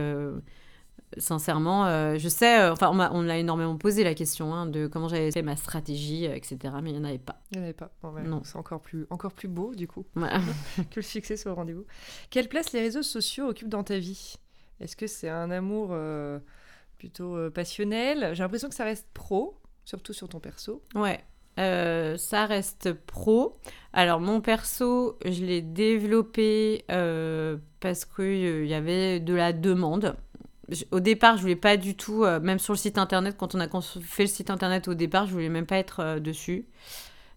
sincèrement, 1.19 2.17
je 2.19 2.29
sais, 2.29 2.69
enfin 2.69 2.91
on 2.91 3.23
m'a, 3.23 3.39
énormément 3.39 3.77
posé 3.77 4.05
la 4.05 4.15
question 4.15 4.55
hein, 4.55 4.67
de 4.67 4.87
comment 4.87 5.09
j'avais 5.09 5.31
fait 5.31 5.43
ma 5.43 5.57
stratégie, 5.57 6.25
etc. 6.25 6.59
Mais 6.83 6.91
il 6.91 6.95
n'y 6.95 7.01
en 7.01 7.05
avait 7.05 7.19
pas. 7.19 7.43
Il 7.51 7.59
n'y 7.59 7.61
en 7.61 7.65
avait 7.65 7.73
pas. 7.73 7.91
non. 8.25 8.43
C'est 8.45 8.57
encore 8.57 8.81
plus, 8.81 9.07
encore 9.11 9.33
plus 9.33 9.49
beau 9.49 9.75
du 9.75 9.89
coup 9.89 10.05
que 10.15 10.97
le 10.97 11.03
succès 11.03 11.37
soit 11.37 11.53
au 11.53 11.55
rendez-vous. 11.55 11.85
Quelle 12.31 12.49
place 12.49 12.73
les 12.73 12.81
réseaux 12.81 13.03
sociaux 13.03 13.49
occupent 13.49 13.71
dans 13.71 13.85
ta 13.85 13.99
vie? 13.99 14.37
Est-ce 14.81 14.97
que 14.97 15.07
c'est 15.07 15.31
un 15.31 15.51
amour 15.51 15.97
plutôt 16.99 17.51
passionnel? 17.51 18.35
J'ai 18.35 18.43
l'impression 18.43 18.69
que 18.69 18.75
ça 18.75 18.85
reste 18.85 19.07
pro, 19.15 19.59
surtout 19.85 20.13
sur 20.13 20.29
ton 20.29 20.41
perso. 20.41 20.83
Ouais. 20.95 21.25
Euh, 21.59 22.17
ça 22.17 22.47
reste 22.47 22.93
pro. 22.93 23.59
Alors 23.93 24.21
mon 24.21 24.41
perso, 24.41 25.19
je 25.25 25.45
l'ai 25.45 25.61
développé 25.61 26.85
euh, 26.91 27.59
parce 27.81 28.05
qu'il 28.05 28.25
euh, 28.25 28.65
y 28.65 28.75
avait 28.75 29.21
de 29.21 29.35
la 29.35 29.53
demande. 29.53 30.17
au 30.91 31.01
départ, 31.01 31.37
je 31.37 31.43
voulais 31.43 31.57
pas 31.57 31.77
du 31.77 31.95
tout, 31.95 32.25
même 32.25 32.59
sur 32.59 32.73
le 32.73 32.79
site 32.79 32.97
internet, 32.97 33.37
quand 33.39 33.55
on 33.55 33.61
a 33.61 33.69
fait 34.01 34.25
le 34.25 34.29
site 34.29 34.51
internet 34.51 34.89
au 34.89 34.95
départ, 34.95 35.27
je 35.27 35.33
voulais 35.33 35.51
même 35.51 35.67
pas 35.67 35.77
être 35.77 36.19
dessus. 36.19 36.67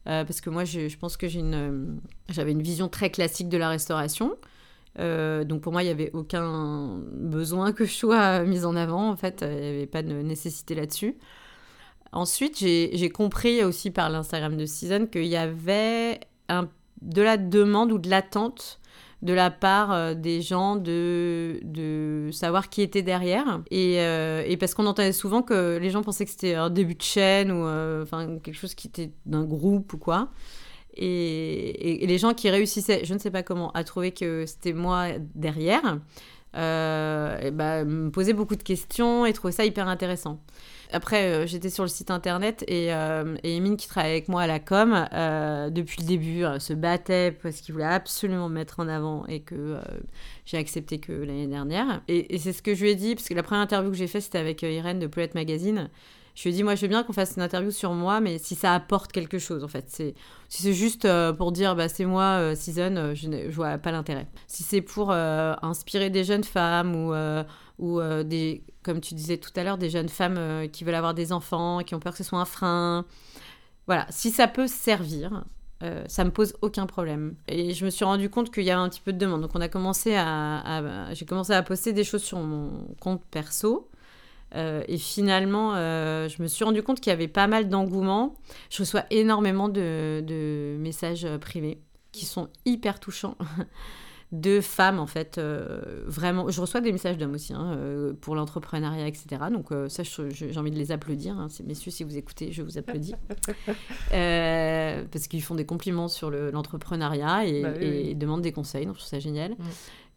parce 0.06 0.40
que 0.40 0.50
moi, 0.50 0.64
je, 0.64 0.96
pense 0.98 1.18
que 1.18 1.28
j'avais 1.28 2.52
une 2.52 2.62
vision 2.62 2.88
très 2.88 3.10
classique 3.10 3.50
de 3.50 3.58
la 3.58 3.68
restauration. 3.70 4.38
donc 4.98 5.62
pour 5.62 5.74
moi, 5.74 5.84
il 5.84 5.88
n'y 5.88 5.92
avait 5.92 6.12
aucun 6.14 7.02
besoin 7.12 7.74
que 7.74 7.84
je 7.84 7.94
sois 7.94 8.44
mise 8.44 8.66
en 8.66 8.78
avant. 8.78 9.10
En 9.10 9.18
fait, 9.18 9.42
il 9.42 9.50
n'y 9.50 9.68
avait 9.68 9.88
pas 9.88 10.04
de 10.04 10.14
nécessité 10.22 10.76
là-dessus. 10.76 11.18
Ensuite, 12.12 12.58
j'ai 12.58 13.10
compris 13.10 13.64
aussi 13.64 13.92
par 13.92 14.10
l'Instagram 14.10 14.56
de 14.56 14.66
Season 14.66 15.06
qu'il 15.06 15.26
y 15.26 15.36
avait 15.36 16.20
de 17.02 17.22
la 17.22 17.38
demande 17.38 17.92
ou 17.92 17.98
de 17.98 18.10
l'attente 18.10 18.80
de 19.26 19.34
la 19.34 19.50
part 19.50 19.92
euh, 19.92 20.14
des 20.14 20.42
gens 20.42 20.76
de, 20.76 22.30
savoir 22.32 22.70
qui 22.70 22.82
était 22.82 23.02
derrière. 23.02 23.62
Et, 23.72 24.00
euh, 24.00 24.44
et 24.46 24.56
parce 24.56 24.76
qu'on 24.76 24.86
entendait 24.86 25.14
souvent 25.14 25.42
que 25.42 25.78
les 25.78 25.90
gens 25.90 26.04
pensaient 26.04 26.26
que 26.26 26.32
c'était 26.32 26.54
un 26.56 26.70
début 26.70 26.96
de 26.96 27.02
chaîne 27.02 27.52
ou 27.52 27.66
euh, 27.66 28.06
quelque 28.44 28.56
chose 28.56 28.76
qui 28.76 28.88
était 28.88 29.12
d'un 29.26 29.44
groupe 29.44 29.94
ou 29.94 29.98
quoi. 29.98 30.30
Et, 30.96 32.06
les 32.06 32.18
gens 32.18 32.34
qui 32.34 32.50
réussissaient, 32.50 33.04
je 33.04 33.14
ne 33.14 33.20
sais 33.20 33.32
pas 33.32 33.44
comment, 33.44 33.72
à 33.72 33.84
trouver 33.84 34.12
que 34.12 34.46
c'était 34.46 34.74
moi 34.74 35.08
derrière, 35.34 36.00
bah, 36.54 37.84
me 37.84 38.10
posaient 38.10 38.34
beaucoup 38.34 38.56
de 38.56 38.64
questions 38.64 39.26
et 39.26 39.34
trouvaient 39.34 39.52
ça 39.52 39.66
hyper 39.66 39.88
intéressant. 39.88 40.40
Après, 40.92 41.24
euh, 41.24 41.48
j'étais 41.48 41.70
sur 41.70 41.84
le 41.84 41.90
site 41.90 42.12
internet 42.12 42.64
et, 42.68 42.94
euh, 42.94 43.36
et 43.44 43.58
Emine, 43.58 43.78
qui 43.78 43.88
travaille 43.88 44.12
avec 44.12 44.28
moi 44.28 44.44
à 44.44 44.48
la 44.48 44.60
com, 44.60 45.08
euh, 45.14 45.70
depuis 45.70 46.02
le 46.02 46.08
début, 46.08 46.44
se 46.60 46.74
battait 46.74 47.32
parce 47.32 47.62
qu'il 47.62 47.74
voulait 47.74 47.86
absolument 47.86 48.50
me 48.50 48.56
mettre 48.56 48.80
en 48.80 48.88
avant 48.88 49.26
et 49.28 49.42
que 49.42 49.78
j'ai 50.46 50.58
accepté 50.58 51.00
que 51.00 51.12
l'année 51.12 51.48
dernière. 51.48 52.02
Et, 52.08 52.38
c'est 52.38 52.54
ce 52.54 52.62
que 52.62 52.76
je 52.76 52.84
lui 52.84 52.92
ai 52.92 52.96
dit, 52.96 53.16
parce 53.16 53.28
que 53.28 53.34
la 53.34 53.44
première 53.44 53.64
interview 53.64 53.92
que 53.92 53.98
j'ai 53.98 54.08
faite, 54.08 54.24
c'était 54.24 54.38
avec 54.38 54.62
Irène 54.62 55.00
de 55.00 55.08
Poulette 55.08 55.36
Magazine. 55.36 55.90
Je 56.36 56.44
lui 56.44 56.50
ai 56.50 56.54
dit, 56.54 56.64
moi, 56.64 56.76
je 56.76 56.82
veux 56.82 56.90
bien 56.90 57.04
qu'on 57.04 57.14
fasse 57.14 57.36
une 57.38 57.44
interview 57.44 57.72
sur 57.72 57.94
moi, 57.94 58.20
mais 58.20 58.38
si 58.38 58.56
ça 58.56 58.74
apporte 58.74 59.14
quelque 59.14 59.40
chose, 59.40 59.64
en 59.64 59.70
fait. 59.70 59.90
Si 59.90 60.14
c'est 60.50 60.74
juste 60.74 61.08
pour 61.38 61.52
dire, 61.52 61.76
bah, 61.76 61.88
c'est 61.88 62.06
moi, 62.06 62.56
Season, 62.56 63.14
je 63.16 63.30
ne 63.30 63.50
vois 63.50 63.78
pas 63.78 63.92
l'intérêt. 63.92 64.28
Si 64.48 64.64
c'est 64.64 64.82
pour 64.82 65.12
inspirer 65.12 66.10
des 66.10 66.24
jeunes 66.24 66.44
femmes 66.44 66.96
ou 66.96 67.14
ou 67.80 68.00
euh, 68.00 68.24
des, 68.24 68.64
comme 68.84 69.02
tu 69.02 69.14
disais 69.14 69.38
tout 69.38 69.52
à 69.56 69.64
l'heure, 69.64 69.78
des 69.78 69.90
jeunes 69.90 70.10
femmes 70.10 70.38
euh, 70.38 70.68
qui 70.68 70.84
veulent 70.84 70.96
avoir 70.96 71.14
des 71.14 71.32
enfants, 71.32 71.82
qui 71.86 71.96
ont 71.96 72.00
peur 72.00 72.14
que 72.14 72.18
ce 72.18 72.24
soit 72.24 72.40
un 72.40 72.46
frein. 72.46 73.06
Voilà, 73.88 74.08
si 74.10 74.32
ça 74.32 74.48
peut 74.48 74.68
servir, 74.68 75.44
euh, 75.84 76.04
ça 76.08 76.24
me 76.24 76.32
pose 76.32 76.56
aucun 76.62 76.86
problème. 76.86 77.36
Et 77.48 77.74
je 77.74 77.86
me 77.86 77.90
suis 77.90 78.06
rendu 78.06 78.30
compte 78.30 78.52
qu'il 78.52 78.64
y 78.64 78.72
avait 78.72 78.82
un 78.82 78.90
petit 78.90 79.02
peu 79.02 79.14
de 79.14 79.18
demande. 79.18 79.42
Donc 79.42 79.52
on 79.56 79.62
a 79.62 79.68
commencé 79.68 80.16
à, 80.16 81.12
j'ai 81.14 81.26
commencé 81.26 81.54
à 81.54 81.62
poster 81.62 81.94
des 81.94 82.04
choses 82.04 82.24
sur 82.24 82.40
mon 82.40 82.96
compte 83.00 83.24
perso. 83.26 83.90
et 84.56 84.98
finalement, 84.98 85.76
je 85.76 86.42
me 86.42 86.48
suis 86.48 86.64
rendu 86.64 86.82
compte 86.82 87.00
qu'il 87.00 87.12
y 87.12 87.14
avait 87.14 87.28
pas 87.28 87.48
mal 87.48 87.70
d'engouement. 87.70 88.36
Je 88.72 88.80
reçois 88.80 89.04
énormément 89.12 89.70
de 89.70 90.78
messages 90.80 91.28
privés 91.42 91.80
qui 92.12 92.26
sont 92.26 92.48
hyper 92.66 93.00
touchants. 93.00 93.38
de 94.42 94.62
femmes 94.62 95.00
en 95.00 95.08
fait 95.08 95.38
euh, 95.38 96.04
vraiment 96.06 96.50
je 96.50 96.60
reçois 96.62 96.82
des 96.82 96.92
messages 96.92 97.18
d'hommes 97.18 97.34
aussi 97.34 97.54
hein, 97.54 97.76
euh, 97.78 98.14
pour 98.20 98.36
l'entrepreneuriat 98.36 99.08
etc 99.08 99.44
donc 99.52 99.72
euh, 99.72 99.90
ça 99.90 100.04
j'ai 100.04 100.58
envie 100.58 100.72
de 100.72 100.78
les 100.78 100.92
applaudir 100.92 101.38
hein. 101.38 101.48
messieurs 101.66 101.92
si 101.92 102.04
vous 102.04 102.18
écoutez 102.18 102.52
je 102.52 102.62
vous 102.62 102.78
applaudis 102.78 103.16
parce 104.10 105.28
qu'ils 105.28 105.44
font 105.44 105.56
des 105.56 105.66
compliments 105.66 106.08
sur 106.08 106.30
l'entrepreneuriat 106.32 107.46
et, 107.46 107.62
bah 107.62 107.74
demandent 108.16 108.42
des 108.42 108.52
conseils 108.52 108.86
donc 108.86 108.96
je 108.96 109.00
trouve 109.00 109.10
ça 109.10 109.20
génial 109.20 109.52
mm. 109.52 109.56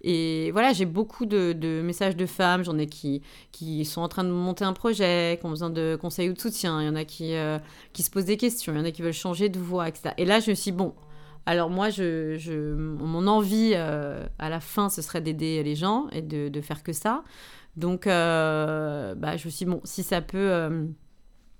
Et 0.00 0.52
voilà, 0.52 0.72
j'ai 0.72 0.86
beaucoup 0.86 1.26
de, 1.26 1.82
messages 1.82 2.14
de 2.14 2.24
femmes. 2.24 2.62
J'en 2.62 2.78
ai 2.78 2.86
qui, 2.86 3.20
qui 3.50 3.84
sont 3.84 4.00
en 4.00 4.06
train 4.06 4.22
de 4.22 4.30
monter 4.30 4.64
un 4.64 4.72
projet, 4.72 5.38
qui 5.40 5.44
ont 5.44 5.50
besoin 5.50 5.70
de 5.70 5.98
conseils 6.00 6.30
ou 6.30 6.34
de 6.34 6.38
soutien. 6.38 6.80
Il 6.80 6.86
y 6.86 6.88
en 6.88 6.94
a 6.94 7.04
qui, 7.04 7.34
qui 7.92 8.04
se 8.04 8.10
posent 8.10 8.26
des 8.26 8.36
questions. 8.36 8.72
Il 8.72 8.78
y 8.78 8.80
en 8.80 8.84
a 8.84 8.92
qui 8.92 9.02
veulent 9.02 9.12
changer 9.12 9.48
de 9.48 9.58
voie, 9.58 9.88
etc. 9.88 10.10
Et 10.16 10.24
là, 10.24 10.38
je 10.38 10.50
me 10.50 10.54
suis 10.54 10.70
dit, 10.70 10.76
bon, 10.76 10.94
alors 11.48 11.70
moi, 11.70 11.88
je, 11.88 12.74
mon 12.74 13.26
envie 13.26 13.72
euh, 13.74 14.26
à 14.38 14.50
la 14.50 14.60
fin, 14.60 14.90
ce 14.90 15.00
serait 15.00 15.22
d'aider 15.22 15.62
les 15.62 15.76
gens 15.76 16.06
et 16.12 16.20
de, 16.20 16.60
faire 16.60 16.82
que 16.82 16.92
ça. 16.92 17.24
Donc, 17.74 18.06
euh, 18.06 19.14
bah, 19.14 19.38
je 19.38 19.46
me 19.46 19.50
suis 19.50 19.64
dit, 19.64 19.70
bon, 19.70 19.80
si 19.82 20.02
ça 20.02 20.20
peut 20.20 20.36
euh, 20.36 20.84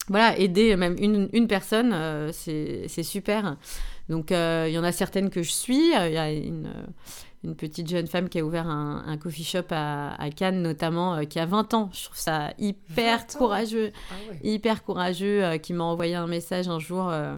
voilà, 0.09 0.39
aider 0.39 0.77
même 0.77 0.95
une, 0.99 1.47
personne, 1.49 1.97
c'est 2.33 3.03
super. 3.03 3.57
Donc, 4.11 4.31
il 4.31 4.71
y 4.71 4.79
en 4.79 4.85
a 4.85 4.93
certaines 4.93 5.31
que 5.31 5.43
je 5.43 5.53
suis. 5.53 5.95
Il 5.95 6.13
y 6.13 6.19
a 6.19 6.33
une, 6.33 6.71
petite 7.57 7.89
jeune 7.89 8.09
femme 8.09 8.29
qui 8.29 8.41
a 8.41 8.45
ouvert 8.45 8.69
un, 8.69 9.17
coffee 9.17 9.43
shop 9.43 9.69
à, 9.71 10.29
Cannes, 10.37 10.61
notamment, 10.61 11.25
qui 11.25 11.39
a 11.39 11.47
20 11.47 11.73
ans. 11.73 11.89
Je 11.95 12.05
trouve 12.05 12.19
ça 12.19 12.53
hyper 12.59 13.27
courageux. 13.27 13.93
Ah 14.11 14.35
hyper 14.43 14.85
courageux, 14.85 15.57
qui 15.63 15.73
m'a 15.73 15.85
envoyé 15.85 16.15
un 16.15 16.27
message 16.27 16.69
un 16.69 16.79
jour 16.79 17.09
euh, 17.09 17.37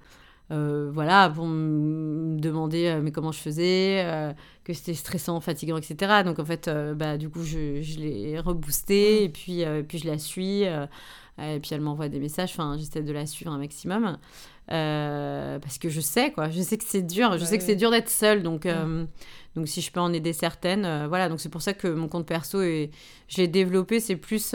voilà, 0.51 1.31
pour 1.31 1.47
me 1.47 2.39
demander 2.39 2.87
euh, 2.87 3.01
mais 3.03 3.13
comment 3.13 3.33
je 3.33 3.39
faisais, 3.39 4.03
euh, 4.05 4.33
que 4.65 4.73
c'était 4.73 4.95
stressant, 4.95 5.41
fatigant, 5.41 5.77
etc. 5.77 6.23
Donc 6.25 6.39
en 6.39 6.45
fait, 6.45 6.69
bah, 6.97 7.17
du 7.17 7.29
coup, 7.29 7.45
je, 7.45 7.81
je 7.83 7.99
l'ai 7.99 8.39
reboosté 8.39 9.21
mm. 9.21 9.25
et 9.25 9.29
puis, 9.29 9.65
puis 9.87 9.99
je 9.99 10.07
la 10.07 10.19
suis. 10.19 10.63
et 10.63 11.61
puis 11.61 11.71
elle 11.73 11.81
m'envoie 11.81 12.09
des 12.09 12.19
messages, 12.19 12.51
enfin, 12.51 12.77
j'essaie 12.79 13.03
de 13.03 13.13
la 13.13 13.27
suivre 13.27 13.53
un 13.53 13.59
maximum. 13.59 14.19
parce 14.67 15.79
que 15.79 15.89
je 15.89 16.01
sais, 16.01 16.33
quoi, 16.33 16.51
je 16.51 16.61
sais 16.63 16.79
que 16.79 16.85
c'est 16.85 17.03
dur, 17.03 17.39
je 17.39 17.45
sais 17.45 17.59
que 17.59 17.65
c'est 17.65 17.77
dur 17.77 17.91
d'être 17.91 18.11
seule, 18.11 18.43
donc, 18.43 18.65
mm. 18.67 19.07
donc 19.57 19.69
si 19.69 19.81
je 19.81 19.93
peux 19.93 20.01
en 20.01 20.13
aider 20.13 20.33
certaines, 20.33 21.07
voilà, 21.07 21.29
donc 21.29 21.41
c'est 21.41 21.49
pour 21.49 21.63
ça 21.63 21.75
que 21.75 21.89
mon 21.89 22.09
compte 22.09 22.27
perso, 22.27 22.61
et 22.61 22.91
je 23.29 23.37
l'ai 23.37 23.49
développé, 23.49 24.01
c'est 24.01 24.17
plus 24.17 24.55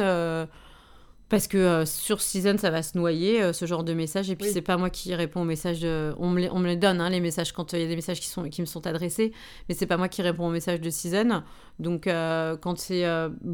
parce 1.28 1.48
que 1.48 1.58
euh, 1.58 1.86
sur 1.86 2.22
Season, 2.22 2.56
ça 2.58 2.70
va 2.70 2.84
se 2.84 2.98
noyer, 2.98 3.42
euh, 3.42 3.52
ce 3.52 3.66
genre 3.66 3.84
de 3.84 3.94
messages. 3.94 4.30
Et 4.30 4.36
puis, 4.36 4.50
c'est 4.52 4.62
pas 4.62 4.78
moi 4.78 4.92
qui 4.92 5.16
réponds 5.16 5.42
aux 5.42 5.46
messages. 5.46 5.84
On, 5.84 6.30
me 6.30 6.42
les, 6.42 6.50
on 6.52 6.60
me 6.60 6.68
les 6.68 6.76
donne, 6.76 7.02
hein, 7.02 7.10
les 7.10 7.20
messages, 7.20 7.52
quand 7.52 7.74
euh, 7.74 7.78
il 7.78 7.82
y 7.82 7.86
a 7.86 7.88
des 7.88 7.96
messages 7.96 8.20
qui, 8.20 8.28
sont, 8.28 8.44
qui 8.50 8.62
me 8.62 8.68
sont 8.68 8.86
adressés. 8.86 9.32
Mais 9.68 9.76
c'est 9.76 9.88
pas 9.88 9.98
moi 9.98 10.08
qui 10.08 10.22
réponds 10.22 10.48
aux 10.48 10.52
messages 10.52 10.82
de 10.82 10.90
Season. 10.90 11.44
Donc, 11.80 12.06
quand 12.06 12.78
c'est 12.78 13.06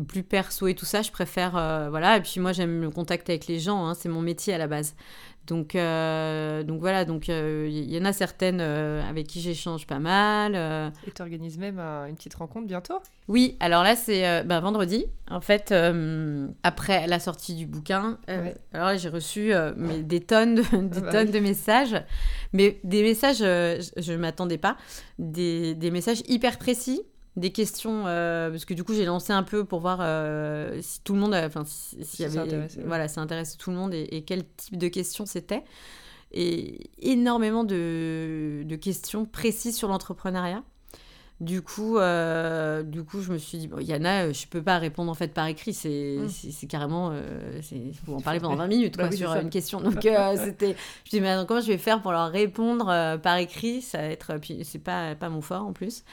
plus 0.07 0.21
perso 0.21 0.67
et 0.67 0.75
tout 0.75 0.86
ça, 0.86 1.01
je 1.01 1.12
préfère. 1.12 1.51
voilà. 1.89 2.17
Et 2.17 2.21
puis, 2.21 2.39
moi, 2.39 2.51
j'aime 2.51 2.81
le 2.81 2.91
contact 2.91 3.29
avec 3.29 3.47
les 3.47 3.60
gens. 3.60 3.88
Hein, 3.88 3.93
c'est 3.93 4.10
mon 4.10 4.21
métier 4.21 4.53
à 4.53 4.57
la 4.57 4.67
base. 4.67 4.95
Donc, 5.47 5.75
euh, 5.75 6.63
donc 6.63 6.80
voilà, 6.80 7.04
donc 7.04 7.27
il 7.27 7.34
euh, 7.34 7.67
y 7.67 7.99
en 7.99 8.06
a 8.06 8.13
certaines 8.13 8.62
euh, 8.62 9.01
avec 9.10 9.27
qui 9.27 9.41
j'échange 9.41 9.88
pas 9.88 9.99
mal. 9.99 10.56
Et 11.08 11.12
tu 11.12 11.21
organises 11.21 11.58
même 11.58 11.80
une 11.80 12.15
petite 12.15 12.36
rencontre 12.36 12.67
bientôt? 12.67 12.99
Oui, 13.27 13.58
alors 13.60 13.84
là 13.84 13.95
c'est 13.95 14.43
ben, 14.43 14.60
vendredi. 14.60 15.06
En 15.30 15.41
fait, 15.41 15.73
après 16.63 17.08
la 17.08 17.19
sortie 17.19 17.56
du 17.56 17.65
bouquin, 17.65 18.19
alors 18.27 18.88
là 18.88 18.97
j'ai 18.97 19.10
reçu 19.10 19.54
mais 19.77 20.04
des 20.04 20.21
tonnes, 20.21 20.56
de, 20.56 20.62
des 20.62 20.97
ah 20.97 21.01
bah 21.01 21.12
tonnes 21.12 21.32
de 21.32 21.39
messages, 21.39 21.95
mais 22.54 22.80
des 22.84 23.01
messages, 23.01 23.39
je 23.39 24.12
ne 24.12 24.17
m'attendais 24.17 24.58
pas, 24.58 24.77
des, 25.17 25.75
des 25.75 25.91
messages 25.91 26.21
hyper 26.27 26.58
précis 26.60 27.01
des 27.38 27.52
questions 27.52 28.04
euh, 28.08 28.50
parce 28.50 28.65
que 28.65 28.74
du 28.74 28.84
coup 28.84 28.94
j'ai 28.94 29.06
lancé 29.06 29.32
un 29.32 29.44
peu 29.44 29.63
pour 29.63 29.80
voir 29.80 30.00
euh, 30.02 30.80
si 30.82 31.02
tout 31.02 31.13
le 31.13 31.20
monde 31.20 31.34
enfin 31.34 31.63
si, 31.65 31.98
y 32.22 32.26
avait 32.26 32.67
voilà 32.86 33.08
ça 33.08 33.22
intéresse 33.22 33.58
tout 33.58 33.72
le 33.72 33.78
monde 33.78 33.94
et, 33.94 34.24
quel 34.26 34.46
type 34.58 34.78
de 34.78 34.88
questions 34.88 35.26
c'était. 35.26 35.63
Et 36.34 36.89
énormément 37.02 37.65
de, 37.65 38.63
de, 38.65 38.76
questions 38.78 39.26
précises 39.26 39.76
sur 39.76 39.89
l'entrepreneuriat 39.89 40.63
du 41.41 41.63
coup, 41.63 41.97
euh, 41.97 42.84
du 42.84 43.04
coup, 43.04 43.19
je 43.19 43.34
me 43.34 43.39
suis 43.39 43.58
dit, 43.58 43.67
bon, 43.67 43.80
Yana, 43.80 44.32
je 44.32 44.45
peux 44.45 44.62
pas 44.62 44.77
répondre 44.77 45.10
en 45.10 45.15
fait 45.15 45.30
par 45.30 45.47
écrit. 45.47 45.73
C'est 45.73 46.19
mm. 46.19 46.67
carrément, 46.67 47.10
euh, 47.12 47.60
il 47.71 47.95
faut 47.95 48.13
en 48.13 48.21
parler 48.21 48.39
pendant 48.39 48.58
20 48.58 48.67
minutes 48.67 48.95
bah 48.95 49.08
quoi, 49.08 49.17
sur 49.17 49.34
une 49.34 49.49
question. 49.49 49.82
Donc 49.82 50.06
euh, 50.06 50.36
c'était, 50.45 50.75
je 51.04 51.17
me 51.17 51.19
dis, 51.19 51.21
mais 51.21 51.36
comment 51.47 51.60
je 51.60 51.67
vais 51.67 51.80
faire 51.80 51.99
pour 51.99 52.12
leur 52.12 52.30
répondre 52.30 52.86
par 53.23 53.38
écrit? 53.38 53.82
Ça 53.82 53.97
va 53.97 54.04
être, 54.04 54.38
puis 54.38 54.60
c'est 54.63 54.80
pas 54.80 55.15
pas 55.15 55.30
mon 55.30 55.41
fort 55.41 55.65
en 55.65 55.73
plus. 55.73 56.04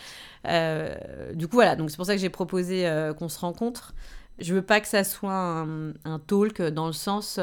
du 1.34 1.46
coup, 1.46 1.56
voilà. 1.56 1.76
Donc 1.76 1.90
c'est 1.90 1.96
pour 1.96 2.06
ça 2.06 2.14
que 2.14 2.20
j'ai 2.20 2.30
proposé 2.30 2.90
qu'on 3.18 3.28
se 3.28 3.38
rencontre. 3.38 3.94
Je 4.38 4.54
veux 4.54 4.62
pas 4.62 4.80
que 4.80 4.88
ça 4.88 5.04
soit 5.04 5.34
un, 5.34 5.90
un 6.06 6.18
talk 6.26 6.62
dans 6.62 6.86
le 6.86 6.94
sens 6.94 7.38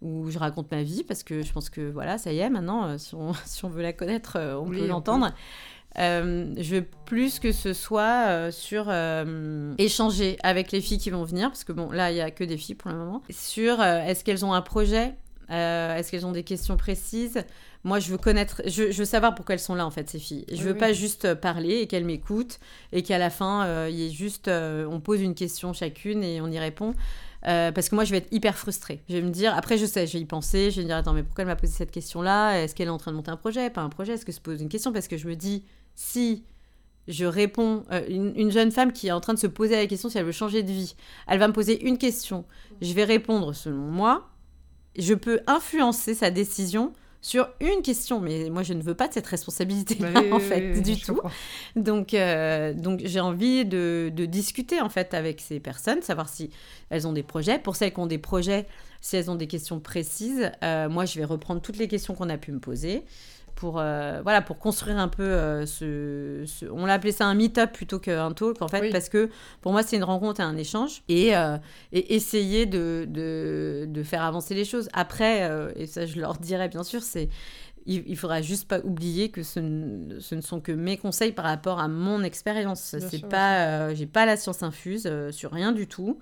où 0.00 0.30
je 0.30 0.38
raconte 0.38 0.70
ma 0.70 0.82
vie 0.82 1.04
parce 1.04 1.22
que 1.22 1.42
je 1.42 1.52
pense 1.52 1.68
que 1.68 1.90
voilà, 1.90 2.16
ça 2.16 2.32
y 2.32 2.38
est, 2.38 2.48
maintenant, 2.48 2.96
si 2.96 3.14
on, 3.14 3.34
si 3.44 3.66
on 3.66 3.68
veut 3.68 3.82
la 3.82 3.92
connaître, 3.92 4.38
on 4.58 4.70
peut 4.70 4.86
l'entendre. 4.86 5.30
Euh, 5.98 6.52
je 6.58 6.76
veux 6.76 6.86
plus 7.06 7.38
que 7.38 7.52
ce 7.52 7.72
soit 7.72 8.26
euh, 8.26 8.50
sur 8.50 8.86
euh, 8.88 9.74
échanger 9.78 10.36
avec 10.42 10.70
les 10.70 10.80
filles 10.80 10.98
qui 10.98 11.10
vont 11.10 11.24
venir, 11.24 11.48
parce 11.48 11.64
que 11.64 11.72
bon, 11.72 11.90
là, 11.90 12.10
il 12.10 12.14
n'y 12.14 12.20
a 12.20 12.30
que 12.30 12.44
des 12.44 12.56
filles 12.56 12.74
pour 12.74 12.90
le 12.90 12.98
moment, 12.98 13.22
sur 13.30 13.82
est-ce 13.82 14.24
qu'elles 14.24 14.44
ont 14.44 14.52
un 14.52 14.62
projet, 14.62 15.14
est-ce 15.48 16.10
qu'elles 16.10 16.26
ont 16.26 16.32
des 16.32 16.44
questions 16.44 16.76
précises? 16.76 17.44
Moi, 17.84 18.00
je 18.00 18.10
veux 18.10 18.18
connaître, 18.18 18.62
je, 18.66 18.92
veux 18.92 19.04
savoir 19.04 19.34
pourquoi 19.34 19.54
elles 19.54 19.60
sont 19.60 19.76
là, 19.76 19.86
en 19.86 19.92
fait, 19.92 20.10
ces 20.10 20.18
filles. 20.18 20.44
Je 20.52 20.62
veux 20.62 20.76
pas 20.76 20.92
juste 20.92 21.34
parler 21.34 21.78
et 21.78 21.86
qu'elles 21.86 22.04
m'écoutent 22.04 22.58
et 22.92 23.02
qu'à 23.02 23.16
la 23.16 23.30
fin, 23.30 23.86
il 23.88 23.94
y 23.94 24.06
ait 24.06 24.10
juste, 24.10 24.48
on 24.48 25.00
pose 25.00 25.22
une 25.22 25.34
question 25.34 25.72
chacune 25.72 26.24
et 26.24 26.40
on 26.40 26.48
y 26.48 26.58
répond. 26.58 26.94
parce 27.42 27.88
que 27.88 27.94
moi, 27.94 28.04
je 28.04 28.10
vais 28.10 28.18
être 28.18 28.32
hyper 28.32 28.58
frustrée. 28.58 29.02
Je 29.08 29.14
vais 29.14 29.22
me 29.22 29.30
dire, 29.30 29.54
après, 29.56 29.78
je 29.78 29.86
sais, 29.86 30.06
je 30.06 30.14
vais 30.14 30.20
y 30.20 30.24
penser, 30.26 30.72
je 30.72 30.76
vais 30.76 30.82
me 30.82 30.88
dire, 30.88 30.96
attends, 30.96 31.12
mais 31.12 31.22
pourquoi 31.22 31.42
elle 31.42 31.48
m'a 31.48 31.56
posé 31.56 31.72
cette 31.72 31.92
question-là? 31.92 32.60
Est-ce 32.60 32.74
qu'elle 32.74 32.88
est 32.88 32.90
en 32.90 32.98
train 32.98 33.12
de 33.12 33.16
monter 33.16 33.30
un 33.30 33.36
projet? 33.36 33.70
Pas 33.70 33.82
un 33.82 33.88
projet 33.88 34.14
Est-ce 34.14 34.26
que 34.26 34.32
se 34.32 34.40
pose 34.40 34.60
une 34.60 34.68
question? 34.68 34.92
Parce 34.92 35.06
que 35.06 35.16
je 35.16 35.28
me 35.28 35.36
dis, 35.36 35.62
si 35.96 36.44
je 37.08 37.24
réponds, 37.24 37.84
euh, 37.90 38.02
une, 38.08 38.32
une 38.36 38.50
jeune 38.52 38.70
femme 38.70 38.92
qui 38.92 39.08
est 39.08 39.12
en 39.12 39.20
train 39.20 39.34
de 39.34 39.38
se 39.38 39.46
poser 39.48 39.74
la 39.76 39.86
question 39.86 40.08
si 40.08 40.18
elle 40.18 40.24
veut 40.24 40.32
changer 40.32 40.62
de 40.62 40.70
vie, 40.70 40.94
elle 41.26 41.38
va 41.40 41.48
me 41.48 41.52
poser 41.52 41.84
une 41.84 41.98
question, 41.98 42.44
je 42.80 42.92
vais 42.92 43.04
répondre 43.04 43.52
selon 43.54 43.78
moi, 43.90 44.28
je 44.98 45.14
peux 45.14 45.40
influencer 45.46 46.14
sa 46.14 46.30
décision 46.30 46.92
sur 47.22 47.48
une 47.60 47.82
question, 47.82 48.20
mais 48.20 48.50
moi 48.50 48.62
je 48.62 48.72
ne 48.72 48.82
veux 48.82 48.94
pas 48.94 49.08
de 49.08 49.12
cette 49.12 49.26
responsabilité-là 49.26 50.10
Bah 50.12 50.20
en 50.30 50.36
oui, 50.36 50.42
fait, 50.42 50.72
oui, 50.74 50.80
du 50.80 51.00
tout. 51.00 51.18
Donc, 51.74 52.14
euh, 52.14 52.72
donc 52.72 53.00
j'ai 53.04 53.18
envie 53.18 53.64
de, 53.64 54.12
de 54.14 54.26
discuter 54.26 54.80
en 54.80 54.88
fait 54.88 55.12
avec 55.12 55.40
ces 55.40 55.58
personnes, 55.58 56.02
savoir 56.02 56.28
si 56.28 56.50
elles 56.88 57.06
ont 57.08 57.12
des 57.12 57.24
projets. 57.24 57.58
Pour 57.58 57.74
celles 57.74 57.92
qui 57.92 57.98
ont 58.00 58.06
des 58.06 58.18
projets, 58.18 58.66
si 59.00 59.16
elles 59.16 59.28
ont 59.30 59.34
des 59.34 59.48
questions 59.48 59.80
précises, 59.80 60.52
euh, 60.62 60.88
moi 60.88 61.04
je 61.04 61.18
vais 61.18 61.24
reprendre 61.24 61.60
toutes 61.60 61.78
les 61.78 61.88
questions 61.88 62.14
qu'on 62.14 62.28
a 62.28 62.38
pu 62.38 62.52
me 62.52 62.60
poser 62.60 63.02
pour 63.56 63.80
euh, 63.80 64.20
voilà 64.22 64.40
pour 64.42 64.58
construire 64.58 64.98
un 64.98 65.08
peu 65.08 65.24
euh, 65.24 65.66
ce, 65.66 66.44
ce- 66.46 66.66
on 66.66 66.86
l'a 66.86 66.94
appelé 66.94 67.10
ça 67.10 67.26
un 67.26 67.34
meet-up 67.34 67.72
plutôt 67.72 67.98
qu'un 67.98 68.30
talk 68.32 68.62
en 68.62 68.68
fait 68.68 68.80
Oui. 68.82 68.90
parce 68.92 69.08
que 69.08 69.28
pour 69.62 69.72
moi 69.72 69.82
c'est 69.82 69.96
une 69.96 70.04
rencontre 70.04 70.40
et 70.40 70.44
un 70.44 70.56
échange 70.56 71.02
et, 71.08 71.36
euh, 71.36 71.56
et 71.92 72.14
essayer 72.14 72.66
de, 72.66 73.06
de, 73.08 73.86
de 73.88 74.02
faire 74.04 74.22
avancer 74.22 74.54
les 74.54 74.64
choses 74.64 74.88
après 74.92 75.50
et 75.74 75.86
ça 75.86 76.06
je 76.06 76.20
leur 76.20 76.34
dirais 76.38 76.68
bien 76.68 76.84
sûr 76.84 77.02
c'est 77.02 77.28
il, 77.88 78.16
faudra 78.16 78.42
juste 78.42 78.66
pas 78.66 78.80
oublier 78.80 79.30
que 79.30 79.42
ce, 79.44 79.60
ne- 79.60 80.18
ce 80.18 80.34
ne 80.34 80.40
sont 80.40 80.60
que 80.60 80.72
mes 80.72 80.96
conseils 80.96 81.30
par 81.32 81.44
rapport 81.44 81.78
à 81.78 81.86
mon 81.86 82.24
expérience. 82.24 82.96
C'est 82.98 83.24
pas, 83.28 83.66
euh, 83.66 83.94
j'ai 83.94 84.06
pas 84.06 84.26
la 84.26 84.36
science 84.36 84.64
infuse 84.64 85.04
euh, 85.06 85.30
sur 85.30 85.52
rien 85.52 85.70
du 85.70 85.86
tout. 85.86 86.18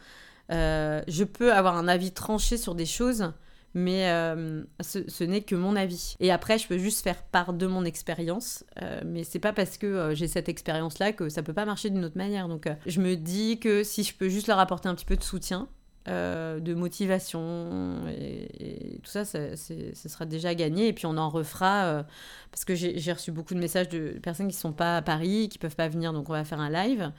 Euh, 0.52 1.00
je 1.08 1.24
peux 1.24 1.54
avoir 1.54 1.76
un 1.78 1.88
avis 1.88 2.12
tranché 2.12 2.58
sur 2.58 2.74
des 2.74 2.84
choses, 2.84 3.32
mais 3.74 4.08
euh, 4.08 4.62
ce, 4.80 5.24
n'est 5.24 5.42
que 5.42 5.56
mon 5.56 5.74
avis. 5.74 6.14
Et 6.20 6.30
après, 6.30 6.58
je 6.58 6.68
peux 6.68 6.78
juste 6.78 7.02
faire 7.02 7.22
part 7.22 7.52
de 7.52 7.66
mon 7.66 7.84
expérience, 7.84 8.64
euh, 8.80 9.00
mais 9.04 9.24
c'est 9.24 9.40
pas 9.40 9.52
parce 9.52 9.76
que 9.78 9.86
euh, 9.86 10.14
j'ai 10.14 10.28
cette 10.28 10.48
expérience-là 10.48 11.12
que 11.12 11.28
ça 11.28 11.42
peut 11.42 11.52
pas 11.52 11.64
marcher 11.64 11.90
d'une 11.90 12.04
autre 12.04 12.16
manière. 12.16 12.48
Donc, 12.48 12.68
euh, 12.68 12.74
je 12.86 13.00
me 13.00 13.16
dis 13.16 13.58
que 13.58 13.82
si 13.82 14.04
je 14.04 14.14
peux 14.14 14.28
juste 14.28 14.46
leur 14.46 14.60
apporter 14.60 14.88
un 14.88 14.94
petit 14.94 15.04
peu 15.04 15.16
de 15.16 15.24
soutien, 15.24 15.68
de 16.06 16.74
motivation 16.74 18.02
et, 18.08 19.00
tout 19.02 19.10
ça, 19.10 19.24
ça, 19.24 19.56
ce 19.56 20.08
sera 20.08 20.26
déjà 20.26 20.54
gagné. 20.54 20.88
Et 20.88 20.92
puis 20.92 21.06
on 21.06 21.16
en 21.16 21.30
refera 21.30 22.04
parce 22.50 22.66
que 22.66 22.74
j'ai 22.74 23.12
reçu 23.12 23.32
beaucoup 23.32 23.54
de 23.54 23.58
messages 23.58 23.88
de 23.88 24.18
personnes 24.22 24.48
qui 24.48 24.56
sont 24.56 24.74
pas 24.74 24.98
à 24.98 25.02
Paris, 25.02 25.48
qui 25.48 25.56
peuvent 25.56 25.76
pas 25.76 25.88
venir, 25.88 26.12
donc 26.12 26.28
on 26.28 26.34
va 26.34 26.44
faire 26.44 26.60
un 26.60 26.68
live 26.68 27.10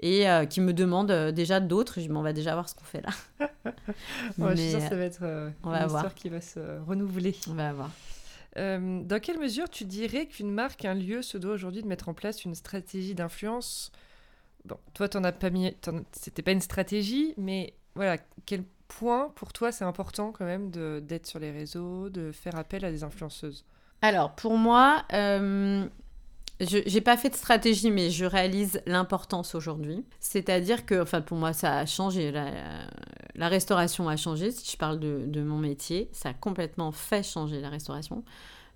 et 0.00 0.28
euh, 0.28 0.46
qui 0.46 0.60
me 0.60 0.72
demandent 0.72 1.10
euh, 1.10 1.30
déjà 1.32 1.60
d'autres. 1.60 1.94
Je 1.96 2.00
dis, 2.00 2.08
bon, 2.08 2.20
on 2.20 2.22
va 2.22 2.32
déjà 2.32 2.54
voir 2.54 2.68
ce 2.68 2.74
qu'on 2.74 2.84
fait 2.84 3.02
là. 3.02 3.10
Ouais, 4.38 4.56
je 4.56 4.62
suis 4.62 4.64
Mais, 4.64 4.70
sûre 4.70 4.80
que 4.80 4.88
ça 4.88 4.96
va 4.96 5.04
être 5.04 5.22
euh, 5.22 5.50
on 5.62 5.68
une 5.68 5.72
va 5.72 5.84
histoire 5.84 6.02
voir. 6.02 6.14
qui 6.14 6.28
va 6.28 6.40
se 6.40 6.60
renouveler. 6.86 7.34
On 7.48 7.54
va 7.54 7.72
voir. 7.72 7.90
Euh, 8.56 9.02
dans 9.04 9.20
quelle 9.20 9.38
mesure 9.38 9.68
tu 9.68 9.84
dirais 9.84 10.26
qu'une 10.26 10.50
marque, 10.50 10.84
un 10.84 10.94
lieu 10.94 11.22
se 11.22 11.38
doit 11.38 11.52
aujourd'hui 11.52 11.82
de 11.82 11.86
mettre 11.88 12.08
en 12.08 12.14
place 12.14 12.44
une 12.44 12.54
stratégie 12.54 13.14
d'influence? 13.14 13.92
Bon, 14.64 14.76
toi, 14.94 15.08
t'en 15.08 15.22
as 15.24 15.32
pas 15.32 15.50
mis, 15.50 15.74
c'était 16.12 16.42
pas 16.42 16.52
une 16.52 16.60
stratégie, 16.60 17.34
mais 17.36 17.74
voilà, 17.94 18.16
quel 18.46 18.64
point 18.88 19.30
pour 19.36 19.52
toi 19.52 19.70
c'est 19.72 19.84
important 19.84 20.32
quand 20.32 20.44
même 20.44 20.70
d'être 21.00 21.26
sur 21.26 21.38
les 21.38 21.50
réseaux, 21.52 22.08
de 22.10 22.32
faire 22.32 22.56
appel 22.56 22.84
à 22.84 22.90
des 22.90 23.04
influenceuses? 23.04 23.64
Alors, 24.02 24.34
pour 24.34 24.56
moi, 24.56 25.04
euh, 25.12 25.86
je 26.60 26.78
j'ai 26.86 27.00
pas 27.00 27.16
fait 27.16 27.30
de 27.30 27.34
stratégie, 27.34 27.90
mais 27.90 28.10
je 28.10 28.24
réalise 28.24 28.82
l'importance 28.86 29.54
aujourd'hui. 29.54 30.04
C'est-à-dire 30.20 30.86
que, 30.86 31.00
enfin, 31.02 31.20
pour 31.20 31.36
moi, 31.38 31.52
ça 31.52 31.78
a 31.78 31.86
changé. 31.86 32.30
La, 32.30 32.50
la 33.34 33.48
restauration 33.48 34.08
a 34.08 34.16
changé. 34.16 34.50
Si 34.50 34.70
je 34.70 34.76
parle 34.76 35.00
de, 35.00 35.24
de 35.26 35.42
mon 35.42 35.58
métier, 35.58 36.08
ça 36.12 36.30
a 36.30 36.34
complètement 36.34 36.92
fait 36.92 37.22
changer 37.22 37.60
la 37.60 37.70
restauration, 37.70 38.24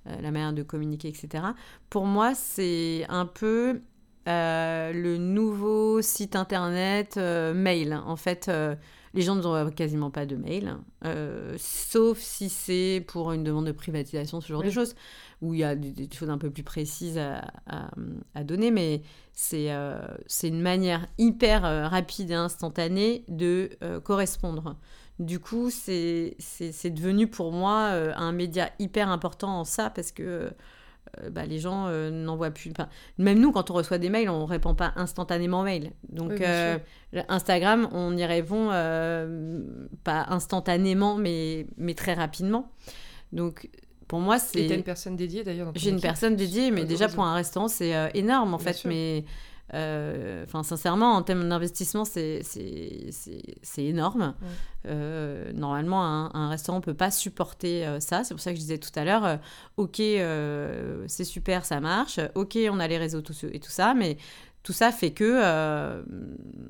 euh, 0.07 0.21
la 0.21 0.31
manière 0.31 0.53
de 0.53 0.63
communiquer, 0.63 1.09
etc. 1.09 1.45
Pour 1.91 2.07
moi, 2.07 2.35
c'est 2.35 3.05
un 3.09 3.27
peu 3.27 3.81
euh, 4.27 4.93
le 4.93 5.19
nouveau 5.19 6.01
site 6.01 6.37
internet 6.37 7.17
euh, 7.19 7.53
mail. 7.53 8.01
En 8.07 8.17
fait, 8.17 8.49
euh, 8.49 8.75
les 9.13 9.23
gens 9.23 9.37
n'ont 9.37 9.71
quasiment 9.71 10.11
pas 10.11 10.27
de 10.27 10.35
mail, 10.37 10.77
euh, 11.05 11.55
sauf 11.59 12.19
si 12.19 12.49
c'est 12.49 13.05
pour 13.07 13.33
une 13.33 13.45
demande 13.45 13.67
de 13.67 13.73
privatisation, 13.73 14.41
ce 14.41 14.49
genre 14.49 14.63
de 14.63 14.71
choses, 14.71 14.95
où 15.45 15.55
il 15.55 15.61
y 15.61 15.65
a 15.65 15.75
des, 15.77 16.09
choses 16.13 16.31
un 16.31 16.39
peu 16.39 16.51
plus 16.51 16.63
précises 16.63 17.19
à, 17.19 17.45
à- 17.67 17.91
à 18.35 18.45
donner, 18.45 18.71
mais 18.71 19.03
c'est 19.33 19.73
euh, 19.73 19.99
une 20.43 20.61
manière 20.61 21.07
hyper 21.19 21.65
euh, 21.65 21.87
rapide 21.89 22.31
et 22.31 22.35
instantanée 22.35 23.25
de 23.29 23.71
euh, 23.83 24.01
correspondre. 24.01 24.77
Du 25.19 25.39
coup, 25.39 25.71
c'est 25.71 26.37
devenu 26.91 27.27
pour 27.29 27.53
moi 27.53 27.91
euh, 27.93 28.13
un 28.17 28.33
média 28.33 28.71
hyper 28.79 29.09
important 29.09 29.61
en 29.61 29.65
ça, 29.65 29.91
parce 29.91 30.11
que 30.13 30.51
bah, 31.31 31.47
les 31.47 31.61
gens 31.61 31.87
euh, 31.87 32.11
n'en 32.11 32.35
voient 32.37 32.51
plus. 32.51 32.73
Enfin, 32.73 32.89
même 33.19 33.39
nous, 33.39 33.53
quand 33.53 33.71
on 33.71 33.75
reçoit 33.75 33.99
des 33.99 34.09
mails, 34.11 34.29
on 34.29 34.41
ne 34.41 34.49
répond 34.51 34.75
pas 34.75 34.93
instantanément 34.97 35.61
aux 35.61 35.65
mails. 35.65 35.93
Donc, 36.09 36.33
Oui, 36.33 36.39
euh, 36.41 36.79
Instagram, 37.29 37.89
on 37.93 38.17
y 38.17 38.25
répond 38.25 38.71
euh, 38.73 39.63
pas 40.03 40.27
instantanément, 40.31 41.15
mais, 41.17 41.69
mais 41.77 41.95
très 41.95 42.15
rapidement. 42.15 42.73
Donc, 43.33 43.69
pour 44.15 44.21
moi, 44.21 44.37
Et 44.37 44.39
t'as 44.39 44.69
c'est. 44.69 44.75
une 44.77 44.85
personne 44.85 45.17
dédiée 45.17 45.43
d'ailleurs 45.43 45.73
J'ai 45.75 45.91
une 45.91 46.01
personne 46.01 46.37
dédiée, 46.37 46.71
mais 46.71 46.85
déjà 46.85 47.09
pour 47.09 47.25
un 47.25 47.35
restaurant, 47.35 47.67
c'est 47.67 47.97
euh, 47.97 48.09
énorme 48.15 48.55
en 48.55 48.59
Bien 48.59 48.67
fait. 48.67 48.73
sûr. 48.75 48.89
Mais 48.89 49.25
euh, 49.73 50.45
enfin, 50.45 50.63
sincèrement, 50.63 51.15
en 51.15 51.23
termes 51.23 51.49
d'investissement, 51.49 52.05
c'est 52.05 52.43
énorme. 53.79 54.35
Ouais. 54.41 54.49
Euh, 54.87 55.53
normalement, 55.53 56.05
un, 56.05 56.31
un 56.33 56.49
restaurant 56.49 56.81
peut 56.81 56.95
pas 56.95 57.11
supporter 57.11 57.85
euh, 57.85 57.99
ça. 57.99 58.23
C'est 58.23 58.35
pour 58.35 58.41
ça 58.41 58.51
que 58.53 58.57
je 58.57 58.61
disais 58.61 58.79
tout 58.79 58.91
à 58.95 59.05
l'heure, 59.05 59.41
ok, 59.79 59.97
c'est 61.09 61.25
super, 61.25 61.65
ça 61.65 61.81
marche. 61.81 62.21
Ok, 62.37 62.57
on 62.71 62.79
a 62.79 62.87
les 62.87 62.99
réseaux 62.99 63.25
sociaux 63.25 63.49
et 63.53 63.59
tout 63.59 63.71
ça, 63.71 63.95
mais 63.95 64.17
tout 64.63 64.73
ça 64.73 64.93
fait 64.93 65.11
que 65.11 66.03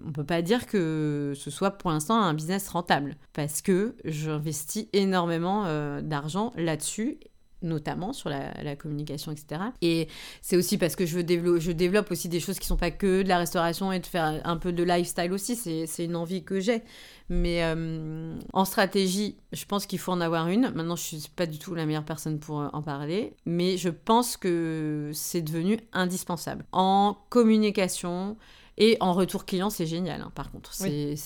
on 0.07 0.13
peut 0.13 0.25
pas 0.25 0.43
dire 0.43 0.67
que 0.67 1.33
ce 1.37 1.51
soit 1.51 1.73
pour 1.73 1.91
l'instant 1.91 2.17
un 2.21 2.35
business 2.35 2.69
rentable 2.69 3.17
parce 3.33 3.63
que 3.63 3.95
j'investis 4.05 4.87
énormément 4.93 5.65
d'argent 6.01 6.53
là-dessus 6.57 7.19
notamment 7.65 8.13
sur 8.13 8.29
la, 8.29 8.53
la 8.63 8.77
communication, 8.77 9.33
etc. 9.33 9.61
Et 9.83 10.09
c'est 10.41 10.57
aussi 10.57 10.79
parce 10.79 10.95
que 10.97 11.07
je, 11.07 11.21
développe 11.21 12.11
aussi 12.11 12.29
des 12.29 12.41
choses 12.41 12.59
qui 12.59 12.67
sont 12.67 12.77
pas 12.77 12.91
que 12.91 13.23
de 13.23 13.29
la 13.29 13.39
restauration 13.39 13.91
et 13.93 13.99
de 13.99 14.07
faire 14.07 14.41
un 14.45 14.57
peu 14.57 14.73
de 14.73 14.83
lifestyle 14.83 15.33
aussi. 15.33 15.57
C'est 15.57 16.05
une 16.05 16.17
envie 16.17 16.45
que 16.45 16.61
j'ai. 16.61 16.83
Mais 17.31 17.65
euh, 17.65 18.37
en 18.53 18.65
stratégie, 18.65 19.37
je 19.53 19.65
pense 19.65 19.87
qu'il 19.87 19.99
faut 19.99 20.13
en 20.13 20.21
avoir 20.21 20.49
une. 20.49 20.71
Maintenant, 20.75 20.97
je 20.97 21.03
suis 21.03 21.23
pas 21.35 21.47
du 21.47 21.59
tout 21.59 21.75
la 21.75 21.87
meilleure 21.87 22.05
personne 22.05 22.39
pour 22.39 22.61
euh, 22.61 22.69
en 22.73 22.83
parler. 22.83 23.35
Mais 23.47 23.77
je 23.77 23.89
pense 23.89 24.37
que 24.37 25.11
c'est 25.15 25.43
devenu 25.43 25.81
indispensable. 25.93 26.65
En 26.73 27.17
communication, 27.31 28.37
et 28.77 28.97
en 29.01 29.13
retour 29.13 29.47
client, 29.47 29.71
c'est 29.71 29.87
génial, 29.87 30.21
hein, 30.21 30.33
par 30.35 30.51
contre. 30.51 30.75
C'est, 30.75 31.17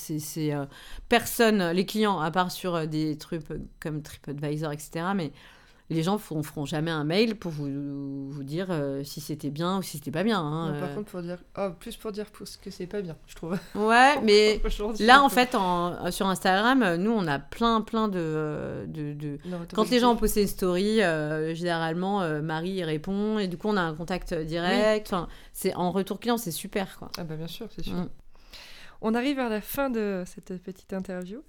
euh, 0.53 0.67
personne, 1.09 1.71
les 1.71 1.87
clients, 1.87 2.21
à 2.21 2.31
part 2.31 2.51
sur 2.51 2.87
des 2.87 3.17
trucs 3.17 3.43
comme 3.81 4.03
TripAdvisor, 4.03 4.73
etc., 4.73 5.07
mais 5.17 5.33
les 5.91 6.03
gens 6.03 6.15
ne 6.15 6.43
feront 6.43 6.67
jamais 6.67 6.91
un 6.91 7.05
mail 7.05 7.35
pour 7.37 7.51
vous, 7.51 8.31
vous 8.31 8.43
dire 8.45 8.67
euh, 8.71 9.03
si 9.05 9.21
c'était 9.23 9.49
bien 9.49 9.79
ou 9.79 9.83
si 9.83 9.97
c'était 9.97 10.11
pas 10.11 10.23
bien. 10.23 10.39
hein, 10.39 10.73
Non, 10.73 10.81
Par 10.81 10.91
euh. 10.91 10.95
contre, 10.97 11.11
pour 11.11 11.23
dire, 11.23 11.39
oh, 11.57 11.71
plus 11.81 11.97
pour 11.97 12.13
dire 12.13 12.27
pour 12.27 12.47
ce 12.47 12.59
que 12.59 12.71
c'est 12.71 12.87
pas 12.87 13.01
bien, 13.01 13.17
je 13.27 13.35
trouve. 13.35 13.59
Ouais, 13.75 14.21
mais 14.23 14.61
là, 15.01 15.23
en 15.23 15.29
fait, 15.31 15.55
en- 15.55 16.11
sur 16.11 16.27
Instagram, 16.27 16.83
euh, 16.83 16.97
nous, 16.99 17.11
on 17.11 17.27
a 17.27 17.39
plein, 17.39 17.81
plein 17.81 18.09
de... 18.09 18.85
de, 18.87 19.39
Quand 19.75 19.89
les 19.91 19.99
gens 20.01 20.13
ont 20.13 20.17
posté 20.17 20.43
une 20.43 20.49
story, 20.49 21.01
euh, 21.03 21.55
généralement, 21.55 22.21
euh, 22.23 22.43
Marie 22.43 22.73
y 22.73 22.85
répond, 22.85 23.39
et 23.39 23.49
du 23.49 23.57
coup, 23.57 23.69
on 23.69 23.77
a 23.77 23.83
un 23.83 23.95
contact 23.95 24.35
direct. 24.35 25.07
Enfin, 25.07 25.29
c'est 25.53 25.75
en 25.75 25.91
retour 25.91 26.21
client, 26.21 26.37
c'est 26.37 26.51
super, 26.51 26.99
quoi. 26.99 27.11
Ah 27.17 27.25
bah 27.25 27.37
bien 27.37 27.47
sûr, 27.49 27.67
c'est 27.75 27.83
sûr. 27.85 27.95
Mm. 27.95 28.09
On 29.01 29.15
arrive 29.15 29.37
vers 29.37 29.49
la 29.49 29.61
fin 29.61 29.91
de 29.91 30.25
cette 30.27 30.61
petite 30.63 30.93
interview. 30.93 31.41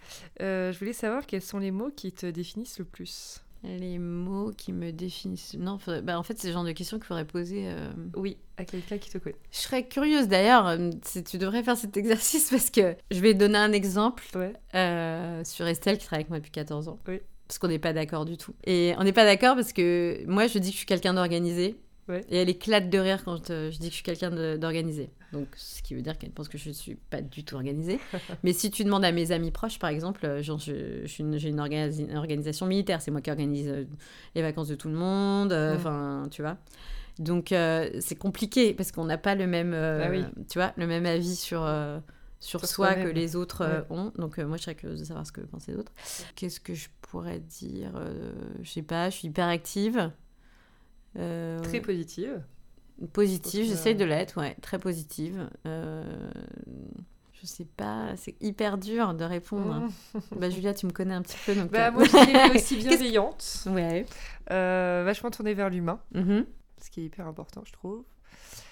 Euh, 0.42 0.72
je 0.72 0.78
voulais 0.80 0.94
savoir 0.94 1.26
quels 1.26 1.42
sont 1.42 1.58
les 1.58 1.72
mots 1.72 1.90
qui 1.96 2.12
te 2.12 2.28
définissent 2.28 2.78
le 2.80 2.86
plus. 2.86 3.42
Les 3.64 3.98
mots 4.00 4.52
qui 4.58 4.72
me 4.72 4.92
définissent. 4.92 5.56
Non, 5.60 5.78
faudrait- 5.78 6.02
bah, 6.02 6.18
en 6.18 6.24
fait, 6.24 6.40
c'est 6.40 6.48
le 6.48 6.54
genre 6.54 6.64
de 6.64 6.72
questions 6.72 6.98
qu'il 6.98 7.06
faudrait 7.06 7.26
poser. 7.26 7.64
euh. 7.68 7.92
Oui, 8.16 8.38
à 8.58 8.64
quelqu'un 8.64 8.98
qui 8.98 9.10
te 9.10 9.18
connaît. 9.18 9.36
Je 9.52 9.58
serais 9.58 9.86
curieuse 9.88 10.28
d'ailleurs, 10.30 10.68
euh, 10.68 10.92
si 11.04 11.24
tu 11.24 11.38
devrais 11.38 11.62
faire 11.64 11.76
cet 11.76 11.98
exercice 11.98 12.50
parce 12.50 12.70
que 12.70 12.96
je 13.12 13.20
vais 13.20 13.34
donner 13.34 13.58
un 13.58 13.74
exemple 13.74 14.24
Ouais. 14.36 14.54
euh, 14.76 15.44
sur 15.44 15.68
Estelle 15.68 15.98
qui 15.98 16.06
travaille 16.06 16.22
avec 16.22 16.30
moi 16.30 16.40
depuis 16.40 16.52
14 16.52 16.88
ans. 16.88 17.00
Oui. 17.08 17.20
Parce 17.48 17.60
qu'on 17.60 17.68
n'est 17.68 17.80
pas 17.80 17.94
d'accord 17.94 18.26
du 18.26 18.38
tout. 18.38 18.54
Et 18.66 18.94
on 18.98 19.04
n'est 19.04 19.12
pas 19.14 19.26
d'accord 19.26 19.56
parce 19.56 19.74
que 19.74 20.24
moi, 20.28 20.48
je 20.48 20.58
dis 20.60 20.70
que 20.70 20.74
je 20.74 20.78
suis 20.78 20.86
quelqu'un 20.86 21.14
d'organisé. 21.16 21.76
Ouais. 22.08 22.22
Et 22.30 22.38
elle 22.38 22.50
éclate 22.50 22.90
de 22.90 22.98
rire 22.98 23.24
quand 23.26 23.48
je 23.50 23.70
dis 23.72 23.80
que 23.88 23.92
je 23.92 23.96
suis 23.96 24.04
quelqu'un 24.04 24.32
d'organisé. 24.58 25.10
Donc, 25.32 25.48
ce 25.56 25.82
qui 25.84 25.94
veut 25.94 26.02
dire 26.02 26.18
qu'elle 26.18 26.32
pense 26.32 26.48
que 26.50 26.58
je 26.58 26.70
ne 26.70 26.74
suis 26.74 26.96
pas 26.96 27.22
du 27.22 27.44
tout 27.44 27.56
organisée. 27.56 28.00
Mais 28.44 28.52
si 28.54 28.72
tu 28.72 28.84
demandes 28.84 29.06
à 29.06 29.12
mes 29.12 29.32
amis 29.32 29.52
proches, 29.52 29.78
par 29.80 29.90
exemple, 29.92 30.26
euh, 30.26 30.42
genre, 30.42 30.58
je, 30.60 31.02
je 31.04 31.08
suis 31.08 31.24
une- 31.24 31.38
j'ai 31.38 31.50
une, 31.50 31.60
organi- 31.60 32.00
une 32.10 32.18
organisation 32.18 32.66
militaire. 32.66 33.02
C'est 33.02 33.12
moi 33.12 33.22
qui 33.22 33.30
organise 33.30 33.68
euh, 33.68 33.86
les 34.36 34.42
vacances 34.42 34.68
de 34.70 34.76
tout 34.76 34.88
le 34.90 34.96
monde. 34.96 35.52
euh. 35.54 35.76
Enfin, 35.76 36.28
tu 36.32 36.42
vois. 36.42 36.58
Donc, 37.20 37.52
euh, 37.52 37.90
c'est 38.00 38.16
compliqué 38.16 38.74
parce 38.74 38.92
qu'on 38.92 39.06
n'a 39.06 39.18
pas 39.18 39.36
le 39.36 39.46
même, 39.46 39.74
euh, 39.74 40.04
Ah 40.06 40.10
oui. 40.10 40.24
tu 40.50 40.58
vois, 40.58 40.74
le 40.78 40.88
même 40.88 41.06
avis 41.06 41.36
sur, 41.36 41.64
euh, 41.64 42.00
sur, 42.40 42.62
Sur 42.62 42.70
soi 42.70 42.96
que 42.96 43.10
les 43.10 43.36
autres 43.36 43.66
Ouais. 43.68 43.84
ont. 43.90 44.12
Donc, 44.18 44.38
moi, 44.40 44.58
je 44.58 44.64
serais 44.64 44.76
curieuse 44.76 45.00
de 45.02 45.06
savoir 45.06 45.28
ce 45.28 45.32
que 45.34 45.42
pensent 45.42 45.68
les 45.68 45.76
autres. 45.76 45.92
Qu'est-ce 46.36 46.60
que 46.62 46.74
je 46.74 46.88
pourrais 47.02 47.40
dire 47.40 47.92
Je 48.64 48.70
sais 48.70 48.82
pas, 48.82 49.10
je 49.10 49.18
suis 49.18 49.28
hyper 49.28 49.48
active. 49.48 50.10
Très 51.16 51.82
positive. 51.82 52.42
Positive, 53.14 53.66
j'essaye 53.66 53.96
de 53.96 54.04
l'être, 54.06 54.40
ouais, 54.42 54.56
très 54.62 54.78
positive. 54.80 55.50
Euh, 55.66 56.04
je 57.42 57.46
sais 57.48 57.66
pas, 57.78 58.08
c'est 58.18 58.36
hyper 58.42 58.78
dur 58.78 59.14
de 59.14 59.24
répondre. 59.24 59.88
bah 60.36 60.50
Julia, 60.50 60.74
tu 60.74 60.86
me 60.86 60.92
connais 60.92 61.14
un 61.14 61.22
petit 61.22 61.38
peu, 61.46 61.56
donc. 61.56 61.72
Bah, 61.72 61.88
euh, 61.88 61.92
moi, 61.92 62.04
je 62.04 62.56
aussi 62.58 62.76
bienveillante, 62.86 63.64
Ouais. 63.68 64.06
euh, 64.52 65.04
vachement 65.06 65.32
tournée 65.32 65.54
vers 65.54 65.70
l'humain, 65.70 66.00
Mhm. 66.14 66.46
ce 66.82 66.90
qui 66.90 67.02
est 67.02 67.06
hyper 67.06 67.26
important, 67.28 67.64
je 67.66 67.72
trouve. 67.72 68.04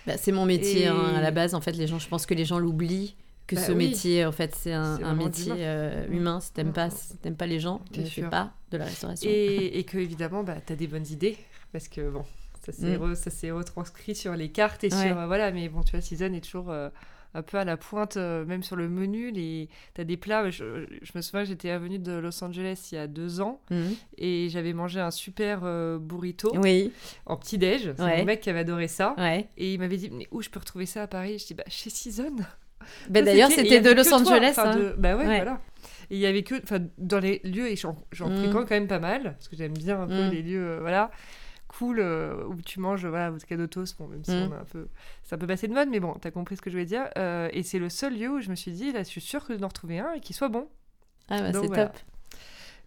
Bah, 0.05 0.17
c'est 0.17 0.32
mon 0.34 0.45
métier 0.45 0.84
Et- 0.84 0.88
hein, 0.88 1.13
à 1.15 1.21
la 1.21 1.32
base. 1.32 1.53
En 1.55 1.61
fait, 1.61 1.73
les 1.73 1.88
gens, 1.88 1.99
je 1.99 2.07
pense 2.09 2.25
que 2.25 2.34
les 2.34 2.45
gens 2.45 2.59
l'oublient 2.59 3.15
que 3.45 3.55
Bah 3.55 3.61
ce 3.61 3.71
oui. 3.71 3.89
métier, 3.89 4.25
en 4.25 4.34
fait, 4.34 4.53
c'est 4.55 4.73
un, 4.73 5.15
métier 5.15 5.53
euh, 5.59 6.05
humain. 6.09 6.41
Si 6.41 6.51
t'aimes 6.51 6.69
Mm. 6.69 6.73
pas, 6.73 6.89
si 6.89 7.15
t'aimes 7.17 7.38
pas 7.38 7.45
les 7.45 7.61
gens, 7.61 7.80
Bien 7.91 8.03
ne 8.03 8.07
fais 8.09 8.21
pas 8.23 8.51
de 8.71 8.78
la 8.78 8.84
restauration. 8.86 9.30
Et, 9.30 9.80
et 9.80 9.84
que, 9.86 9.97
évidemment, 9.97 10.43
bah, 10.43 10.55
tu 10.65 10.73
as 10.73 10.75
des 10.75 10.88
bonnes 10.88 11.07
idées, 11.07 11.38
parce 11.71 11.88
que, 11.88 12.09
bon, 12.09 12.23
ça 12.68 12.72
s'est 12.74 12.97
Mm. 12.97 13.01
re- 13.11 13.15
ça 13.15 13.30
s'est 13.30 13.51
retranscrit 13.51 14.13
sur 14.15 14.36
les 14.36 14.49
cartes 14.49 14.84
et 14.84 14.93
Ouais. 14.93 15.07
sur... 15.07 15.18
euh, 15.18 15.26
voilà, 15.28 15.51
mais 15.51 15.70
bon, 15.70 15.82
tu 15.84 15.91
vois, 15.91 16.01
Season 16.01 16.34
est 16.34 16.43
toujours... 16.43 16.70
euh, 16.70 16.89
un 17.34 17.41
peu 17.43 17.57
à 17.57 17.65
la 17.65 17.78
pointe, 17.78 18.18
euh, 18.18 18.45
même 18.45 18.63
sur 18.63 18.76
le 18.78 18.88
menu, 18.89 19.32
les... 19.32 19.70
tu 19.93 20.01
as 20.01 20.05
des 20.05 20.18
plats. 20.18 20.49
Je, 20.49 20.86
je 21.01 21.11
me 21.13 21.22
souviens, 21.22 21.43
j'étais 21.43 21.78
venue 21.78 21.99
de 21.99 22.13
Los 22.13 22.41
Angeles 22.43 22.88
il 22.91 22.95
y 22.95 22.97
a 22.97 23.05
deux 23.05 23.41
ans 23.41 23.59
Mhm. 23.70 23.95
et 24.18 24.47
j'avais 24.49 24.74
mangé 24.74 24.99
un 25.01 25.11
super 25.11 25.59
euh, 25.63 25.99
burrito 25.99 26.51
Oui, 26.55 26.91
en 27.28 27.36
petit-déj. 27.38 27.93
C'est 27.95 28.03
Ouais. 28.03 28.18
mon 28.20 28.26
mec 28.26 28.39
qui 28.39 28.49
avait 28.49 28.59
adoré 28.61 28.88
ça. 28.88 29.13
ouais. 29.20 29.47
Et 29.57 29.74
il 29.74 29.80
m'avait 29.80 29.97
dit, 29.97 30.09
mais 30.09 30.26
où 30.32 30.41
je 30.41 30.49
peux 30.49 30.59
retrouver 30.59 30.86
ça 30.88 31.03
à 31.03 31.07
Paris? 31.07 31.38
Je 31.38 31.47
dis, 31.47 31.53
bah, 31.53 31.63
chez 31.68 31.89
Season. 31.91 32.38
Ça, 32.38 32.45
D'ailleurs, 33.09 33.51
c'était 33.51 33.82
de 33.82 33.91
Los 33.91 34.11
Angeles. 34.13 34.51
enfin, 34.57 34.72
hein. 34.72 34.76
de- 34.78 34.95
Bah 34.97 35.15
ouais, 35.18 35.28
Ouais. 35.28 35.36
voilà. 35.36 35.59
Et 36.09 36.15
il 36.15 36.20
y 36.20 36.26
avait 36.26 36.43
que, 36.43 36.55
enfin, 36.63 36.80
dans 36.97 37.20
les 37.20 37.39
lieux, 37.43 37.70
et 37.70 37.76
j'en 37.76 37.97
j'en 38.13 38.30
Mm. 38.30 38.38
fréquente 38.38 38.68
quand 38.70 38.76
même 38.76 38.88
pas 38.88 38.99
mal, 38.99 39.24
parce 39.34 39.49
que 39.49 39.57
j'aime 39.57 39.74
bien 39.74 40.01
un 40.01 40.07
peu 40.07 40.28
Mm. 40.28 40.32
les 40.32 40.41
lieux, 40.41 40.65
euh, 40.65 40.80
voilà, 40.80 41.11
cool, 41.78 41.99
euh, 41.99 42.43
où 42.47 42.61
tu 42.61 42.80
manges, 42.80 43.05
voilà, 43.05 43.30
vodka 43.30 43.55
d'autos, 43.57 43.84
bon, 43.99 44.07
même 44.07 44.23
si 44.23 44.32
Mm. 44.32 44.49
on 44.49 44.51
a 44.51 44.57
un 44.59 44.65
peu, 44.65 44.88
c'est 45.23 45.36
un 45.36 45.38
peu 45.38 45.47
passé 45.47 45.67
de 45.67 45.73
mode, 45.73 45.89
mais 45.89 45.99
bon, 45.99 46.13
t'as 46.19 46.32
compris 46.32 46.55
ce 46.57 46.61
que 46.61 46.69
je 46.69 46.75
voulais 46.75 46.86
dire. 46.86 47.07
Euh, 47.17 47.49
et 47.51 47.63
c'est 47.63 47.80
le 47.80 47.89
seul 47.89 48.17
lieu 48.17 48.30
où 48.30 48.39
je 48.41 48.49
me 48.49 48.55
suis 48.55 48.71
dit, 48.71 48.91
là, 48.91 49.03
je 49.03 49.07
suis 49.09 49.21
sûre 49.21 49.45
que 49.45 49.53
d'en 49.53 49.67
retrouver 49.67 49.99
un 49.99 50.13
et 50.13 50.19
qu'il 50.19 50.36
soit 50.36 50.49
bon. 50.49 50.67
Ah, 51.30 51.41
bah, 51.41 51.53
c'est 51.53 51.67
voilà. 51.67 51.88
top. 51.88 51.97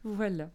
Voilà. 0.04 0.50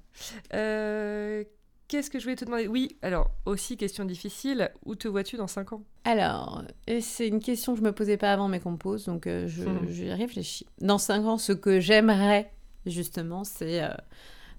Euh, 0.53 1.43
Qu'est-ce 1.87 2.09
que 2.09 2.17
je 2.17 2.23
voulais 2.23 2.35
te 2.35 2.43
demander? 2.45 2.67
Oui, 2.67 2.97
alors, 3.03 3.29
aussi, 3.45 3.77
question 3.77 4.05
difficile, 4.05 4.71
où 4.85 4.95
te 4.95 5.07
vois-tu 5.07 5.37
dans 5.37 5.45
5 5.45 5.71
ans? 5.73 5.83
Alors, 6.03 6.63
c'est 7.01 7.27
une 7.27 7.39
question 7.39 7.73
que 7.73 7.79
je 7.79 7.83
me 7.83 7.91
posais 7.91 8.17
pas 8.17 8.33
avant, 8.33 8.47
mais 8.47 8.59
qu'on 8.59 8.71
me 8.71 8.77
pose, 8.77 9.05
donc 9.05 9.27
euh, 9.27 9.47
je, 9.47 9.65
Mhm. 9.65 9.87
j'y 9.89 10.11
réfléchis. 10.11 10.65
Dans 10.81 10.97
5 10.97 11.23
ans, 11.25 11.37
ce 11.37 11.51
que 11.51 11.79
j'aimerais, 11.79 12.51
justement, 12.87 13.43
c'est 13.43 13.83
euh, 13.83 13.89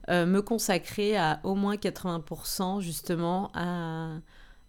euh, 0.09 0.25
me 0.27 0.41
consacrer 0.41 1.17
à 1.17 1.41
au 1.43 1.55
moins 1.55 1.75
80%, 1.77 2.81
justement, 2.81 3.51
à, 3.55 4.19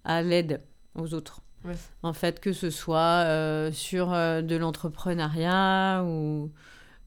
à 0.04 0.22
l'aide 0.24 0.62
aux 0.96 1.14
autres. 1.14 1.42
Ouais. 1.64 1.76
En 2.02 2.14
fait, 2.14 2.40
que 2.40 2.54
ce 2.54 2.70
soit 2.70 3.24
euh, 3.26 3.72
sur 3.72 4.14
euh, 4.14 4.42
de 4.42 4.56
l'entrepreneuriat 4.56 6.04
ou, 6.06 6.52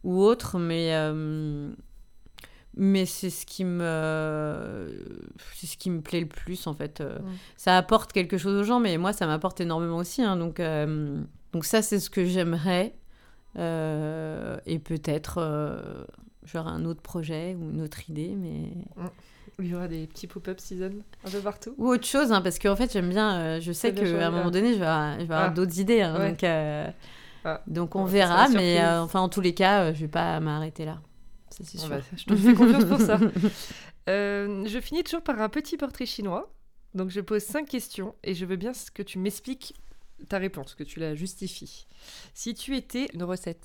ou 0.04 0.22
autre, 0.22 0.58
mais, 0.58 0.92
mais 2.76 3.04
c'est 3.06 3.30
ce 3.30 3.46
qui 3.46 3.64
me 3.64 4.88
c'est 5.54 5.66
ce 5.66 5.76
qui 5.76 5.90
me 5.90 6.00
plaît 6.00 6.20
le 6.20 6.26
plus, 6.28 6.66
en 6.66 6.74
fait. 6.74 7.02
ça 7.56 7.76
apporte 7.76 8.12
quelque 8.12 8.38
chose 8.38 8.60
aux 8.60 8.64
gens, 8.64 8.80
mais 8.80 8.96
moi, 8.96 9.12
ça 9.12 9.26
m'apporte 9.26 9.60
énormément 9.60 9.96
aussi. 9.96 10.22
hein, 10.22 10.36
donc, 10.36 10.60
donc 11.52 11.64
ça, 11.64 11.82
c'est 11.82 11.98
ce 11.98 12.10
que 12.10 12.24
j'aimerais. 12.24 12.94
Et 13.56 14.78
peut-être, 14.78 15.40
j'aurai 16.52 16.70
un 16.70 16.84
autre 16.84 17.00
projet 17.02 17.54
ou 17.58 17.70
une 17.70 17.80
autre 17.82 18.08
idée, 18.10 18.34
mais... 18.36 18.72
Où 19.58 19.62
il 19.62 19.68
y 19.68 19.74
aura 19.74 19.88
des 19.88 20.06
petits 20.06 20.26
pop-up 20.26 20.58
season 20.60 20.90
un 21.24 21.30
peu 21.30 21.40
partout 21.40 21.74
Ou 21.76 21.88
autre 21.88 22.06
chose, 22.06 22.32
hein, 22.32 22.40
parce 22.40 22.58
qu'en 22.58 22.76
fait, 22.76 22.92
j'aime 22.92 23.10
bien... 23.10 23.38
euh, 23.40 23.60
je 23.60 23.72
sais 23.72 23.92
qu'à 23.94 24.04
un 24.26 24.30
moment 24.30 24.50
donné, 24.50 24.72
je 24.74 24.78
vais 24.78 24.86
avoir, 24.86 25.18
Ah. 25.30 25.50
d'autres 25.50 25.78
idées. 25.80 26.00
hein, 26.02 26.18
Ouais. 26.18 26.30
donc, 26.30 26.44
euh, 26.44 26.90
Ah. 27.44 27.62
donc, 27.66 27.94
on 27.96 28.04
verra. 28.04 28.48
Mais 28.48 28.80
euh, 28.80 29.02
enfin, 29.02 29.20
en 29.20 29.28
tous 29.28 29.40
les 29.40 29.54
cas, 29.54 29.92
je 29.92 30.00
vais 30.00 30.08
pas 30.08 30.40
m'arrêter 30.40 30.84
là. 30.84 31.00
Ça, 31.50 31.64
c'est 31.64 31.78
sûr. 31.78 31.88
bah, 31.90 32.00
je 32.16 32.24
te 32.24 32.36
fais 32.36 32.54
confiance 32.54 32.84
pour 32.84 33.00
ça. 33.00 33.18
Je 34.08 34.78
finis 34.82 35.04
toujours 35.04 35.22
par 35.22 35.40
un 35.40 35.48
petit 35.48 35.76
portrait 35.76 36.06
chinois. 36.06 36.52
Donc 36.94 37.10
je 37.10 37.20
pose 37.20 37.42
cinq 37.44 37.68
questions 37.68 38.14
et 38.24 38.34
je 38.34 38.44
veux 38.44 38.56
bien 38.56 38.72
que 38.94 39.02
tu 39.04 39.18
m'expliques 39.20 39.74
ta 40.28 40.38
réponse, 40.38 40.74
que 40.74 40.82
tu 40.82 40.98
la 40.98 41.14
justifies. 41.14 41.86
Si 42.34 42.54
tu 42.54 42.76
étais 42.76 43.06
une 43.14 43.22
recette 43.22 43.64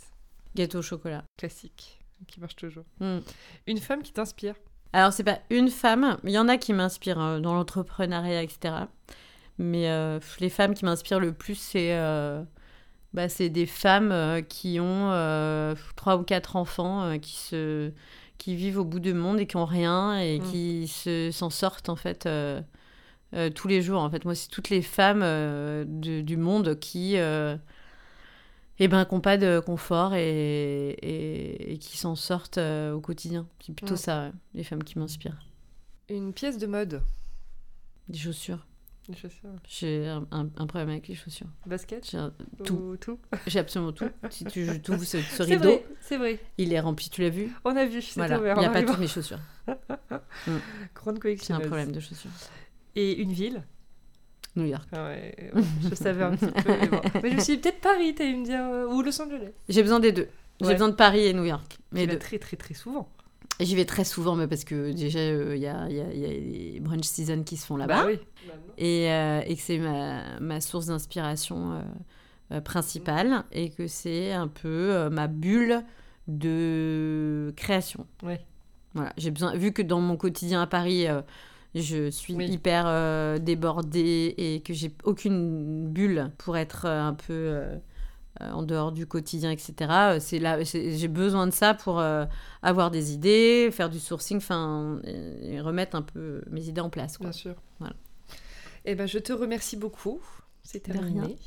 Gâteau 0.56 0.80
au 0.80 0.82
chocolat. 0.84 1.24
classique, 1.38 2.00
qui 2.28 2.40
marche 2.40 2.56
toujours, 2.56 2.84
Hmm. 3.00 3.20
une 3.68 3.78
femme 3.78 4.02
qui 4.04 4.12
t'inspire, 4.14 4.56
Alors, 4.94 5.12
c'est 5.14 5.24
pas 5.26 5.40
une 5.50 5.70
femme. 5.70 6.18
Il 6.24 6.32
y 6.32 6.38
en 6.40 6.48
a 6.48 6.58
qui 6.58 6.72
m'inspirent 6.74 7.20
euh, 7.22 7.40
dans 7.40 7.54
l'entrepreneuriat, 7.54 8.42
etc. 8.44 8.76
Mais 9.58 9.90
euh, 9.90 10.20
les 10.40 10.50
femmes 10.50 10.74
qui 10.74 10.86
m'inspirent 10.86 11.20
le 11.20 11.34
plus, 11.34 11.56
c'est 11.56 11.94
euh, 11.96 12.42
bah, 13.14 13.28
des 13.28 13.66
femmes 13.66 14.12
euh, 14.12 14.42
qui 14.42 14.80
ont 14.80 15.10
trois 15.96 16.18
ou 16.18 16.24
quatre 16.24 16.56
enfants, 16.56 17.18
qui, 17.20 17.36
se, 17.36 17.92
qui 18.38 18.56
vivent 18.56 18.80
au 18.80 18.86
bout 18.86 19.00
du 19.02 19.14
monde 19.14 19.40
et 19.40 19.48
qui 19.48 19.58
ont 19.58 19.66
rien 19.66 20.18
et 20.20 20.40
Mm. 20.40 20.52
qui 20.52 20.88
se- 20.88 21.32
s'en 21.32 21.50
sortent, 21.50 21.90
en 21.90 21.96
fait, 21.98 22.28
tous 23.56 23.68
les 23.68 23.82
jours. 23.82 24.02
En 24.02 24.10
fait, 24.10 24.24
moi, 24.26 24.34
c'est 24.36 24.50
toutes 24.50 24.70
les 24.70 24.82
femmes 24.82 25.22
de- 25.22 26.22
du 26.22 26.38
monde 26.38 26.80
qui... 26.80 27.18
eh 28.80 28.88
ben, 28.88 29.06
qui 29.06 29.14
n'ont 29.16 29.22
pas 29.22 29.38
de 29.38 29.60
confort 29.60 30.14
et, 30.16 30.90
et, 30.92 31.74
et 31.74 31.78
qui 31.78 31.98
s'en 31.98 32.16
sortent 32.16 32.58
euh, 32.58 32.94
au 32.94 33.00
quotidien. 33.02 33.48
C'est 33.66 33.74
plutôt 33.74 33.94
Mm. 33.94 33.98
ça, 33.98 34.32
les 34.54 34.64
femmes 34.64 34.84
qui 34.84 35.00
m'inspirent. 35.00 35.40
une 36.10 36.34
pièce 36.34 36.58
de 36.58 36.68
mode, 36.68 37.02
Des 38.10 38.18
chaussures. 38.18 38.66
des 39.08 39.16
chaussures, 39.16 39.50
J'ai 39.68 40.08
un, 40.08 40.26
un- 40.32 40.50
un 40.58 40.68
problème 40.68 40.90
avec 40.90 41.08
les 41.08 41.16
chaussures. 41.16 41.48
basket, 41.66 42.10
J'ai 42.10 42.20
tout. 42.66 42.98
tout. 43.00 43.20
j'ai 43.48 43.60
absolument 43.60 43.92
tout. 43.94 44.10
Si 44.30 44.44
tu 44.46 44.68
ouvres 44.90 45.04
ce, 45.04 45.44
rideau, 45.44 45.82
c'est 46.02 46.18
vrai. 46.18 46.40
il 46.58 46.74
est 46.74 46.80
rempli, 46.80 47.10
tu 47.10 47.22
l'as 47.22 47.30
vu? 47.30 47.52
On 47.64 47.76
a 47.76 47.86
vu, 47.86 48.02
c'était 48.02 48.20
Voilà, 48.22 48.40
ouvert. 48.40 48.56
il 48.58 48.60
n'y 48.62 48.66
a 48.66 48.70
pas 48.72 48.84
toutes 48.84 49.00
mes 49.00 49.08
chaussures. 49.08 49.40
Grande 50.96 51.16
J'ai 51.16 51.20
collection. 51.22 51.56
un 51.56 51.60
problème 51.60 51.92
de 51.92 52.00
chaussures. 52.00 52.32
Et 52.96 53.22
une 53.22 53.32
ville 53.34 53.64
New 54.56 54.66
York. 54.66 54.88
Ah 54.94 55.06
ouais, 55.08 55.36
ouais, 55.54 55.62
Je 55.90 55.96
savais 55.96 56.24
un 56.24 56.36
petit 56.36 56.46
peu, 56.46 56.72
mais 56.80 56.88
bon. 56.88 57.02
Mais 57.24 57.32
je 57.32 57.36
me 57.36 57.40
suis 57.42 57.56
dit 57.56 57.62
peut-être 57.62 57.82
Paris, 57.82 58.16
t'as 58.16 58.26
eu 58.26 58.36
me 58.38 58.46
dire, 58.46 58.62
euh, 58.64 58.88
ou 58.88 59.02
Los 59.02 59.22
Angeles. 59.22 59.52
J'ai 59.70 59.82
besoin 59.84 60.00
des 60.00 60.12
deux. 60.12 60.28
J'ai 60.62 60.68
Ouais. 60.68 60.74
besoin 60.74 60.88
de 60.90 60.94
Paris 60.96 61.26
et 61.26 61.34
New 61.34 61.44
York. 61.46 61.78
Mais 61.92 62.08
deux. 62.08 62.18
très 62.18 62.40
très 62.40 62.56
très 62.56 62.74
souvent. 62.74 63.10
J'y 63.60 63.76
vais 63.76 63.86
très 63.86 64.04
souvent, 64.04 64.36
mais 64.36 64.48
parce 64.48 64.64
que 64.66 64.92
déjà, 64.92 65.20
euh, 65.20 65.56
il 65.56 65.62
y, 65.62 65.68
a, 65.68 65.90
y 65.90 66.00
a- 66.02 66.14
y 66.14 66.26
a 66.26 66.28
les 66.28 66.80
brunch 66.82 67.06
season 67.06 67.44
qui 67.44 67.56
se 67.58 67.66
font 67.66 67.78
là-bas. 67.78 68.04
Bah 68.04 68.08
oui. 68.08 68.20
et, 68.78 69.12
euh, 69.12 69.42
et 69.46 69.56
que 69.56 69.62
c'est 69.62 69.78
ma, 69.78 70.40
ma 70.40 70.60
source 70.62 70.88
d'inspiration 70.88 71.82
principale 72.64 73.44
et 73.52 73.70
que 73.72 73.88
c'est 73.88 74.32
un 74.34 74.48
peu 74.48 75.10
ma 75.10 75.28
bulle 75.28 75.84
de 76.28 77.54
création. 77.56 78.06
Ouais. 78.24 78.42
Voilà, 78.94 79.12
j'ai 79.18 79.32
besoin, 79.32 79.56
vu 79.56 79.72
que 79.74 79.82
dans 79.82 80.00
mon 80.00 80.16
quotidien 80.16 80.62
à 80.62 80.68
Paris, 80.68 81.06
je 81.82 82.10
suis 82.10 82.34
Oui. 82.34 82.46
hyper 82.50 82.86
euh, 82.88 83.38
débordée 83.38 84.34
et 84.38 84.62
que 84.62 84.74
j'ai 84.74 84.94
aucune 85.04 85.88
bulle 85.90 86.32
pour 86.38 86.56
être 86.58 86.86
euh, 86.86 87.02
un 87.02 87.14
peu 87.14 87.34
euh, 87.34 87.78
en 88.40 88.64
dehors 88.64 88.92
du 88.92 89.06
quotidien, 89.08 89.52
etc. 89.52 90.18
C'est 90.20 90.40
là, 90.40 90.62
j'ai 90.64 91.08
besoin 91.08 91.48
de 91.48 91.52
ça 91.54 91.74
pour 91.74 92.00
euh, 92.00 92.26
avoir 92.62 92.92
des 92.92 93.14
idées, 93.14 93.70
faire 93.72 93.90
du 93.90 94.00
sourcing, 94.00 94.38
enfin, 94.38 95.00
et, 95.06 95.54
et 95.56 95.62
remettre 95.62 95.96
un 95.96 96.02
peu 96.02 96.42
mes 96.50 96.68
idées 96.68 96.82
en 96.82 96.90
place. 96.90 97.18
Quoi. 97.18 97.28
Bien 97.28 97.34
sûr. 97.34 97.56
Voilà. 97.80 97.96
Eh 98.86 98.96
ben, 98.96 99.08
je 99.08 99.20
te 99.20 99.34
remercie 99.34 99.78
beaucoup. 99.78 100.20
C'est 100.64 100.82
terminé. 100.82 101.22
rien. 101.22 101.30
Et 101.30 101.38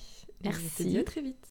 Merci. 0.45 0.65
Je 0.79 0.83
te 0.85 0.89
dis 0.89 0.99
à 0.99 1.05
très 1.05 1.21
vite. 1.23 1.47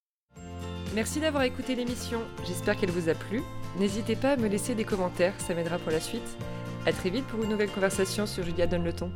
Merci 0.95 1.19
d'avoir 1.19 1.43
écouté 1.43 1.75
l'émission. 1.75 2.19
J'espère 2.45 2.77
qu'elle 2.77 2.91
vous 2.91 3.09
a 3.09 3.13
plu. 3.13 3.41
N'hésitez 3.79 4.15
pas 4.15 4.31
à 4.33 4.37
me 4.37 4.47
laisser 4.47 4.73
des 4.75 4.85
commentaires, 4.85 5.33
ça 5.39 5.53
m'aidera 5.53 5.77
pour 5.77 5.91
la 5.91 5.99
suite. 5.99 6.37
À 6.87 6.93
très 6.93 7.09
vite 7.09 7.25
pour 7.25 7.43
une 7.43 7.49
nouvelle 7.49 7.69
conversation 7.69 8.25
sur 8.25 8.45
Julia 8.45 8.65
Donne 8.65 8.85
le 8.85 8.93
ton. 8.93 9.11